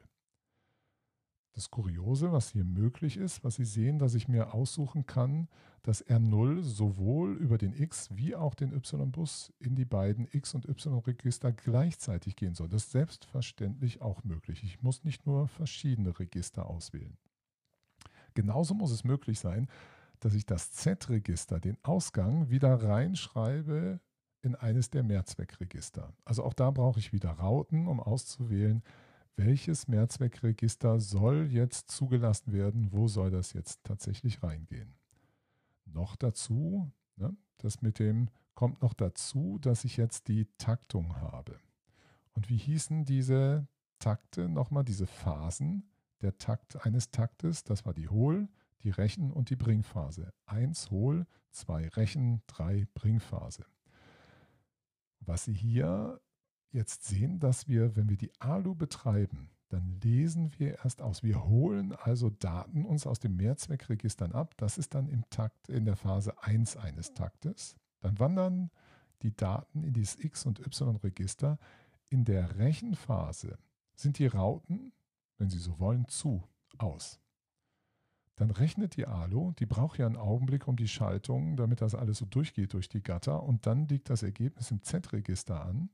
[1.53, 5.49] Das Kuriose, was hier möglich ist, was Sie sehen, dass ich mir aussuchen kann,
[5.83, 10.69] dass R0 sowohl über den X- wie auch den Y-Bus in die beiden X- und
[10.69, 12.69] Y-Register gleichzeitig gehen soll.
[12.69, 14.63] Das ist selbstverständlich auch möglich.
[14.63, 17.17] Ich muss nicht nur verschiedene Register auswählen.
[18.33, 19.67] Genauso muss es möglich sein,
[20.19, 23.99] dass ich das Z-Register, den Ausgang, wieder reinschreibe
[24.41, 26.13] in eines der Mehrzweckregister.
[26.25, 28.83] Also auch da brauche ich wieder Rauten, um auszuwählen,
[29.35, 34.93] welches Mehrzweckregister soll jetzt zugelassen werden, wo soll das jetzt tatsächlich reingehen.
[35.85, 41.59] Noch dazu, ne, das mit dem kommt noch dazu, dass ich jetzt die Taktung habe.
[42.33, 43.67] Und wie hießen diese
[43.99, 45.90] Takte nochmal, diese Phasen?
[46.21, 48.47] Der Takt eines Taktes, das war die Hohl-,
[48.83, 50.33] die Rechen- und die Bringphase.
[50.45, 53.65] Eins Hohl-, zwei Rechen-, drei Bringphase.
[55.19, 56.19] Was Sie hier
[56.71, 61.23] jetzt sehen, dass wir, wenn wir die ALU betreiben, dann lesen wir erst aus.
[61.23, 64.53] Wir holen also Daten uns aus den Mehrzweckregistern ab.
[64.57, 67.75] Das ist dann im Takt in der Phase 1 eines Taktes.
[68.01, 68.69] Dann wandern
[69.21, 71.57] die Daten in dieses X- und Y-Register.
[72.09, 73.57] In der Rechenphase
[73.95, 74.91] sind die Rauten,
[75.41, 76.47] wenn Sie so wollen, zu,
[76.77, 77.19] aus.
[78.35, 82.19] Dann rechnet die ALO, die braucht ja einen Augenblick um die Schaltung, damit das alles
[82.19, 85.89] so durchgeht durch die Gatter und dann liegt das Ergebnis im Z-Register an.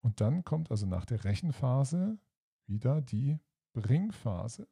[0.00, 2.18] Und dann kommt also nach der Rechenphase
[2.66, 3.38] wieder die
[3.74, 4.66] Bringphase.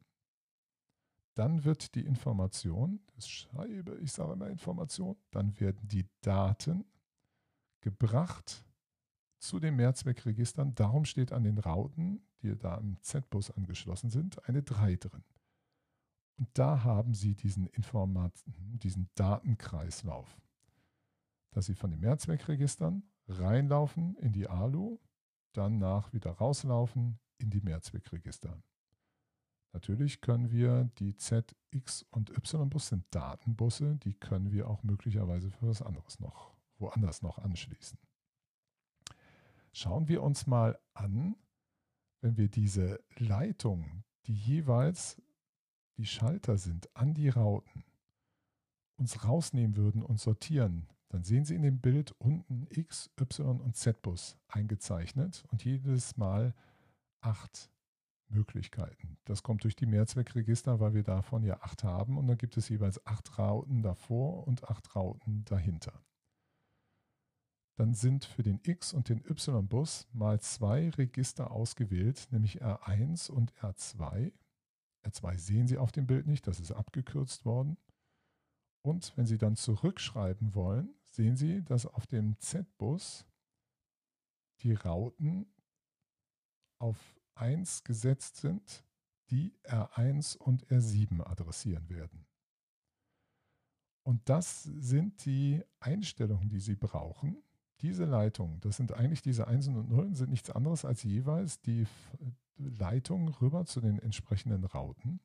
[1.35, 6.85] Dann wird die Information, das schreibe ich sage immer Information, dann werden die Daten
[7.81, 8.65] gebracht
[9.37, 10.73] zu den Mehrzweckregistern.
[10.73, 15.23] Darum steht an den Rauten, die da im Z-Bus angeschlossen sind, eine 3 drin.
[16.37, 20.39] Und da haben Sie diesen Informaten, diesen Datenkreislauf,
[21.51, 24.99] dass Sie von den Mehrzweckregistern reinlaufen in die ALU,
[25.53, 28.61] danach wieder rauslaufen in die Mehrzweckregister.
[29.73, 35.51] Natürlich können wir die Z, X und Y-Bus sind Datenbusse, die können wir auch möglicherweise
[35.51, 37.99] für was anderes noch, woanders noch anschließen.
[39.71, 41.35] Schauen wir uns mal an,
[42.21, 45.21] wenn wir diese Leitung, die jeweils
[45.97, 47.83] die Schalter sind, an die Rauten,
[48.97, 53.75] uns rausnehmen würden und sortieren, dann sehen Sie in dem Bild unten X, Y und
[53.75, 56.53] Z-Bus eingezeichnet und jedes Mal
[57.21, 57.71] acht
[58.27, 59.17] Möglichkeiten.
[59.25, 62.69] Das kommt durch die Mehrzweckregister, weil wir davon ja acht haben und dann gibt es
[62.69, 66.03] jeweils acht Rauten davor und acht Rauten dahinter.
[67.79, 73.53] Dann sind für den X- und den Y-Bus mal zwei Register ausgewählt, nämlich R1 und
[73.53, 74.33] R2.
[75.05, 77.77] R2 sehen Sie auf dem Bild nicht, das ist abgekürzt worden.
[78.81, 83.25] Und wenn Sie dann zurückschreiben wollen, sehen Sie, dass auf dem Z-Bus
[84.59, 85.49] die Rauten
[86.81, 86.97] auf
[87.35, 88.83] 1 gesetzt sind,
[89.29, 92.27] die R1 und R7 adressieren werden.
[94.03, 97.41] Und das sind die Einstellungen, die Sie brauchen.
[97.81, 101.87] Diese Leitungen, das sind eigentlich diese Einsen und Nullen, sind nichts anderes als jeweils die
[102.57, 105.21] Leitung rüber zu den entsprechenden Rauten.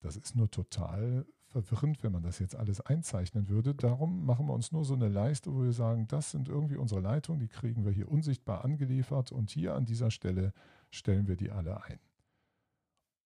[0.00, 3.74] Das ist nur total verwirrend, wenn man das jetzt alles einzeichnen würde.
[3.74, 7.00] Darum machen wir uns nur so eine Leiste, wo wir sagen, das sind irgendwie unsere
[7.00, 10.52] Leitungen, die kriegen wir hier unsichtbar angeliefert und hier an dieser Stelle
[10.90, 11.98] stellen wir die alle ein.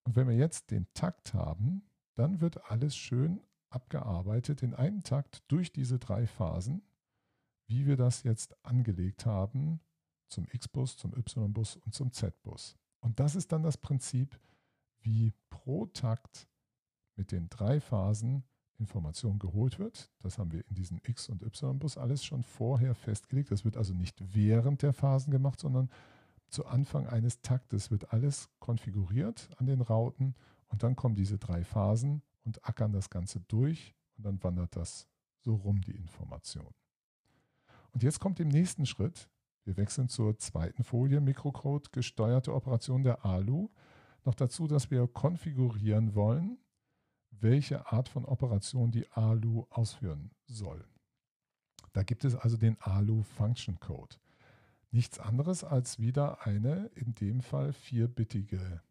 [0.05, 1.83] Und wenn wir jetzt den Takt haben,
[2.15, 6.81] dann wird alles schön abgearbeitet in einem Takt durch diese drei Phasen,
[7.69, 9.79] wie wir das jetzt angelegt haben
[10.27, 12.75] zum X-Bus, zum Y-Bus und zum Z-Bus.
[12.99, 14.39] Und das ist dann das Prinzip,
[15.01, 16.47] wie pro Takt
[17.15, 18.43] mit den drei Phasen
[18.79, 20.11] Information geholt wird.
[20.19, 23.51] Das haben wir in diesem X- und Y-Bus alles schon vorher festgelegt.
[23.51, 25.89] Das wird also nicht während der Phasen gemacht, sondern
[26.49, 30.33] zu Anfang eines Taktes wird alles konfiguriert an den Rauten
[30.69, 35.07] und dann kommen diese drei Phasen und ackern das Ganze durch und dann wandert das
[35.41, 36.73] so rum, die Information.
[37.91, 39.29] Und jetzt kommt im nächsten Schritt,
[39.65, 43.69] wir wechseln zur zweiten Folie, Mikrocode, gesteuerte Operation der ALU,
[44.25, 46.57] noch dazu, dass wir konfigurieren wollen,
[47.31, 50.85] welche Art von Operation die ALU ausführen soll.
[51.93, 54.15] Da gibt es also den ALU Function Code.
[54.91, 58.81] Nichts anderes als wieder eine, in dem Fall vierbittige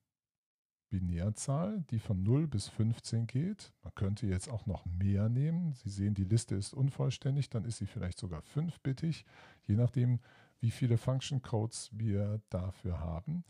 [0.90, 3.72] Binärzahl, die von 0 bis 15 geht.
[3.82, 5.72] Man könnte jetzt auch noch mehr nehmen.
[5.74, 9.24] Sie sehen, die Liste ist unvollständig, dann ist sie vielleicht sogar fünfbittig,
[9.66, 10.20] je nachdem,
[10.60, 13.44] wie viele Function Codes wir dafür haben.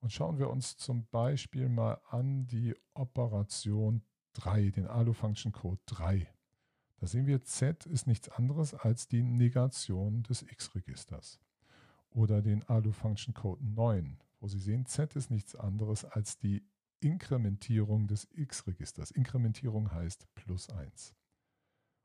[0.00, 4.02] Und schauen wir uns zum Beispiel mal an die Operation
[4.34, 6.26] 3, den ALU-Function-Code 3.
[6.98, 11.40] Da sehen wir, Z ist nichts anderes als die Negation des X-Registers.
[12.10, 16.62] Oder den ALU-Function-Code 9, wo Sie sehen, Z ist nichts anderes als die
[17.02, 19.10] Inkrementierung des X-Registers.
[19.10, 21.14] Inkrementierung heißt plus 1.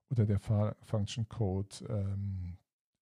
[0.09, 2.57] Oder der Function Code ähm,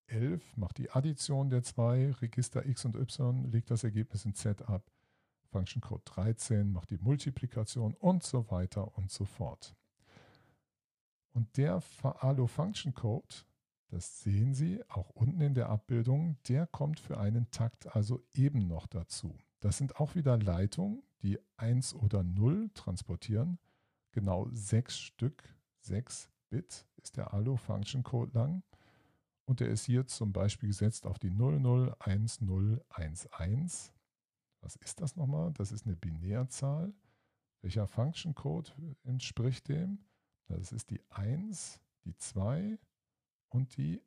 [0.07, 4.67] 11 macht die Addition der zwei Register X und Y, legt das Ergebnis in Z
[4.69, 4.91] ab.
[5.51, 9.75] Function Code 13 macht die Multiplikation und so weiter und so fort.
[11.33, 13.35] Und der ALO Function Code,
[13.89, 18.67] das sehen Sie auch unten in der Abbildung, der kommt für einen Takt also eben
[18.67, 19.37] noch dazu.
[19.59, 23.59] Das sind auch wieder Leitungen, die 1 oder 0 transportieren.
[24.11, 25.43] Genau sechs Stück,
[25.81, 28.63] 6 Bit ist der ALO Function Code lang.
[29.45, 33.91] Und der ist hier zum Beispiel gesetzt auf die 001011
[34.65, 35.53] was ist das nochmal?
[35.53, 36.91] Das ist eine Binärzahl.
[37.61, 38.71] Welcher Function Code
[39.03, 39.99] entspricht dem?
[40.47, 42.79] Das ist die 1, die 2
[43.49, 44.01] und die,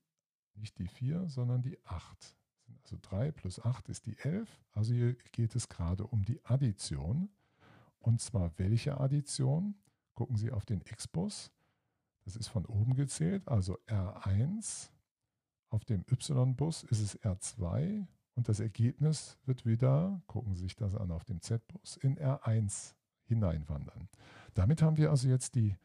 [0.54, 2.36] nicht die 4, sondern die 8.
[2.82, 4.48] Also 3 plus 8 ist die 11.
[4.72, 7.28] Also hier geht es gerade um die Addition.
[8.00, 9.74] Und zwar welche Addition?
[10.14, 11.50] Gucken Sie auf den X-Bus.
[12.24, 14.90] Das ist von oben gezählt, also R1.
[15.70, 20.94] Auf dem Y-Bus ist es R2 und das Ergebnis wird wieder, gucken Sie sich das
[20.94, 24.08] an, auf dem Z-Bus in R1 hineinwandern.
[24.54, 25.76] Damit haben wir also jetzt die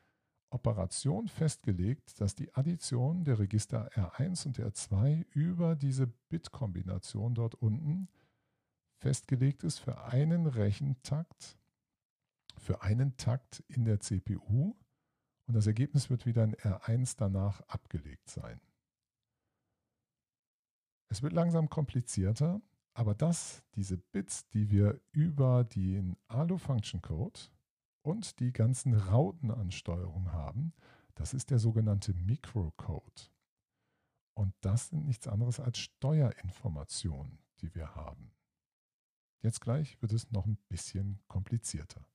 [0.54, 8.08] Operation festgelegt, dass die Addition der Register R1 und R2 über diese Bitkombination dort unten
[8.98, 11.58] festgelegt ist für einen Rechentakt,
[12.58, 14.76] für einen Takt in der CPU
[15.46, 18.62] und das Ergebnis wird wieder in R1 danach abgelegt sein.
[21.10, 22.62] Es wird langsam komplizierter,
[22.94, 27.40] aber das, diese Bits, die wir über den ALU-Function-Code
[28.04, 30.74] und die ganzen Rautenansteuerungen haben,
[31.16, 33.32] das ist der sogenannte Microcode.
[34.36, 38.32] Und das sind nichts anderes als Steuerinformationen, die wir haben.
[39.42, 42.06] Jetzt gleich wird es noch ein bisschen komplizierter.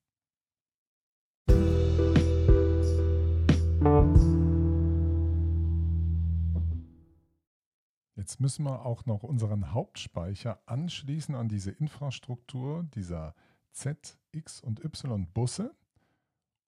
[8.17, 13.35] Jetzt müssen wir auch noch unseren Hauptspeicher anschließen an diese Infrastruktur dieser
[13.73, 15.75] Z, X und Y-Busse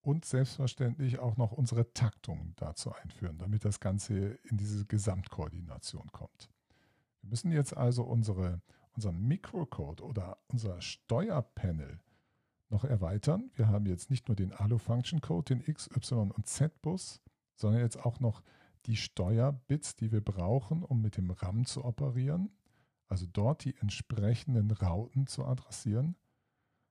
[0.02, 6.50] und selbstverständlich auch noch unsere Taktung dazu einführen, damit das Ganze in diese Gesamtkoordination kommt.
[7.20, 8.62] Wir müssen jetzt also unsere,
[8.94, 12.00] unser Mikrocode oder unser Steuerpanel
[12.70, 13.50] noch erweitern.
[13.54, 17.20] Wir haben jetzt nicht nur den ALU-Function-Code, den X, Y und Z-Bus,
[17.56, 18.42] sondern jetzt auch noch
[18.86, 22.50] die Steuerbits, die wir brauchen, um mit dem RAM zu operieren.
[23.08, 26.16] Also dort die entsprechenden Rauten zu adressieren.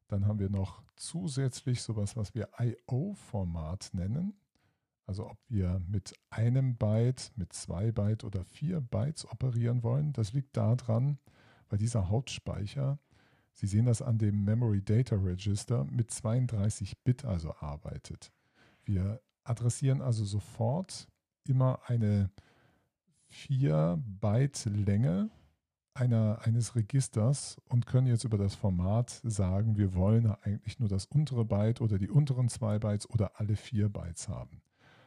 [0.09, 4.33] Dann haben wir noch zusätzlich sowas, was wir IO-Format nennen.
[5.05, 10.13] Also ob wir mit einem Byte, mit zwei Byte oder vier Bytes operieren wollen.
[10.13, 11.17] Das liegt daran,
[11.69, 12.99] weil dieser Hauptspeicher
[13.59, 18.31] Sie sehen das an dem Memory Data Register mit 32 Bit also arbeitet.
[18.85, 21.09] Wir adressieren also sofort
[21.45, 22.31] immer eine
[23.27, 25.29] 4 Byte Länge
[25.93, 31.05] einer, eines Registers und können jetzt über das Format sagen, wir wollen eigentlich nur das
[31.05, 34.61] untere Byte oder die unteren zwei Bytes oder alle vier Bytes haben.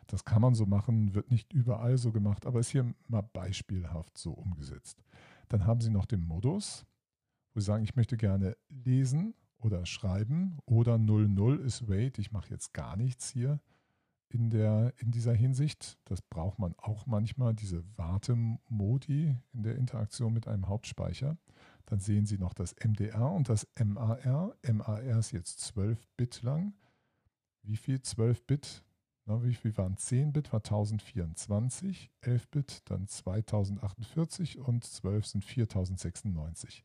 [0.06, 4.18] Das kann man so machen, wird nicht überall so gemacht, aber ist hier mal beispielhaft
[4.18, 5.02] so umgesetzt.
[5.48, 6.84] Dann haben Sie noch den Modus
[7.54, 12.50] wo Sie sagen, ich möchte gerne lesen oder schreiben oder 00 ist Wait, ich mache
[12.50, 13.60] jetzt gar nichts hier
[14.32, 15.98] in, der, in dieser Hinsicht.
[16.06, 21.36] Das braucht man auch manchmal, diese Wartemodi in der Interaktion mit einem Hauptspeicher.
[21.86, 24.54] Dann sehen Sie noch das MDR und das MAR.
[24.62, 26.74] MAR ist jetzt 12 Bit lang.
[27.62, 28.00] Wie viel?
[28.00, 28.82] 12 Bit?
[29.26, 30.52] Na, wie viel waren 10 Bit?
[30.52, 32.10] War 1024.
[32.22, 36.84] 11 Bit dann 2048 und 12 sind 4096.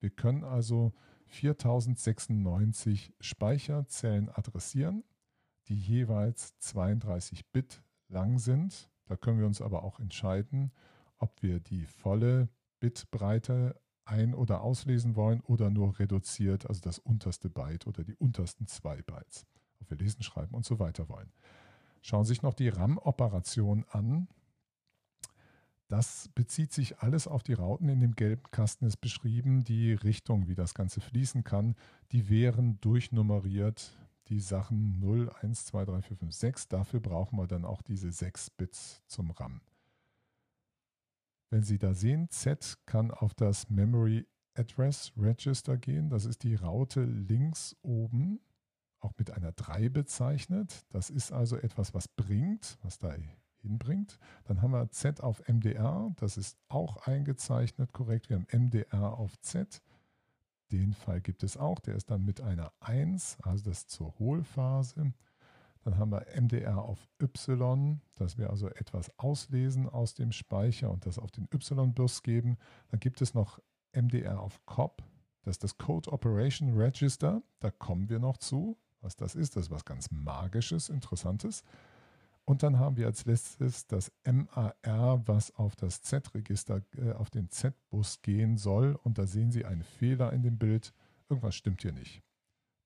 [0.00, 0.92] Wir können also
[1.26, 5.04] 4096 Speicherzellen adressieren,
[5.68, 8.90] die jeweils 32 Bit lang sind.
[9.06, 10.72] Da können wir uns aber auch entscheiden,
[11.18, 12.48] ob wir die volle
[12.80, 18.66] Bitbreite ein- oder auslesen wollen oder nur reduziert, also das unterste Byte oder die untersten
[18.66, 19.46] zwei Bytes.
[19.80, 21.30] Ob wir lesen, schreiben und so weiter wollen.
[22.02, 24.28] Schauen Sie sich noch die RAM-Operation an.
[25.88, 27.88] Das bezieht sich alles auf die Rauten.
[27.88, 31.74] In dem gelben Kasten ist beschrieben, die Richtung, wie das Ganze fließen kann.
[32.12, 33.96] Die wären durchnummeriert,
[34.28, 36.68] die Sachen 0, 1, 2, 3, 4, 5, 6.
[36.68, 39.60] Dafür brauchen wir dann auch diese 6 Bits zum RAM.
[41.50, 46.10] Wenn Sie da sehen, Z kann auf das Memory Address Register gehen.
[46.10, 48.40] Das ist die Raute links oben,
[49.00, 50.84] auch mit einer 3 bezeichnet.
[50.90, 53.14] Das ist also etwas, was bringt, was da
[53.60, 54.18] hinbringt.
[54.44, 58.28] Dann haben wir Z auf MDR, das ist auch eingezeichnet korrekt.
[58.28, 59.80] Wir haben MDR auf Z.
[60.70, 65.12] Den Fall gibt es auch, der ist dann mit einer 1, also das zur Hohlphase.
[65.84, 71.06] Dann haben wir MDR auf Y, dass wir also etwas auslesen aus dem Speicher und
[71.06, 72.58] das auf den Y-Bus geben.
[72.90, 73.60] Dann gibt es noch
[73.92, 75.02] MDR auf COP,
[75.48, 77.42] das ist das Code Operation Register.
[77.60, 79.56] Da kommen wir noch zu, was das ist.
[79.56, 81.64] Das ist was ganz Magisches, Interessantes.
[82.48, 87.50] Und dann haben wir als letztes das MAR, was auf das Z-Register, äh, auf den
[87.50, 88.98] Z-Bus gehen soll.
[89.02, 90.94] Und da sehen Sie einen Fehler in dem Bild.
[91.28, 92.22] Irgendwas stimmt hier nicht.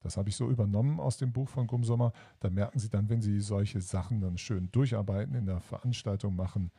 [0.00, 2.12] Das habe ich so übernommen aus dem Buch von Gumsommer.
[2.40, 6.72] Da merken Sie dann, wenn Sie solche Sachen dann schön durcharbeiten, in der Veranstaltung machen,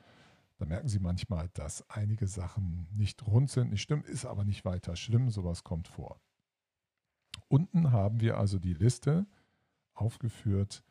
[0.57, 4.65] da merken Sie manchmal, dass einige Sachen nicht rund sind, nicht stimmen, ist aber nicht
[4.65, 5.29] weiter schlimm.
[5.29, 6.19] Sowas kommt vor.
[7.47, 9.25] Unten haben wir also die Liste
[9.93, 10.83] aufgeführt,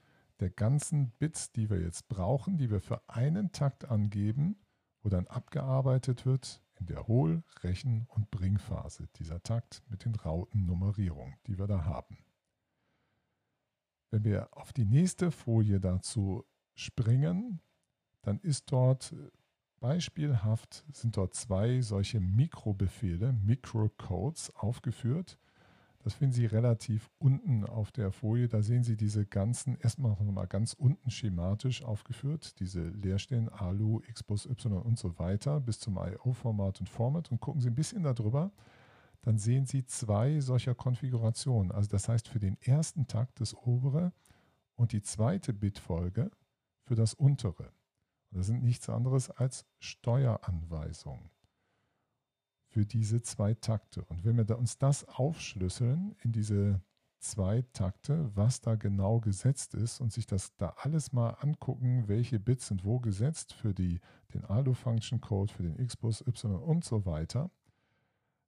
[0.42, 4.56] der ganzen Bits, die wir jetzt brauchen, die wir für einen Takt angeben,
[5.00, 11.36] wo dann abgearbeitet wird in der Hohl-, Rechen- und Bringphase, dieser Takt mit den Rautennummerierungen,
[11.46, 12.18] die wir da haben.
[14.10, 16.44] Wenn wir auf die nächste Folie dazu
[16.74, 17.60] springen,
[18.22, 19.14] dann ist dort
[19.78, 25.38] beispielhaft, sind dort zwei solche Mikrobefehle, Microcodes aufgeführt.
[26.02, 28.48] Das finden Sie relativ unten auf der Folie.
[28.48, 34.46] Da sehen Sie diese ganzen, erstmal nochmal ganz unten schematisch aufgeführt, diese Leerstellen ALU, XBus,
[34.46, 38.52] Y und so weiter bis zum IO-Format und Format und gucken Sie ein bisschen darüber
[39.22, 41.72] dann sehen Sie zwei solcher Konfigurationen.
[41.72, 44.12] Also das heißt für den ersten Takt das obere
[44.74, 46.30] und die zweite Bitfolge
[46.84, 47.72] für das untere.
[48.30, 51.30] Das sind nichts anderes als Steueranweisungen
[52.72, 54.02] für diese zwei Takte.
[54.06, 56.80] Und wenn wir uns das aufschlüsseln in diese
[57.18, 62.40] zwei Takte, was da genau gesetzt ist und sich das da alles mal angucken, welche
[62.40, 64.00] Bits sind wo gesetzt für die,
[64.32, 67.50] den ALU-Function-Code, für den Xbus, Y und so weiter,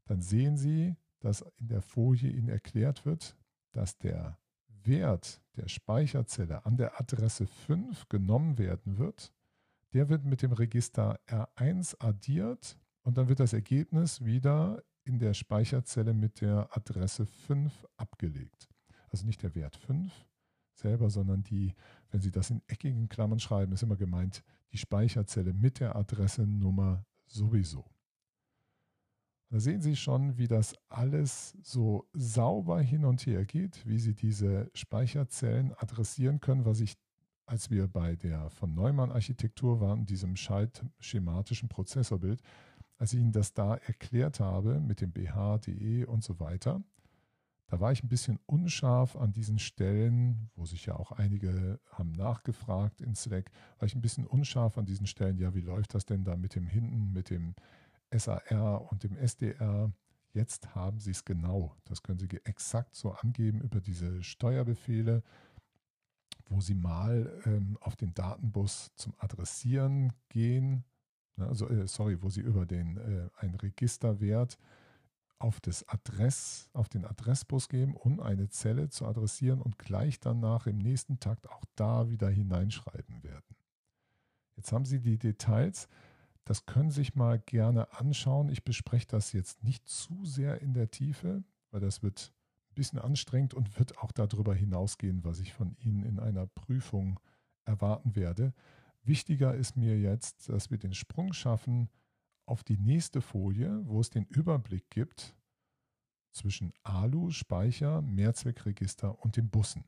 [0.07, 3.37] dann sehen Sie, dass in der Folie Ihnen erklärt wird,
[3.73, 4.39] dass der
[4.85, 9.33] Wert der Speicherzelle an der Adresse 5 genommen werden wird.
[9.93, 15.35] Der wird mit dem Register R1 addiert und dann wird das Ergebnis wieder in der
[15.35, 18.69] Speicherzelle mit der Adresse 5 abgelegt.
[19.11, 20.13] Also nicht der Wert 5
[20.73, 21.75] selber, sondern die,
[22.11, 26.47] wenn Sie das in eckigen Klammern schreiben, ist immer gemeint, die Speicherzelle mit der Adresse
[26.47, 27.85] Nummer sowieso.
[29.51, 34.15] Da sehen Sie schon, wie das alles so sauber hin und her geht, wie Sie
[34.15, 36.95] diese Speicherzellen adressieren können, was ich,
[37.47, 42.41] als wir bei der von Neumann Architektur waren, diesem schematischen Prozessorbild,
[42.99, 46.83] als ich Ihnen das da erklärt habe mit dem BH, DE und so weiter,
[47.69, 52.13] da war ich ein bisschen unscharf an diesen Stellen, wo sich ja auch einige haben
[52.13, 56.05] nachgefragt in Slack, war ich ein bisschen unscharf an diesen Stellen, ja, wie läuft das
[56.05, 57.55] denn da mit dem hinten, mit dem
[58.13, 59.91] SAR und dem SDR.
[60.33, 61.75] Jetzt haben Sie es genau.
[61.85, 65.23] Das können Sie exakt so angeben über diese Steuerbefehle,
[66.49, 70.85] wo Sie mal ähm, auf den Datenbus zum Adressieren gehen.
[71.37, 74.59] Ne, also, äh, sorry, wo Sie über den äh, einen Registerwert
[75.39, 80.67] auf das Adress, auf den Adressbus geben, um eine Zelle zu adressieren und gleich danach
[80.67, 83.57] im nächsten Takt auch da wieder hineinschreiben werden.
[84.57, 85.89] Jetzt haben Sie die Details.
[86.45, 88.49] Das können Sie sich mal gerne anschauen.
[88.49, 92.33] Ich bespreche das jetzt nicht zu sehr in der Tiefe, weil das wird
[92.71, 97.19] ein bisschen anstrengend und wird auch darüber hinausgehen, was ich von Ihnen in einer Prüfung
[97.65, 98.53] erwarten werde.
[99.05, 101.89] Wichtiger ist mir jetzt, dass wir den Sprung schaffen
[102.47, 105.35] auf die nächste Folie, wo es den Überblick gibt
[106.33, 109.85] zwischen ALU, Speicher, Mehrzweckregister und den Bussen.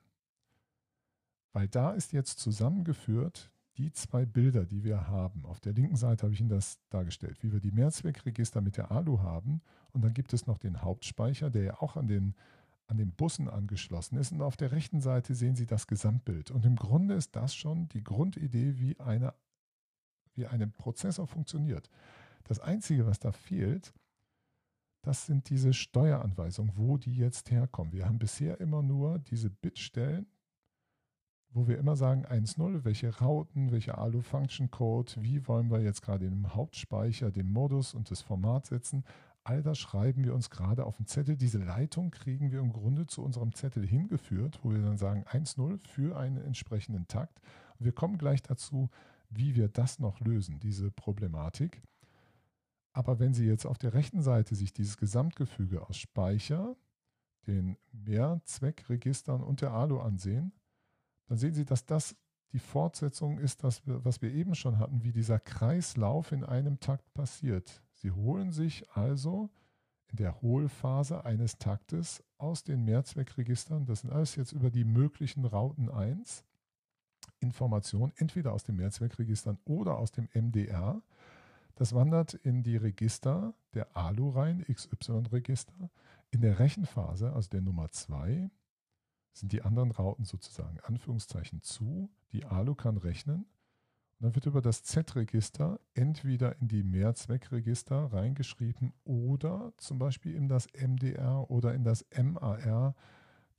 [1.52, 6.22] Weil da ist jetzt zusammengeführt die zwei Bilder, die wir haben, auf der linken Seite
[6.22, 9.60] habe ich Ihnen das dargestellt, wie wir die Mehrzweckregister mit der ALU haben.
[9.92, 12.34] Und dann gibt es noch den Hauptspeicher, der ja auch an den,
[12.86, 14.32] an den Bussen angeschlossen ist.
[14.32, 16.50] Und auf der rechten Seite sehen Sie das Gesamtbild.
[16.50, 19.34] Und im Grunde ist das schon die Grundidee, wie, eine,
[20.34, 21.90] wie ein Prozessor funktioniert.
[22.44, 23.92] Das Einzige, was da fehlt,
[25.02, 27.92] das sind diese Steueranweisungen, wo die jetzt herkommen.
[27.92, 30.26] Wir haben bisher immer nur diese Bitstellen,
[31.50, 36.54] wo wir immer sagen 1.0, welche Rauten, welche ALU-Function-Code, wie wollen wir jetzt gerade im
[36.54, 39.04] Hauptspeicher den Modus und das Format setzen.
[39.46, 41.36] All das schreiben wir uns gerade auf den Zettel.
[41.36, 45.78] Diese Leitung kriegen wir im Grunde zu unserem Zettel hingeführt, wo wir dann sagen 1.0
[45.86, 47.40] für einen entsprechenden Takt.
[47.78, 48.90] Wir kommen gleich dazu,
[49.30, 51.80] wie wir das noch lösen, diese Problematik.
[52.92, 56.74] Aber wenn Sie jetzt auf der rechten Seite sich dieses Gesamtgefüge aus Speicher,
[57.46, 60.54] den Mehrzweckregistern und der ALU ansehen,
[61.28, 62.16] dann sehen Sie, dass das
[62.50, 67.14] die Fortsetzung ist, das, was wir eben schon hatten, wie dieser Kreislauf in einem Takt
[67.14, 67.85] passiert.
[68.06, 69.50] Sie holen sich also
[70.12, 75.44] in der Hohlphase eines Taktes aus den Mehrzweckregistern, das sind alles jetzt über die möglichen
[75.44, 76.44] Rauten 1,
[77.40, 81.02] Informationen entweder aus den Mehrzweckregistern oder aus dem MDR.
[81.74, 85.90] Das wandert in die Register der ALU rein, XY-Register.
[86.30, 88.48] In der Rechenphase, also der Nummer 2,
[89.32, 92.08] sind die anderen Rauten sozusagen Anführungszeichen zu.
[92.30, 93.46] Die ALU kann rechnen.
[94.18, 100.48] Und dann wird über das Z-Register entweder in die Mehrzweckregister reingeschrieben oder zum Beispiel in
[100.48, 102.94] das MDR oder in das MAR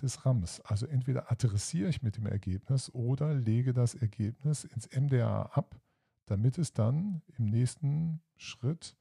[0.02, 0.62] des RAMs.
[0.62, 5.80] Also entweder adressiere ich mit dem Ergebnis oder lege das Ergebnis ins MDR ab,
[6.26, 8.98] damit es dann im nächsten Schritt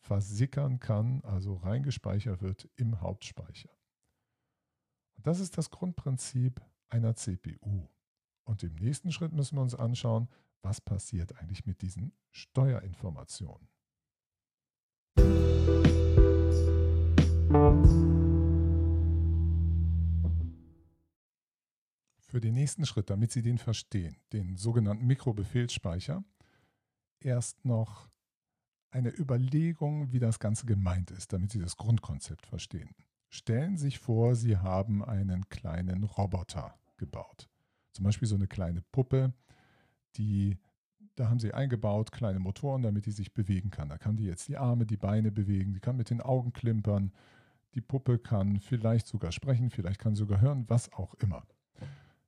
[0.00, 3.70] versickern kann, also reingespeichert wird im Hauptspeicher.
[5.16, 7.88] Das ist das Grundprinzip einer CPU.
[8.44, 10.28] Und im nächsten Schritt müssen wir uns anschauen,
[10.62, 13.68] was passiert eigentlich mit diesen Steuerinformationen.
[22.20, 26.22] Für den nächsten Schritt, damit Sie den verstehen, den sogenannten Mikrobefehlsspeicher,
[27.18, 28.08] erst noch
[28.90, 32.94] eine Überlegung, wie das Ganze gemeint ist, damit Sie das Grundkonzept verstehen.
[33.28, 37.48] Stellen Sie sich vor, Sie haben einen kleinen Roboter gebaut.
[37.92, 39.32] Zum Beispiel so eine kleine Puppe,
[40.16, 40.58] die,
[41.16, 43.88] da haben Sie eingebaut, kleine Motoren, damit die sich bewegen kann.
[43.88, 47.12] Da kann die jetzt die Arme, die Beine bewegen, die kann mit den Augen klimpern,
[47.74, 51.46] die Puppe kann vielleicht sogar sprechen, vielleicht kann sogar hören, was auch immer.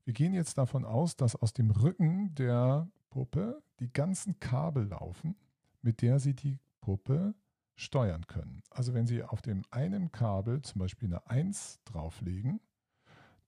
[0.04, 5.36] Wir gehen jetzt davon aus, dass aus dem Rücken der Puppe die ganzen Kabel laufen,
[5.80, 7.34] mit der Sie die Puppe
[7.76, 8.62] steuern können.
[8.70, 12.60] Also wenn Sie auf dem einen Kabel zum Beispiel eine 1 drauflegen,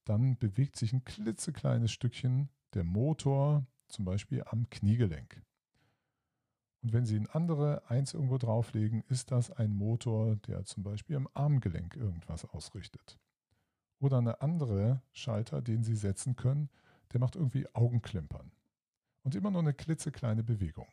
[0.05, 5.41] dann bewegt sich ein klitzekleines Stückchen der Motor zum Beispiel am Kniegelenk.
[6.81, 11.15] Und wenn Sie ein andere 1 irgendwo drauflegen, ist das ein Motor, der zum Beispiel
[11.15, 13.17] am Armgelenk irgendwas ausrichtet.
[13.99, 16.69] Oder eine andere Schalter, den Sie setzen können,
[17.11, 18.51] der macht irgendwie Augenklimpern.
[19.23, 20.87] Und immer nur eine klitzekleine Bewegung.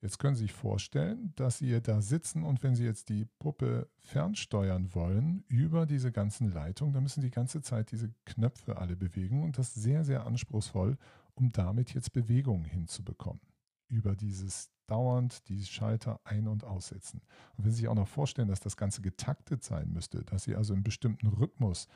[0.00, 3.88] Jetzt können Sie sich vorstellen, dass Sie da sitzen und wenn Sie jetzt die Puppe
[3.98, 8.96] fernsteuern wollen über diese ganzen Leitungen, dann müssen Sie die ganze Zeit diese Knöpfe alle
[8.96, 10.98] bewegen und das sehr, sehr anspruchsvoll,
[11.34, 13.42] um damit jetzt Bewegungen hinzubekommen.
[13.88, 17.22] Über dieses dauernd die Schalter ein- und aussetzen.
[17.56, 20.56] Und wenn Sie sich auch noch vorstellen, dass das Ganze getaktet sein müsste, dass Sie
[20.56, 21.88] also im bestimmten Rhythmus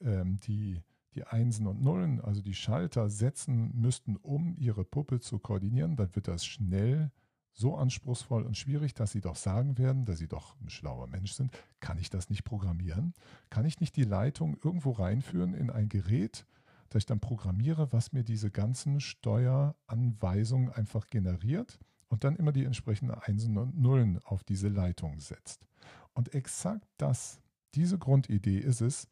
[0.00, 0.82] ähm, die,
[1.14, 6.14] die Einsen und Nullen, also die Schalter setzen müssten, um Ihre Puppe zu koordinieren, dann
[6.14, 7.12] wird das schnell
[7.54, 11.32] so anspruchsvoll und schwierig, dass sie doch sagen werden, dass sie doch ein schlauer Mensch
[11.32, 13.14] sind, kann ich das nicht programmieren?
[13.48, 16.46] Kann ich nicht die Leitung irgendwo reinführen in ein Gerät,
[16.94, 22.64] das ich dann programmiere, was mir diese ganzen Steueranweisungen einfach generiert und dann immer die
[22.64, 25.66] entsprechenden Einsen und Nullen auf diese Leitung setzt?
[26.14, 27.40] Und exakt das,
[27.74, 29.08] diese Grundidee ist es,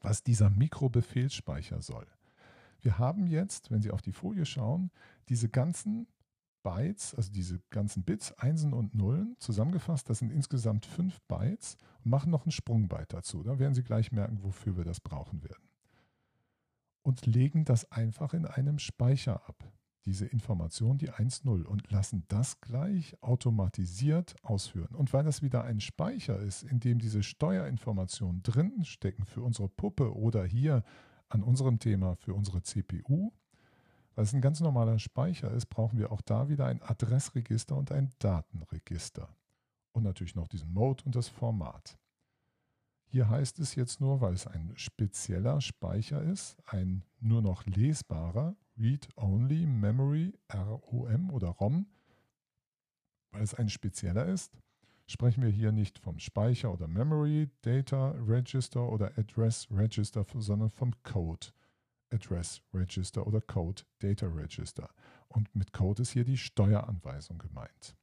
[0.00, 2.06] was dieser Mikrobefehlsspeicher soll.
[2.80, 4.90] Wir haben jetzt, wenn Sie auf die Folie schauen,
[5.28, 6.06] diese ganzen
[6.62, 12.10] Bytes, also diese ganzen Bits, Einsen und Nullen, zusammengefasst, das sind insgesamt fünf Bytes und
[12.10, 13.42] machen noch einen Sprungbyte dazu.
[13.42, 15.71] Da werden Sie gleich merken, wofür wir das brauchen werden.
[17.02, 19.64] Und legen das einfach in einem Speicher ab,
[20.04, 24.94] diese Information, die 1.0, und lassen das gleich automatisiert ausführen.
[24.94, 29.68] Und weil das wieder ein Speicher ist, in dem diese Steuerinformationen drin stecken für unsere
[29.68, 30.84] Puppe oder hier
[31.28, 33.32] an unserem Thema für unsere CPU,
[34.14, 37.90] weil es ein ganz normaler Speicher ist, brauchen wir auch da wieder ein Adressregister und
[37.90, 39.28] ein Datenregister.
[39.92, 41.98] Und natürlich noch diesen Mode und das Format.
[43.12, 48.56] Hier heißt es jetzt nur, weil es ein spezieller Speicher ist, ein nur noch lesbarer
[48.78, 51.84] Read-Only Memory ROM oder ROM,
[53.30, 54.56] weil es ein spezieller ist,
[55.06, 60.94] sprechen wir hier nicht vom Speicher oder Memory, Data Register oder Address Register, sondern vom
[61.02, 61.48] Code.
[62.10, 64.88] Address Register oder Code Data Register.
[65.28, 67.94] Und mit Code ist hier die Steueranweisung gemeint.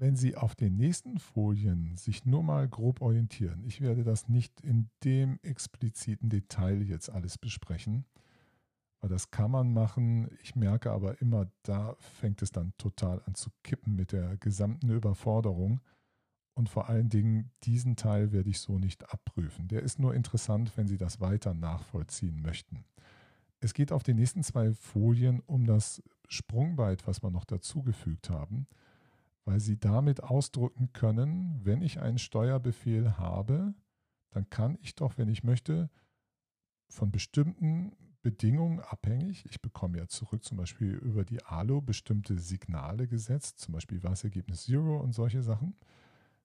[0.00, 4.62] Wenn Sie auf den nächsten Folien sich nur mal grob orientieren, ich werde das nicht
[4.62, 8.06] in dem expliziten Detail jetzt alles besprechen,
[9.02, 10.30] weil das kann man machen.
[10.42, 14.88] Ich merke aber immer, da fängt es dann total an zu kippen mit der gesamten
[14.88, 15.82] Überforderung.
[16.54, 19.68] Und vor allen Dingen, diesen Teil werde ich so nicht abprüfen.
[19.68, 22.86] Der ist nur interessant, wenn Sie das weiter nachvollziehen möchten.
[23.60, 28.66] Es geht auf den nächsten zwei Folien um das Sprungbyte, was wir noch dazugefügt haben,
[29.44, 33.74] weil Sie damit ausdrücken können, wenn ich einen Steuerbefehl habe,
[34.30, 35.90] dann kann ich doch, wenn ich möchte,
[36.88, 37.92] von bestimmten
[38.22, 43.72] Bedingungen abhängig, ich bekomme ja zurück zum Beispiel über die ALO bestimmte Signale gesetzt, zum
[43.72, 45.74] Beispiel war das Ergebnis Zero und solche Sachen,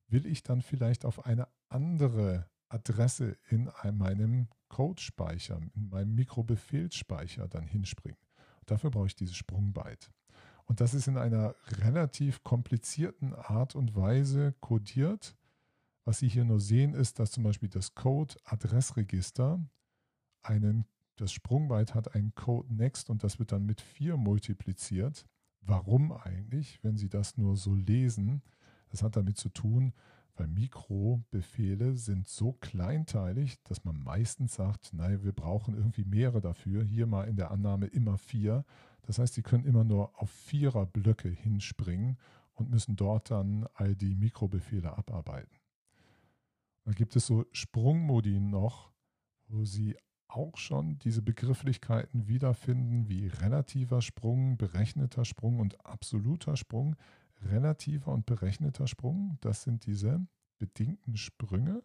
[0.07, 7.67] will ich dann vielleicht auf eine andere Adresse in meinem Code-Speicher, in meinem Mikrobefehlsspeicher dann
[7.67, 8.19] hinspringen.
[8.65, 10.11] Dafür brauche ich dieses Sprungbyte.
[10.65, 15.35] Und das ist in einer relativ komplizierten Art und Weise codiert.
[16.05, 19.59] Was Sie hier nur sehen, ist, dass zum Beispiel das Code-Adressregister
[20.41, 20.85] einen,
[21.15, 25.27] das Sprungbyte hat einen Code Next und das wird dann mit 4 multipliziert.
[25.61, 28.43] Warum eigentlich, wenn Sie das nur so lesen?
[28.89, 29.93] Das hat damit zu tun,
[30.35, 36.83] weil Mikrobefehle sind so kleinteilig, dass man meistens sagt, nein, wir brauchen irgendwie mehrere dafür.
[36.83, 38.65] Hier mal in der Annahme immer vier.
[39.05, 42.17] Das heißt, Sie können immer nur auf Viererblöcke hinspringen
[42.53, 45.55] und müssen dort dann all die Mikrobefehle abarbeiten.
[46.83, 48.91] Dann gibt es so Sprungmodi noch,
[49.47, 49.95] wo Sie
[50.27, 56.95] auch schon diese Begrifflichkeiten wiederfinden wie relativer Sprung, berechneter Sprung und absoluter Sprung.
[57.41, 60.25] Relativer und berechneter Sprung, das sind diese
[60.57, 61.83] bedingten Sprünge.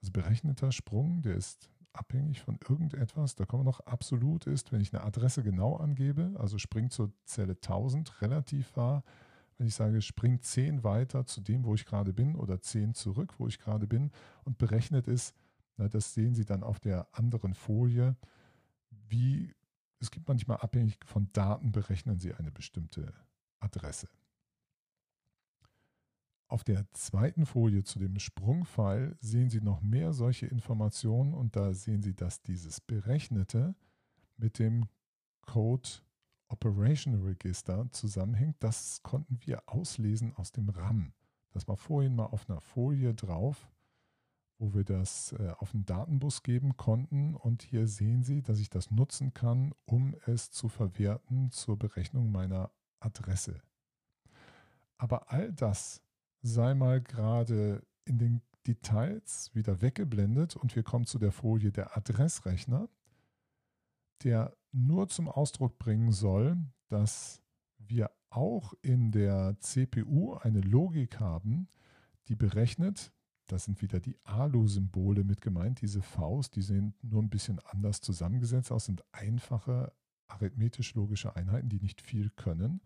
[0.00, 3.34] Also berechneter Sprung, der ist abhängig von irgendetwas.
[3.34, 7.12] Da kommen wir noch absolut ist, wenn ich eine Adresse genau angebe, also springt zur
[7.24, 9.02] Zelle 1000, relativ war,
[9.58, 13.34] wenn ich sage, springt 10 weiter zu dem, wo ich gerade bin oder 10 zurück,
[13.38, 14.10] wo ich gerade bin
[14.44, 15.34] und berechnet ist,
[15.76, 18.16] na, das sehen Sie dann auf der anderen Folie,
[18.90, 19.54] wie
[19.98, 23.12] es gibt manchmal abhängig von Daten berechnen Sie eine bestimmte
[23.58, 24.08] Adresse.
[26.50, 31.72] Auf der zweiten Folie zu dem Sprungpfeil sehen Sie noch mehr solche Informationen und da
[31.74, 33.76] sehen Sie, dass dieses Berechnete
[34.36, 34.88] mit dem
[35.42, 35.88] Code
[36.48, 38.56] Operation Register zusammenhängt.
[38.58, 41.12] Das konnten wir auslesen aus dem RAM.
[41.52, 43.68] Das war vorhin mal auf einer Folie drauf,
[44.58, 47.36] wo wir das äh, auf den Datenbus geben konnten.
[47.36, 52.32] Und hier sehen Sie, dass ich das nutzen kann, um es zu verwerten zur Berechnung
[52.32, 53.62] meiner Adresse.
[54.98, 56.02] Aber all das
[56.42, 61.96] sei mal gerade in den Details wieder weggeblendet und wir kommen zu der Folie der
[61.96, 62.88] Adressrechner,
[64.22, 66.56] der nur zum Ausdruck bringen soll,
[66.88, 67.42] dass
[67.78, 71.68] wir auch in der CPU eine Logik haben,
[72.28, 73.12] die berechnet,
[73.46, 78.00] das sind wieder die ALU-Symbole mit gemeint, diese Vs, die sind nur ein bisschen anders
[78.00, 79.92] zusammengesetzt aus, sind einfache
[80.28, 82.80] arithmetisch-logische Einheiten, die nicht viel können.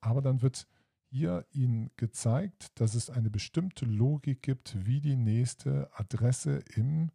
[0.00, 0.66] Aber dann wird
[1.10, 7.10] hier Ihnen gezeigt, dass es eine bestimmte Logik gibt, wie die nächste Adresse in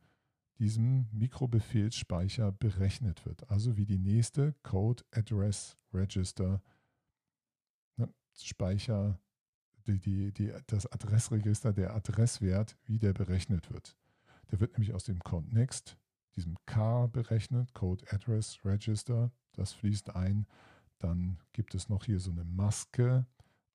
[0.59, 3.49] diesem Mikrobefehlsspeicher berechnet wird.
[3.49, 6.61] Also wie die nächste Code Address Register
[7.97, 9.19] ne, Speicher,
[9.87, 13.97] die, die, die, das Adressregister, der Adresswert, wie der berechnet wird.
[14.51, 15.97] Der wird nämlich aus dem Context,
[16.35, 20.47] diesem K berechnet, Code Address Register, das fließt ein.
[20.99, 23.25] Dann gibt es noch hier so eine Maske,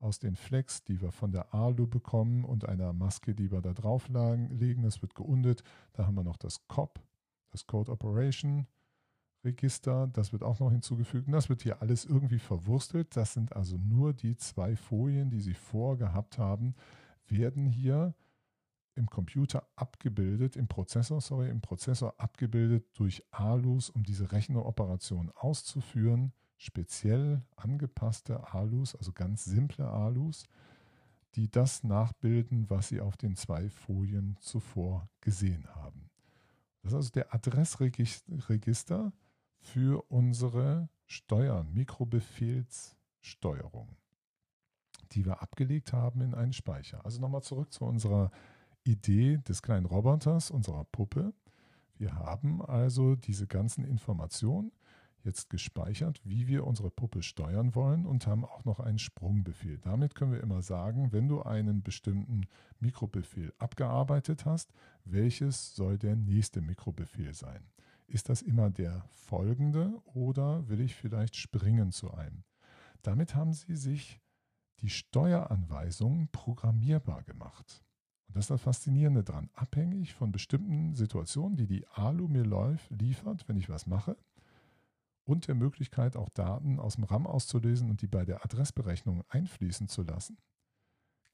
[0.01, 3.73] aus den Flex, die wir von der ALU bekommen und einer Maske, die wir da
[3.73, 4.83] drauf legen.
[4.83, 5.63] Das wird geundet.
[5.93, 7.01] Da haben wir noch das COP,
[7.51, 8.67] das Code Operation
[9.45, 10.09] Register.
[10.09, 11.27] Das wird auch noch hinzugefügt.
[11.27, 13.15] Und das wird hier alles irgendwie verwurstelt.
[13.17, 16.75] Das sind also nur die zwei Folien, die Sie vorgehabt haben,
[17.27, 18.15] werden hier
[18.95, 26.33] im Computer abgebildet, im Prozessor, sorry, im Prozessor abgebildet durch ALUs, um diese Rechneroperation auszuführen
[26.61, 30.45] speziell angepasste Alus, also ganz simple Alus,
[31.35, 36.11] die das nachbilden, was Sie auf den zwei Folien zuvor gesehen haben.
[36.83, 39.15] Das ist also der Adressregister
[39.59, 43.97] für unsere Steuern, Mikrobefehlssteuerung,
[45.13, 47.03] die wir abgelegt haben in einen Speicher.
[47.07, 48.31] Also nochmal zurück zu unserer
[48.85, 51.33] Idee des kleinen Roboters, unserer Puppe.
[51.97, 54.73] Wir haben also diese ganzen Informationen
[55.25, 59.79] jetzt gespeichert, wie wir unsere Puppe steuern wollen und haben auch noch einen Sprungbefehl.
[59.79, 62.47] Damit können wir immer sagen, wenn du einen bestimmten
[62.79, 64.73] Mikrobefehl abgearbeitet hast,
[65.05, 67.65] welches soll der nächste Mikrobefehl sein?
[68.07, 72.43] Ist das immer der folgende oder will ich vielleicht springen zu einem?
[73.03, 74.21] Damit haben sie sich
[74.81, 77.85] die Steueranweisungen programmierbar gemacht.
[78.27, 79.51] Und das ist das Faszinierende dran.
[79.55, 82.45] Abhängig von bestimmten Situationen, die die ALU mir
[82.89, 84.17] liefert, wenn ich was mache,
[85.25, 89.89] und der Möglichkeit, auch Daten aus dem RAM auszulesen und die bei der Adressberechnung einfließen
[89.89, 90.39] zu lassen,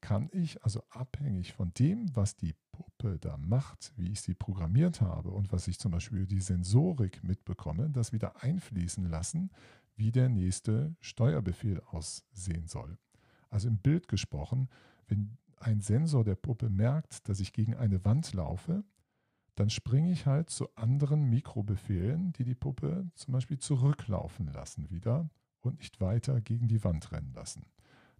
[0.01, 5.01] kann ich also abhängig von dem, was die Puppe da macht, wie ich sie programmiert
[5.01, 9.49] habe und was ich zum Beispiel über die Sensorik mitbekomme, das wieder einfließen lassen,
[9.95, 12.97] wie der nächste Steuerbefehl aussehen soll.
[13.49, 14.69] Also im Bild gesprochen,
[15.07, 18.83] wenn ein Sensor der Puppe merkt, dass ich gegen eine Wand laufe,
[19.57, 25.31] dann springe ich halt zu anderen Mikrobefehlen, die die Puppe zum Beispiel zurücklaufen lassen wieder
[25.61, 27.65] und nicht weiter gegen die Wand rennen lassen.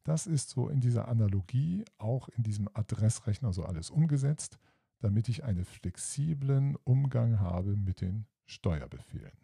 [0.03, 4.57] Das ist so in dieser Analogie auch in diesem Adressrechner so alles umgesetzt,
[4.99, 9.37] damit ich einen flexiblen Umgang habe mit den Steuerbefehlen.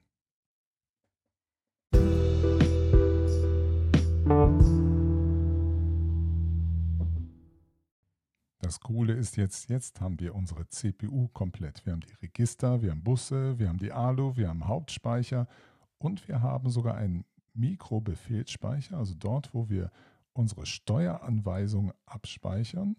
[8.63, 11.85] Das Coole ist jetzt, jetzt haben wir unsere CPU komplett.
[11.85, 15.49] Wir haben die Register, wir haben Busse, wir haben die ALU, wir haben Hauptspeicher
[15.97, 19.91] und wir haben sogar einen Mikrobefehlsspeicher, also dort, wo wir
[20.31, 22.95] unsere Steueranweisungen abspeichern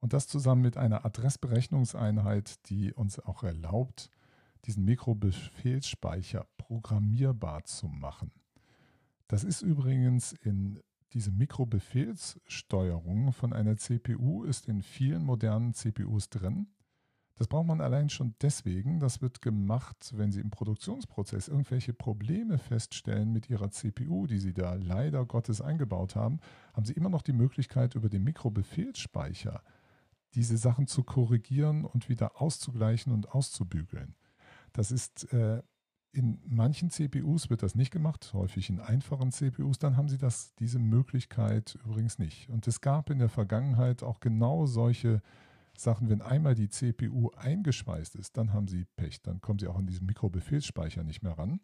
[0.00, 4.10] und das zusammen mit einer Adressberechnungseinheit, die uns auch erlaubt,
[4.64, 8.32] diesen Mikrobefehlsspeicher programmierbar zu machen.
[9.28, 10.80] Das ist übrigens in
[11.14, 16.66] diese Mikrobefehlssteuerung von einer CPU ist in vielen modernen CPUs drin.
[17.36, 19.00] Das braucht man allein schon deswegen.
[19.00, 24.52] Das wird gemacht, wenn Sie im Produktionsprozess irgendwelche Probleme feststellen mit Ihrer CPU, die Sie
[24.52, 26.40] da leider Gottes eingebaut haben,
[26.74, 29.62] haben Sie immer noch die Möglichkeit, über den Mikrobefehlsspeicher
[30.34, 34.16] diese Sachen zu korrigieren und wieder auszugleichen und auszubügeln.
[34.72, 35.62] Das ist äh,
[36.14, 40.54] in manchen CPUs wird das nicht gemacht, häufig in einfachen CPUs, dann haben sie das,
[40.54, 42.48] diese Möglichkeit übrigens nicht.
[42.48, 45.20] Und es gab in der Vergangenheit auch genau solche
[45.76, 49.76] Sachen, wenn einmal die CPU eingeschweißt ist, dann haben sie Pech, dann kommen sie auch
[49.76, 51.58] an diesen Mikrobefehlsspeicher nicht mehr ran.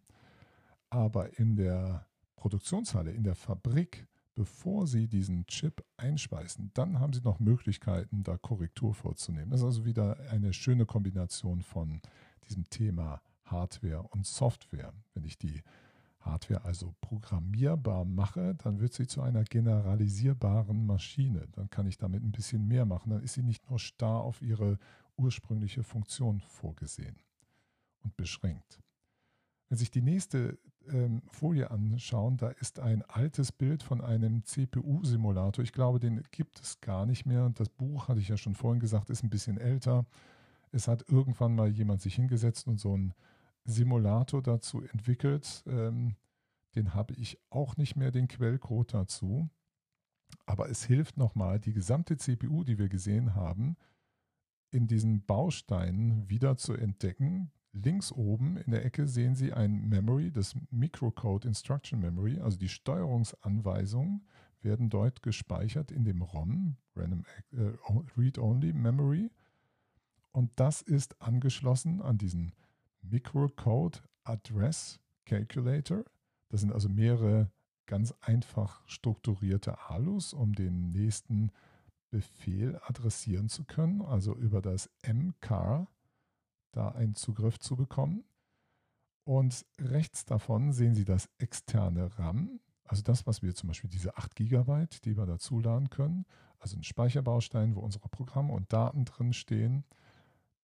[0.91, 7.21] Aber in der Produktionshalle, in der Fabrik, bevor sie diesen Chip einschweißen, dann haben sie
[7.21, 9.51] noch Möglichkeiten, da Korrektur vorzunehmen.
[9.51, 12.01] Das ist also wieder eine schöne Kombination von
[12.49, 13.21] diesem Thema
[13.51, 14.93] Hardware und Software.
[15.15, 15.63] Wenn ich die
[16.21, 21.49] Hardware also programmierbar mache, dann wird sie zu einer generalisierbaren Maschine.
[21.53, 23.11] Dann kann ich damit ein bisschen mehr machen.
[23.11, 24.79] Dann ist sie nicht nur starr auf ihre
[25.17, 27.17] ursprüngliche Funktion vorgesehen
[28.03, 28.81] und beschränkt.
[29.69, 30.59] Wenn sich die nächste
[30.89, 35.63] ähm, Folie anschauen, da ist ein altes Bild von einem CPU-Simulator.
[35.63, 37.51] Ich glaube, den gibt es gar nicht mehr.
[37.51, 40.07] Das Buch, hatte ich ja schon vorhin gesagt, ist ein bisschen älter.
[40.73, 43.15] Es hat irgendwann mal jemand sich hingesetzt und so ein
[43.65, 45.65] Simulator dazu entwickelt.
[45.66, 46.16] Ähm,
[46.74, 49.49] den habe ich auch nicht mehr, den Quellcode dazu.
[50.47, 53.77] Aber es hilft nochmal, die gesamte CPU, die wir gesehen haben,
[54.70, 57.51] in diesen Bausteinen wieder zu entdecken.
[57.73, 62.69] Links oben in der Ecke sehen Sie ein Memory, das Microcode Instruction Memory, also die
[62.69, 64.24] Steuerungsanweisungen
[64.62, 67.73] werden dort gespeichert in dem ROM, Random äh,
[68.16, 69.31] Read Only Memory.
[70.32, 72.53] Und das ist angeschlossen an diesen
[73.03, 76.05] Microcode Address Calculator.
[76.49, 77.51] Das sind also mehrere
[77.87, 81.51] ganz einfach strukturierte ALUs, um den nächsten
[82.11, 85.89] Befehl adressieren zu können, also über das MCAR
[86.73, 88.25] da einen Zugriff zu bekommen.
[89.25, 94.17] Und rechts davon sehen Sie das externe RAM, also das, was wir zum Beispiel diese
[94.17, 96.27] 8 GB, die wir dazu laden können,
[96.59, 99.85] also ein Speicherbaustein, wo unsere Programme und Daten drin stehen.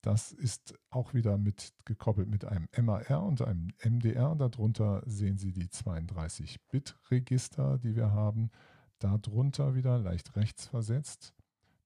[0.06, 4.36] Das ist auch wieder mit gekoppelt mit einem MAR und einem MDR.
[4.36, 8.52] Darunter sehen Sie die 32-Bit-Register, die wir haben.
[9.00, 11.34] Darunter wieder leicht rechts versetzt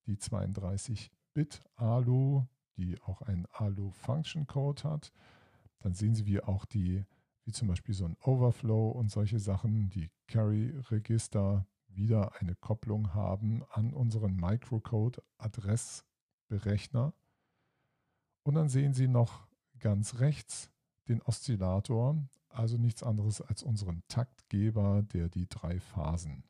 [0.07, 2.45] die 32-Bit-ALU,
[2.77, 5.15] die auch einen ALU-Function-Code hat.
[5.79, 7.07] Dann sehen Sie, wie auch die,
[7.47, 13.63] wie zum Beispiel so ein Overflow und solche Sachen, die Carry-Register wieder eine Kopplung haben
[13.71, 17.15] an unseren Microcode-Adressberechner.
[18.43, 19.47] Und dann sehen Sie noch
[19.79, 20.71] ganz rechts
[21.09, 22.17] den Oszillator,
[22.49, 26.45] also nichts anderes als unseren Taktgeber, der die drei Phasen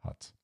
[0.00, 0.34] hat.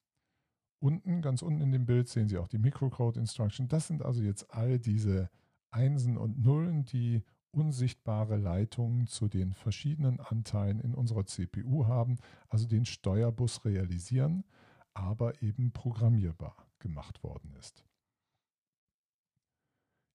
[0.80, 3.68] Unten, ganz unten in dem Bild, sehen Sie auch die Microcode Instruction.
[3.68, 5.30] Das sind also jetzt all diese
[5.70, 12.18] Einsen und Nullen, die unsichtbare Leitungen zu den verschiedenen Anteilen in unserer CPU haben,
[12.48, 14.44] also den Steuerbus realisieren,
[14.92, 17.84] aber eben programmierbar gemacht worden ist.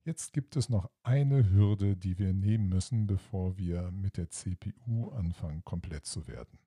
[0.10, 5.11] Jetzt gibt es noch eine Hürde, die wir nehmen müssen, bevor wir mit der CPU
[5.11, 6.57] anfangen, komplett zu werden.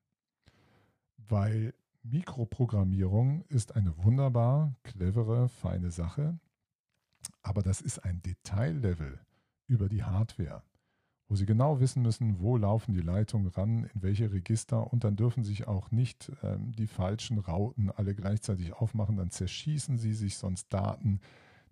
[1.16, 1.74] Weil
[2.04, 6.38] Mikroprogrammierung ist eine wunderbar clevere, feine Sache,
[7.42, 9.18] aber das ist ein Detaillevel
[9.66, 10.62] über die Hardware,
[11.26, 15.16] wo Sie genau wissen müssen, wo laufen die Leitungen ran, in welche Register und dann
[15.16, 20.38] dürfen sich auch nicht ähm, die falschen Rauten alle gleichzeitig aufmachen, dann zerschießen Sie sich
[20.38, 21.20] sonst Daten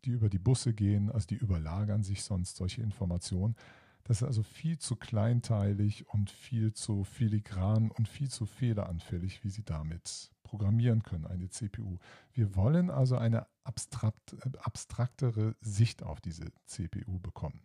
[0.05, 3.57] die über die Busse gehen, also die überlagern sich sonst solche Informationen.
[4.05, 9.51] Das ist also viel zu kleinteilig und viel zu filigran und viel zu fehleranfällig, wie
[9.51, 11.99] Sie damit programmieren können, eine CPU.
[12.33, 17.63] Wir wollen also eine abstrakt, abstraktere Sicht auf diese CPU bekommen.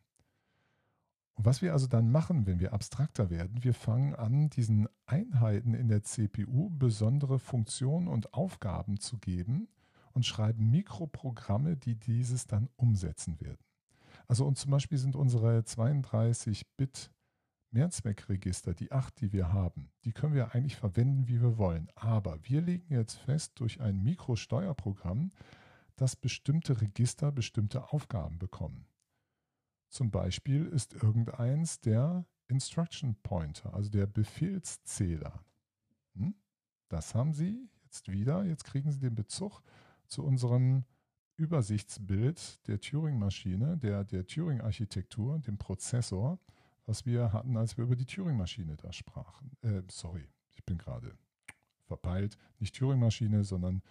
[1.36, 5.74] Und was wir also dann machen, wenn wir abstrakter werden, wir fangen an, diesen Einheiten
[5.74, 9.68] in der CPU besondere Funktionen und Aufgaben zu geben,
[10.16, 13.64] und schreiben Mikroprogramme, die dieses dann umsetzen werden.
[14.28, 17.12] Also und zum Beispiel sind unsere 32-Bit
[17.72, 21.90] Mehrzweckregister, die acht, die wir haben, die können wir eigentlich verwenden, wie wir wollen.
[21.96, 25.34] Aber wir legen jetzt fest durch ein Mikrosteuerprogramm,
[25.98, 28.88] dass bestimmte Register bestimmte Aufgaben bekommen.
[29.90, 35.44] Zum Beispiel ist irgendeins der Instruction Pointer, also der Befehlszähler.
[36.16, 36.36] Hm?
[36.88, 38.46] Das haben Sie jetzt wieder.
[38.46, 39.62] Jetzt kriegen Sie den Bezug
[40.08, 40.86] zu unserem
[41.38, 46.40] Übersichtsbild der Turing-Maschine, der, der Turing-Architektur, dem Prozessor,
[46.86, 49.52] was wir hatten, als wir über die Turing-Maschine da sprachen.
[49.62, 51.18] Äh, sorry, ich bin gerade
[51.86, 52.38] verpeilt.
[52.60, 53.82] Nicht Turing-Maschine, sondern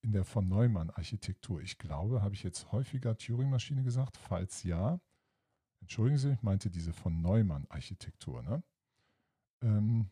[0.00, 1.60] in der von Neumann-Architektur.
[1.60, 4.16] Ich glaube, habe ich jetzt häufiger Turing-Maschine gesagt?
[4.16, 5.00] Falls ja,
[5.80, 8.42] entschuldigen Sie, ich meinte diese von Neumann-Architektur.
[8.42, 8.62] Ne?
[9.62, 10.10] Ähm,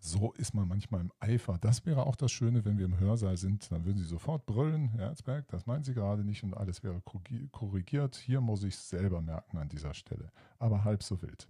[0.00, 1.58] so ist man manchmal im Eifer.
[1.58, 4.88] Das wäre auch das Schöne, wenn wir im Hörsaal sind, dann würden Sie sofort brüllen,
[4.90, 7.02] Herzberg, das meinen Sie gerade nicht und alles wäre
[7.50, 8.16] korrigiert.
[8.16, 11.48] Hier muss ich es selber merken an dieser Stelle, aber halb so wild.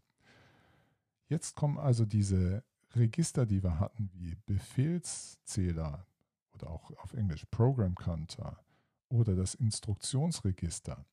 [1.29, 2.65] Jetzt kommen also diese
[2.95, 6.07] Register, die wir hatten, wie Befehlszähler
[6.55, 8.59] oder auch auf Englisch Program Counter
[9.09, 11.05] oder das Instruktionsregister.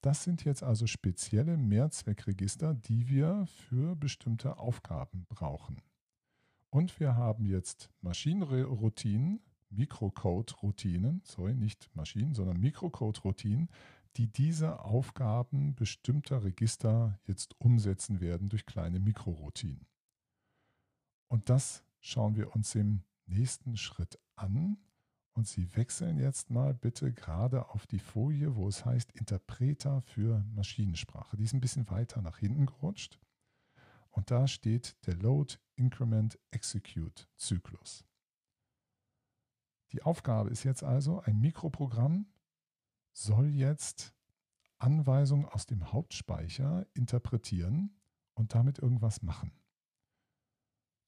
[0.00, 5.82] Das sind jetzt also spezielle Mehrzweckregister, die wir für bestimmte Aufgaben brauchen.
[6.70, 9.40] Und wir haben jetzt Maschinenroutinen,
[9.70, 13.68] Mikrocode-Routinen, sorry, nicht Maschinen, sondern Mikrocode-Routinen,
[14.16, 19.86] die diese Aufgaben bestimmter Register jetzt umsetzen werden durch kleine Mikroroutinen.
[21.28, 24.78] Und das schauen wir uns im nächsten Schritt an.
[25.32, 30.44] Und Sie wechseln jetzt mal bitte gerade auf die Folie, wo es heißt Interpreter für
[30.54, 31.36] Maschinensprache.
[31.36, 33.20] Die ist ein bisschen weiter nach hinten gerutscht.
[34.10, 38.04] Und da steht der Load Increment Execute Zyklus.
[39.92, 42.26] Die Aufgabe ist jetzt also, ein Mikroprogramm
[43.12, 44.14] soll jetzt
[44.78, 48.00] Anweisungen aus dem Hauptspeicher interpretieren
[48.34, 49.52] und damit irgendwas machen.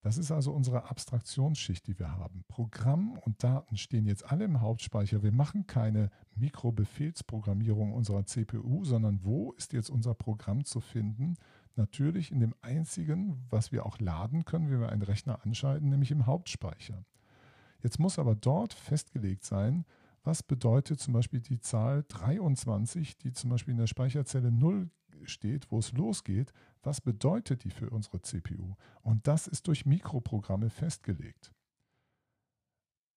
[0.03, 2.45] Das ist also unsere Abstraktionsschicht, die wir haben.
[2.49, 5.23] Programm und Daten stehen jetzt alle im Hauptspeicher.
[5.23, 11.37] Wir machen keine Mikrobefehlsprogrammierung unserer CPU, sondern wo ist jetzt unser Programm zu finden?
[11.75, 16.11] Natürlich in dem einzigen, was wir auch laden können, wenn wir einen Rechner anschalten, nämlich
[16.11, 17.05] im Hauptspeicher.
[17.83, 19.85] Jetzt muss aber dort festgelegt sein,
[20.23, 24.91] was bedeutet zum Beispiel die Zahl 23, die zum Beispiel in der Speicherzelle 0
[25.25, 28.77] steht, wo es losgeht, was bedeutet die für unsere CPU?
[29.03, 31.53] Und das ist durch Mikroprogramme festgelegt.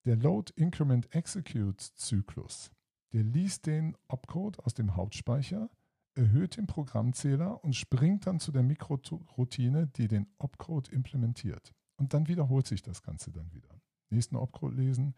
[0.05, 2.71] Der Load Increment Execute Zyklus,
[3.11, 5.69] der liest den Opcode aus dem Hauptspeicher,
[6.15, 11.73] erhöht den Programmzähler und springt dann zu der Mikroroutine, die den Opcode implementiert.
[11.97, 13.69] Und dann wiederholt sich das Ganze dann wieder.
[14.09, 15.15] Nächsten Opcode lesen,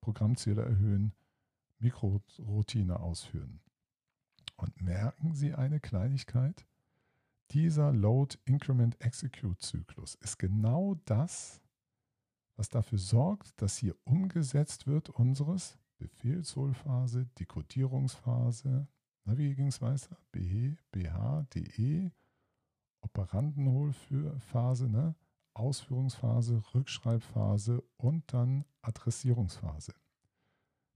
[0.00, 1.14] Programmzähler erhöhen,
[1.78, 3.60] Mikroroutine ausführen.
[4.56, 6.66] Und merken Sie eine Kleinigkeit?
[7.50, 11.60] Dieser Load Increment Execute Zyklus ist genau das,
[12.56, 18.88] was dafür sorgt, dass hier umgesetzt wird unseres Befehlsholphase, Dekodierungsphase,
[19.24, 20.16] na, wie ging es weiter?
[20.32, 22.10] BH, DE,
[23.00, 25.14] Operandenholphase, ne?
[25.54, 29.92] Ausführungsphase, Rückschreibphase und dann Adressierungsphase.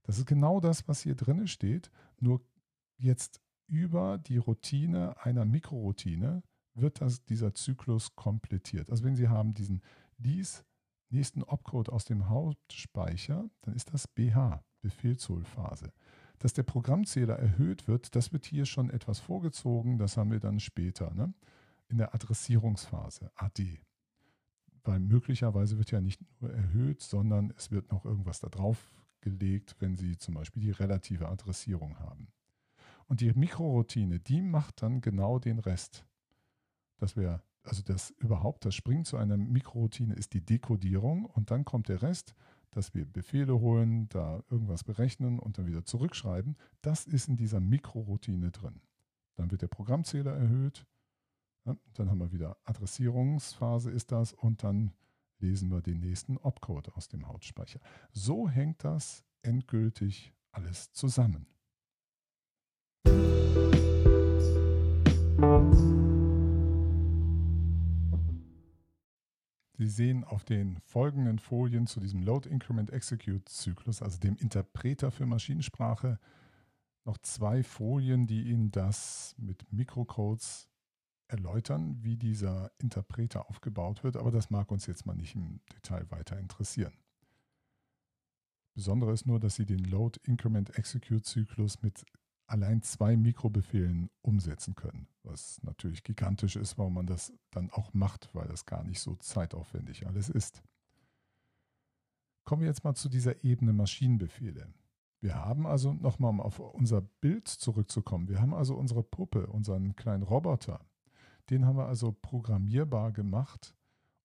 [0.03, 2.41] Das ist genau das, was hier drin steht, nur
[2.97, 6.41] jetzt über die Routine einer Mikroroutine
[6.73, 8.89] wird das, dieser Zyklus komplettiert.
[8.89, 9.81] Also wenn Sie haben diesen
[10.17, 10.63] dies
[11.09, 15.91] nächsten Opcode aus dem Hauptspeicher, dann ist das BH, Befehlsholphase.
[16.39, 20.59] Dass der Programmzähler erhöht wird, das wird hier schon etwas vorgezogen, das haben wir dann
[20.59, 21.33] später ne?
[21.89, 23.81] in der Adressierungsphase, AD.
[24.83, 28.91] Weil möglicherweise wird ja nicht nur erhöht, sondern es wird noch irgendwas da drauf
[29.21, 32.27] gelegt, wenn Sie zum Beispiel die relative Adressierung haben.
[33.07, 36.05] Und die Mikroroutine, die macht dann genau den Rest.
[36.97, 41.65] Das wäre, also das überhaupt, das Springen zu einer Mikroroutine ist die Dekodierung und dann
[41.65, 42.35] kommt der Rest,
[42.77, 46.55] dass wir Befehle holen, da irgendwas berechnen und dann wieder zurückschreiben.
[46.81, 48.81] Das ist in dieser Mikroroutine drin.
[49.35, 50.85] Dann wird der Programmzähler erhöht.
[51.65, 54.93] Dann haben wir wieder Adressierungsphase ist das und dann
[55.39, 57.79] lesen wir den nächsten Opcode aus dem Hauptspeicher.
[58.11, 61.47] So hängt das endgültig alles zusammen.
[69.77, 75.11] Sie sehen auf den folgenden Folien zu diesem Load Increment Execute Zyklus, also dem Interpreter
[75.11, 76.19] für Maschinensprache,
[77.05, 80.67] noch zwei Folien, die Ihnen das mit Mikrocodes
[81.27, 86.09] erläutern, wie dieser Interpreter aufgebaut wird, aber das mag uns jetzt mal nicht im Detail
[86.09, 86.93] weiter interessieren.
[88.73, 92.03] Besondere ist nur, dass Sie den Load Increment Execute Zyklus mit
[92.47, 98.29] allein zwei Mikrobefehlen umsetzen können, was natürlich gigantisch ist, warum man das dann auch macht,
[98.33, 100.63] weil das gar nicht so zeitaufwendig alles ist.
[102.45, 104.73] Kommen wir jetzt mal zu dieser Ebene Maschinenbefehle.
[105.19, 109.95] Wir haben also nochmal, um auf unser Bild zurückzukommen, wir haben also unsere Puppe, unseren
[109.95, 110.79] kleinen Roboter,
[111.49, 113.73] den haben wir also programmierbar gemacht.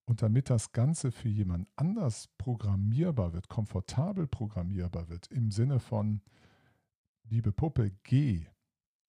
[0.05, 6.21] Und damit das Ganze für jemand anders programmierbar wird, komfortabel programmierbar wird, im Sinne von,
[7.23, 8.45] liebe Puppe, geh,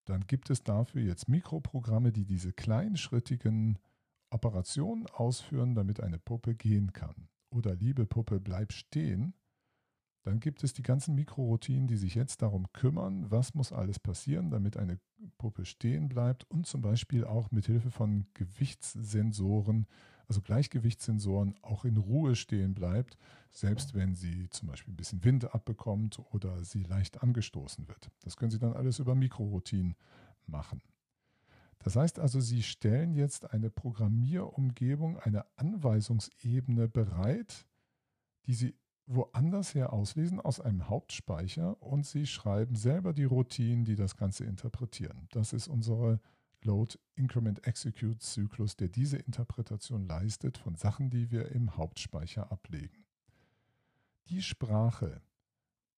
[0.06, 3.78] dann gibt es dafür jetzt Mikroprogramme, die diese kleinschrittigen
[4.30, 7.28] Operationen ausführen, damit eine Puppe gehen kann.
[7.50, 9.34] Oder liebe Puppe, bleib stehen,
[10.24, 14.50] Dann gibt es die ganzen Mikroroutinen, die sich jetzt darum kümmern, was muss alles passieren,
[14.50, 14.98] damit eine
[15.36, 16.50] Puppe stehen bleibt.
[16.50, 19.86] Und zum Beispiel auch mit Hilfe von Gewichtssensoren,
[20.28, 23.16] also Gleichgewichtssensoren, auch in Ruhe stehen bleibt,
[23.50, 28.10] selbst wenn sie zum Beispiel ein bisschen Wind abbekommt oder sie leicht angestoßen wird.
[28.22, 29.96] Das können Sie dann alles über Mikroroutinen
[30.46, 30.82] machen.
[31.84, 37.66] Das heißt also, Sie stellen jetzt eine Programmierumgebung, eine Anweisungsebene bereit,
[38.46, 38.74] die Sie
[39.06, 44.44] woanders her auslesen aus einem Hauptspeicher und Sie schreiben selber die Routinen, die das Ganze
[44.44, 45.28] interpretieren.
[45.30, 46.20] Das ist unsere
[46.64, 53.04] Load Increment Execute Zyklus, der diese Interpretation leistet von Sachen, die wir im Hauptspeicher ablegen.
[54.28, 55.20] Die Sprache,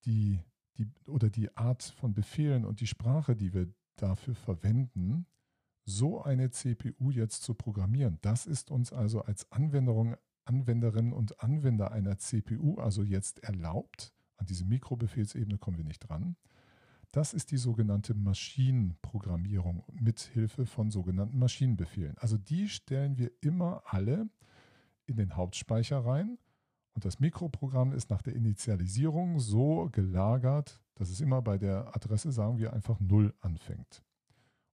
[0.05, 0.41] die,
[0.77, 5.27] die oder die Art von Befehlen und die Sprache, die wir dafür verwenden,
[5.85, 10.17] so eine CPU jetzt zu programmieren, das ist uns also als Anwendung
[10.47, 16.37] Anwenderinnen und Anwender einer CPU also jetzt erlaubt, an diese Mikrobefehlsebene kommen wir nicht dran,
[17.13, 22.17] das ist die sogenannte Maschinenprogrammierung mit Hilfe von sogenannten Maschinenbefehlen.
[22.19, 24.29] Also die stellen wir immer alle
[25.07, 26.39] in den Hauptspeicher rein
[26.95, 32.33] und das Mikroprogramm ist nach der Initialisierung so gelagert, dass es immer bei der Adresse,
[32.33, 34.03] sagen wir, einfach 0 anfängt.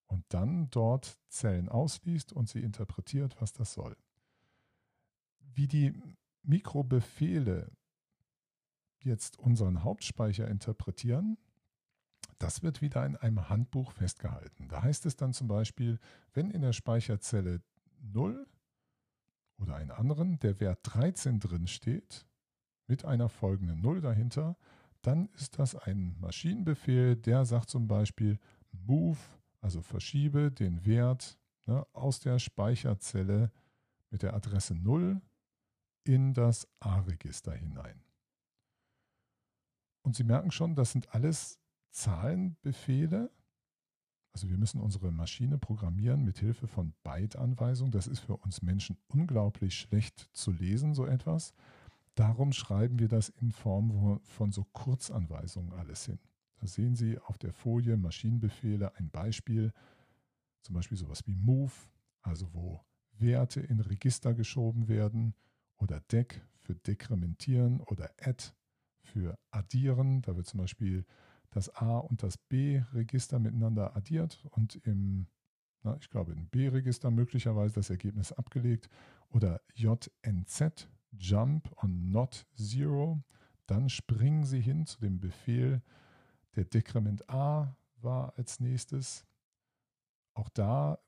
[0.07, 3.95] Und dann dort Zellen ausliest und sie interpretiert, was das soll
[5.55, 5.93] wie die
[6.43, 7.71] Mikrobefehle
[8.99, 11.37] jetzt unseren Hauptspeicher interpretieren,
[12.43, 14.67] das wird wieder in einem Handbuch festgehalten.
[14.67, 15.97] Da heißt es dann zum Beispiel,
[16.33, 17.61] wenn in der Speicherzelle
[18.01, 18.45] 0
[19.57, 22.25] oder einen anderen der Wert 13 drin steht,
[22.85, 24.57] mit einer folgenden 0 dahinter,
[25.01, 28.37] dann ist das ein Maschinenbefehl, der sagt zum Beispiel
[28.71, 29.19] move,
[29.61, 33.51] also verschiebe den Wert ne, aus der Speicherzelle
[34.09, 35.21] mit der Adresse 0
[36.03, 38.03] in das A-Register hinein.
[40.01, 41.62] Und Sie merken schon, das sind alles
[41.93, 43.31] Zahlenbefehle.
[44.33, 47.91] Also wir müssen unsere Maschine programmieren mit Hilfe von Byte-Anweisungen.
[47.91, 51.53] Das ist für uns Menschen unglaublich schlecht zu lesen, so etwas.
[52.15, 56.19] Darum schreiben wir das in Form von so Kurzanweisungen alles hin.
[56.57, 59.71] Da sehen Sie auf der Folie Maschinenbefehle ein Beispiel,
[60.61, 61.73] zum Beispiel sowas wie Move,
[62.21, 62.81] also wo
[63.17, 65.35] Werte in Register geschoben werden
[65.77, 68.53] oder dec für dekrementieren oder add
[69.01, 70.21] für addieren.
[70.21, 71.05] Da wird zum Beispiel
[71.53, 75.27] das A und das B-Register miteinander addiert und im,
[75.83, 78.89] na, ich glaube, im B-Register möglicherweise das Ergebnis abgelegt.
[79.29, 83.23] Oder JNZ, Jump on Not Zero.
[83.65, 85.81] Dann springen Sie hin zu dem Befehl,
[86.55, 89.25] der Dekrement A war als nächstes.
[90.33, 90.99] Auch da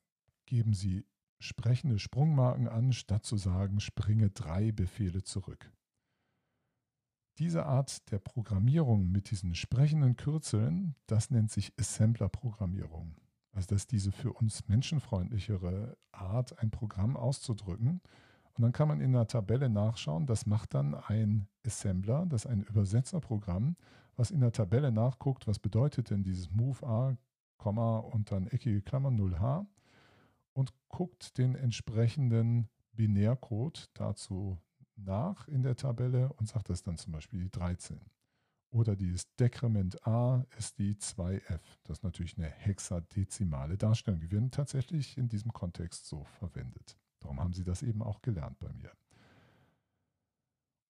[0.46, 1.06] geben Sie
[1.38, 5.70] sprechende Sprungmarken an, statt zu sagen, springe drei Befehle zurück.
[7.38, 13.14] Diese Art der Programmierung mit diesen sprechenden Kürzeln, das nennt sich Assembler-Programmierung.
[13.52, 18.00] Also das ist diese für uns menschenfreundlichere Art, ein Programm auszudrücken.
[18.54, 22.50] Und dann kann man in der Tabelle nachschauen, das macht dann ein Assembler, das ist
[22.50, 23.76] ein Übersetzerprogramm,
[24.16, 27.16] was in der Tabelle nachguckt, was bedeutet denn dieses Move A,
[27.58, 29.66] Komma und dann eckige Klammer 0H
[30.54, 34.58] und guckt den entsprechenden Binärcode dazu
[34.96, 38.00] nach in der Tabelle und sagt das dann zum Beispiel die 13.
[38.70, 41.60] Oder dieses Dekrement A ist die 2f.
[41.84, 44.20] Das ist natürlich eine hexadezimale Darstellung.
[44.20, 46.98] Die werden tatsächlich in diesem Kontext so verwendet.
[47.20, 48.92] Darum haben Sie das eben auch gelernt bei mir.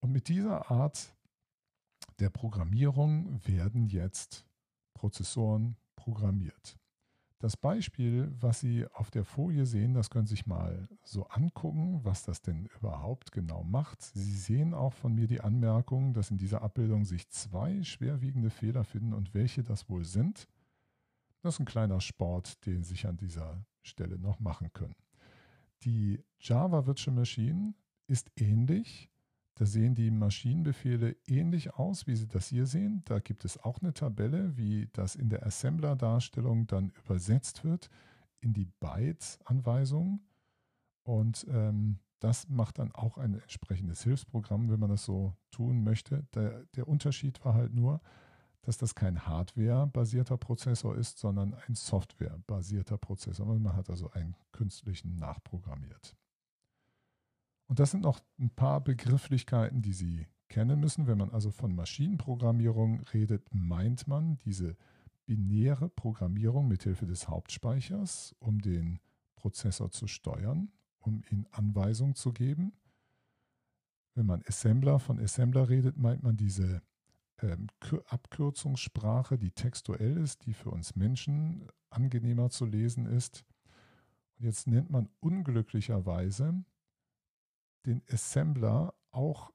[0.00, 1.14] Und mit dieser Art
[2.18, 4.46] der Programmierung werden jetzt
[4.94, 6.78] Prozessoren programmiert.
[7.38, 12.00] Das Beispiel, was Sie auf der Folie sehen, das können Sie sich mal so angucken,
[12.02, 14.00] was das denn überhaupt genau macht.
[14.00, 18.84] Sie sehen auch von mir die Anmerkung, dass in dieser Abbildung sich zwei schwerwiegende Fehler
[18.84, 20.48] finden und welche das wohl sind.
[21.42, 24.96] Das ist ein kleiner Sport, den Sie sich an dieser Stelle noch machen können.
[25.82, 27.74] Die Java Virtual Machine
[28.06, 29.10] ist ähnlich
[29.56, 33.02] da sehen die Maschinenbefehle ähnlich aus, wie Sie das hier sehen.
[33.06, 37.88] Da gibt es auch eine Tabelle, wie das in der Assembler-Darstellung dann übersetzt wird
[38.40, 40.20] in die Bytes-Anweisung.
[41.04, 46.26] Und ähm, das macht dann auch ein entsprechendes Hilfsprogramm, wenn man das so tun möchte.
[46.34, 48.02] Der, der Unterschied war halt nur,
[48.60, 53.46] dass das kein Hardware-basierter Prozessor ist, sondern ein Software-basierter Prozessor.
[53.58, 56.14] Man hat also einen künstlichen nachprogrammiert.
[57.66, 61.06] Und das sind noch ein paar Begrifflichkeiten, die Sie kennen müssen.
[61.06, 64.76] Wenn man also von Maschinenprogrammierung redet, meint man diese
[65.26, 69.01] binäre Programmierung mithilfe des Hauptspeichers, um den
[69.34, 70.70] Prozessor zu steuern,
[71.01, 72.72] um ihm Anweisungen zu geben.
[74.14, 76.82] Wenn man Assembler von Assembler redet, meint man diese
[77.43, 77.66] ähm,
[78.06, 83.44] Abkürzungssprache, die textuell ist, die für uns Menschen angenehmer zu lesen ist.
[84.38, 86.64] Und jetzt nennt man unglücklicherweise
[87.86, 89.52] den Assembler auch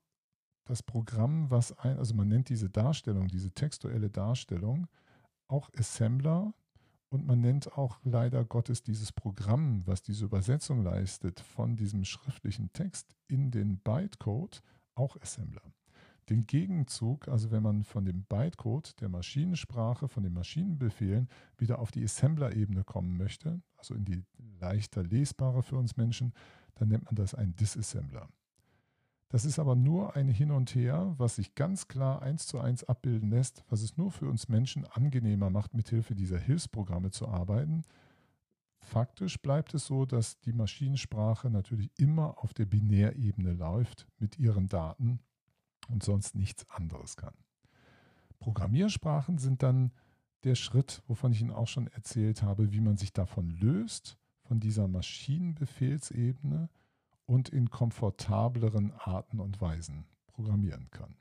[0.66, 4.88] das Programm, was ein, also man nennt diese Darstellung, diese textuelle Darstellung,
[5.48, 6.53] auch Assembler
[7.10, 12.72] und man nennt auch leider Gottes dieses Programm, was diese Übersetzung leistet von diesem schriftlichen
[12.72, 14.62] Text in den Bytecode,
[14.95, 15.62] auch Assembler.
[16.30, 21.28] Den Gegenzug, also wenn man von dem Bytecode der Maschinensprache, von den Maschinenbefehlen
[21.58, 24.24] wieder auf die Assembler-Ebene kommen möchte, also in die
[24.62, 26.34] leichter lesbare für uns Menschen,
[26.76, 28.27] dann nennt man das ein Disassembler.
[29.30, 32.84] Das ist aber nur ein Hin und Her, was sich ganz klar eins zu eins
[32.84, 37.84] abbilden lässt, was es nur für uns Menschen angenehmer macht, mithilfe dieser Hilfsprogramme zu arbeiten.
[38.80, 44.68] Faktisch bleibt es so, dass die Maschinensprache natürlich immer auf der Binärebene läuft mit ihren
[44.68, 45.19] Daten
[45.88, 47.34] und sonst nichts anderes kann.
[48.39, 49.91] Programmiersprachen sind dann
[50.43, 54.18] der Schritt, wovon ich Ihnen auch schon erzählt habe, wie man sich davon löst,
[54.52, 56.68] von dieser Maschinenbefehlsebene
[57.26, 61.15] und in komfortableren Arten und Weisen programmieren kann.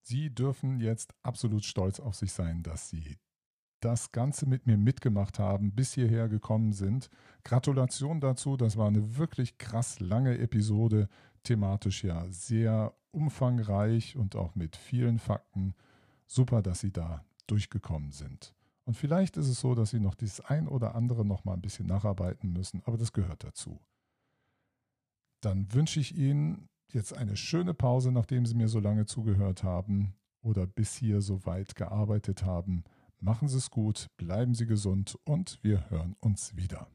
[0.00, 3.18] Sie dürfen jetzt absolut stolz auf sich sein, dass Sie
[3.80, 7.10] das Ganze mit mir mitgemacht haben, bis hierher gekommen sind.
[7.44, 11.10] Gratulation dazu, das war eine wirklich krass lange Episode,
[11.42, 15.74] thematisch ja sehr umfangreich und auch mit vielen Fakten.
[16.26, 18.54] Super, dass Sie da durchgekommen sind.
[18.84, 21.60] Und vielleicht ist es so, dass Sie noch dieses ein oder andere noch mal ein
[21.60, 23.80] bisschen nacharbeiten müssen, aber das gehört dazu.
[25.40, 30.14] Dann wünsche ich Ihnen jetzt eine schöne Pause, nachdem Sie mir so lange zugehört haben
[30.40, 32.84] oder bis hier so weit gearbeitet haben.
[33.20, 36.88] Machen Sie es gut, bleiben Sie gesund und wir hören uns wieder.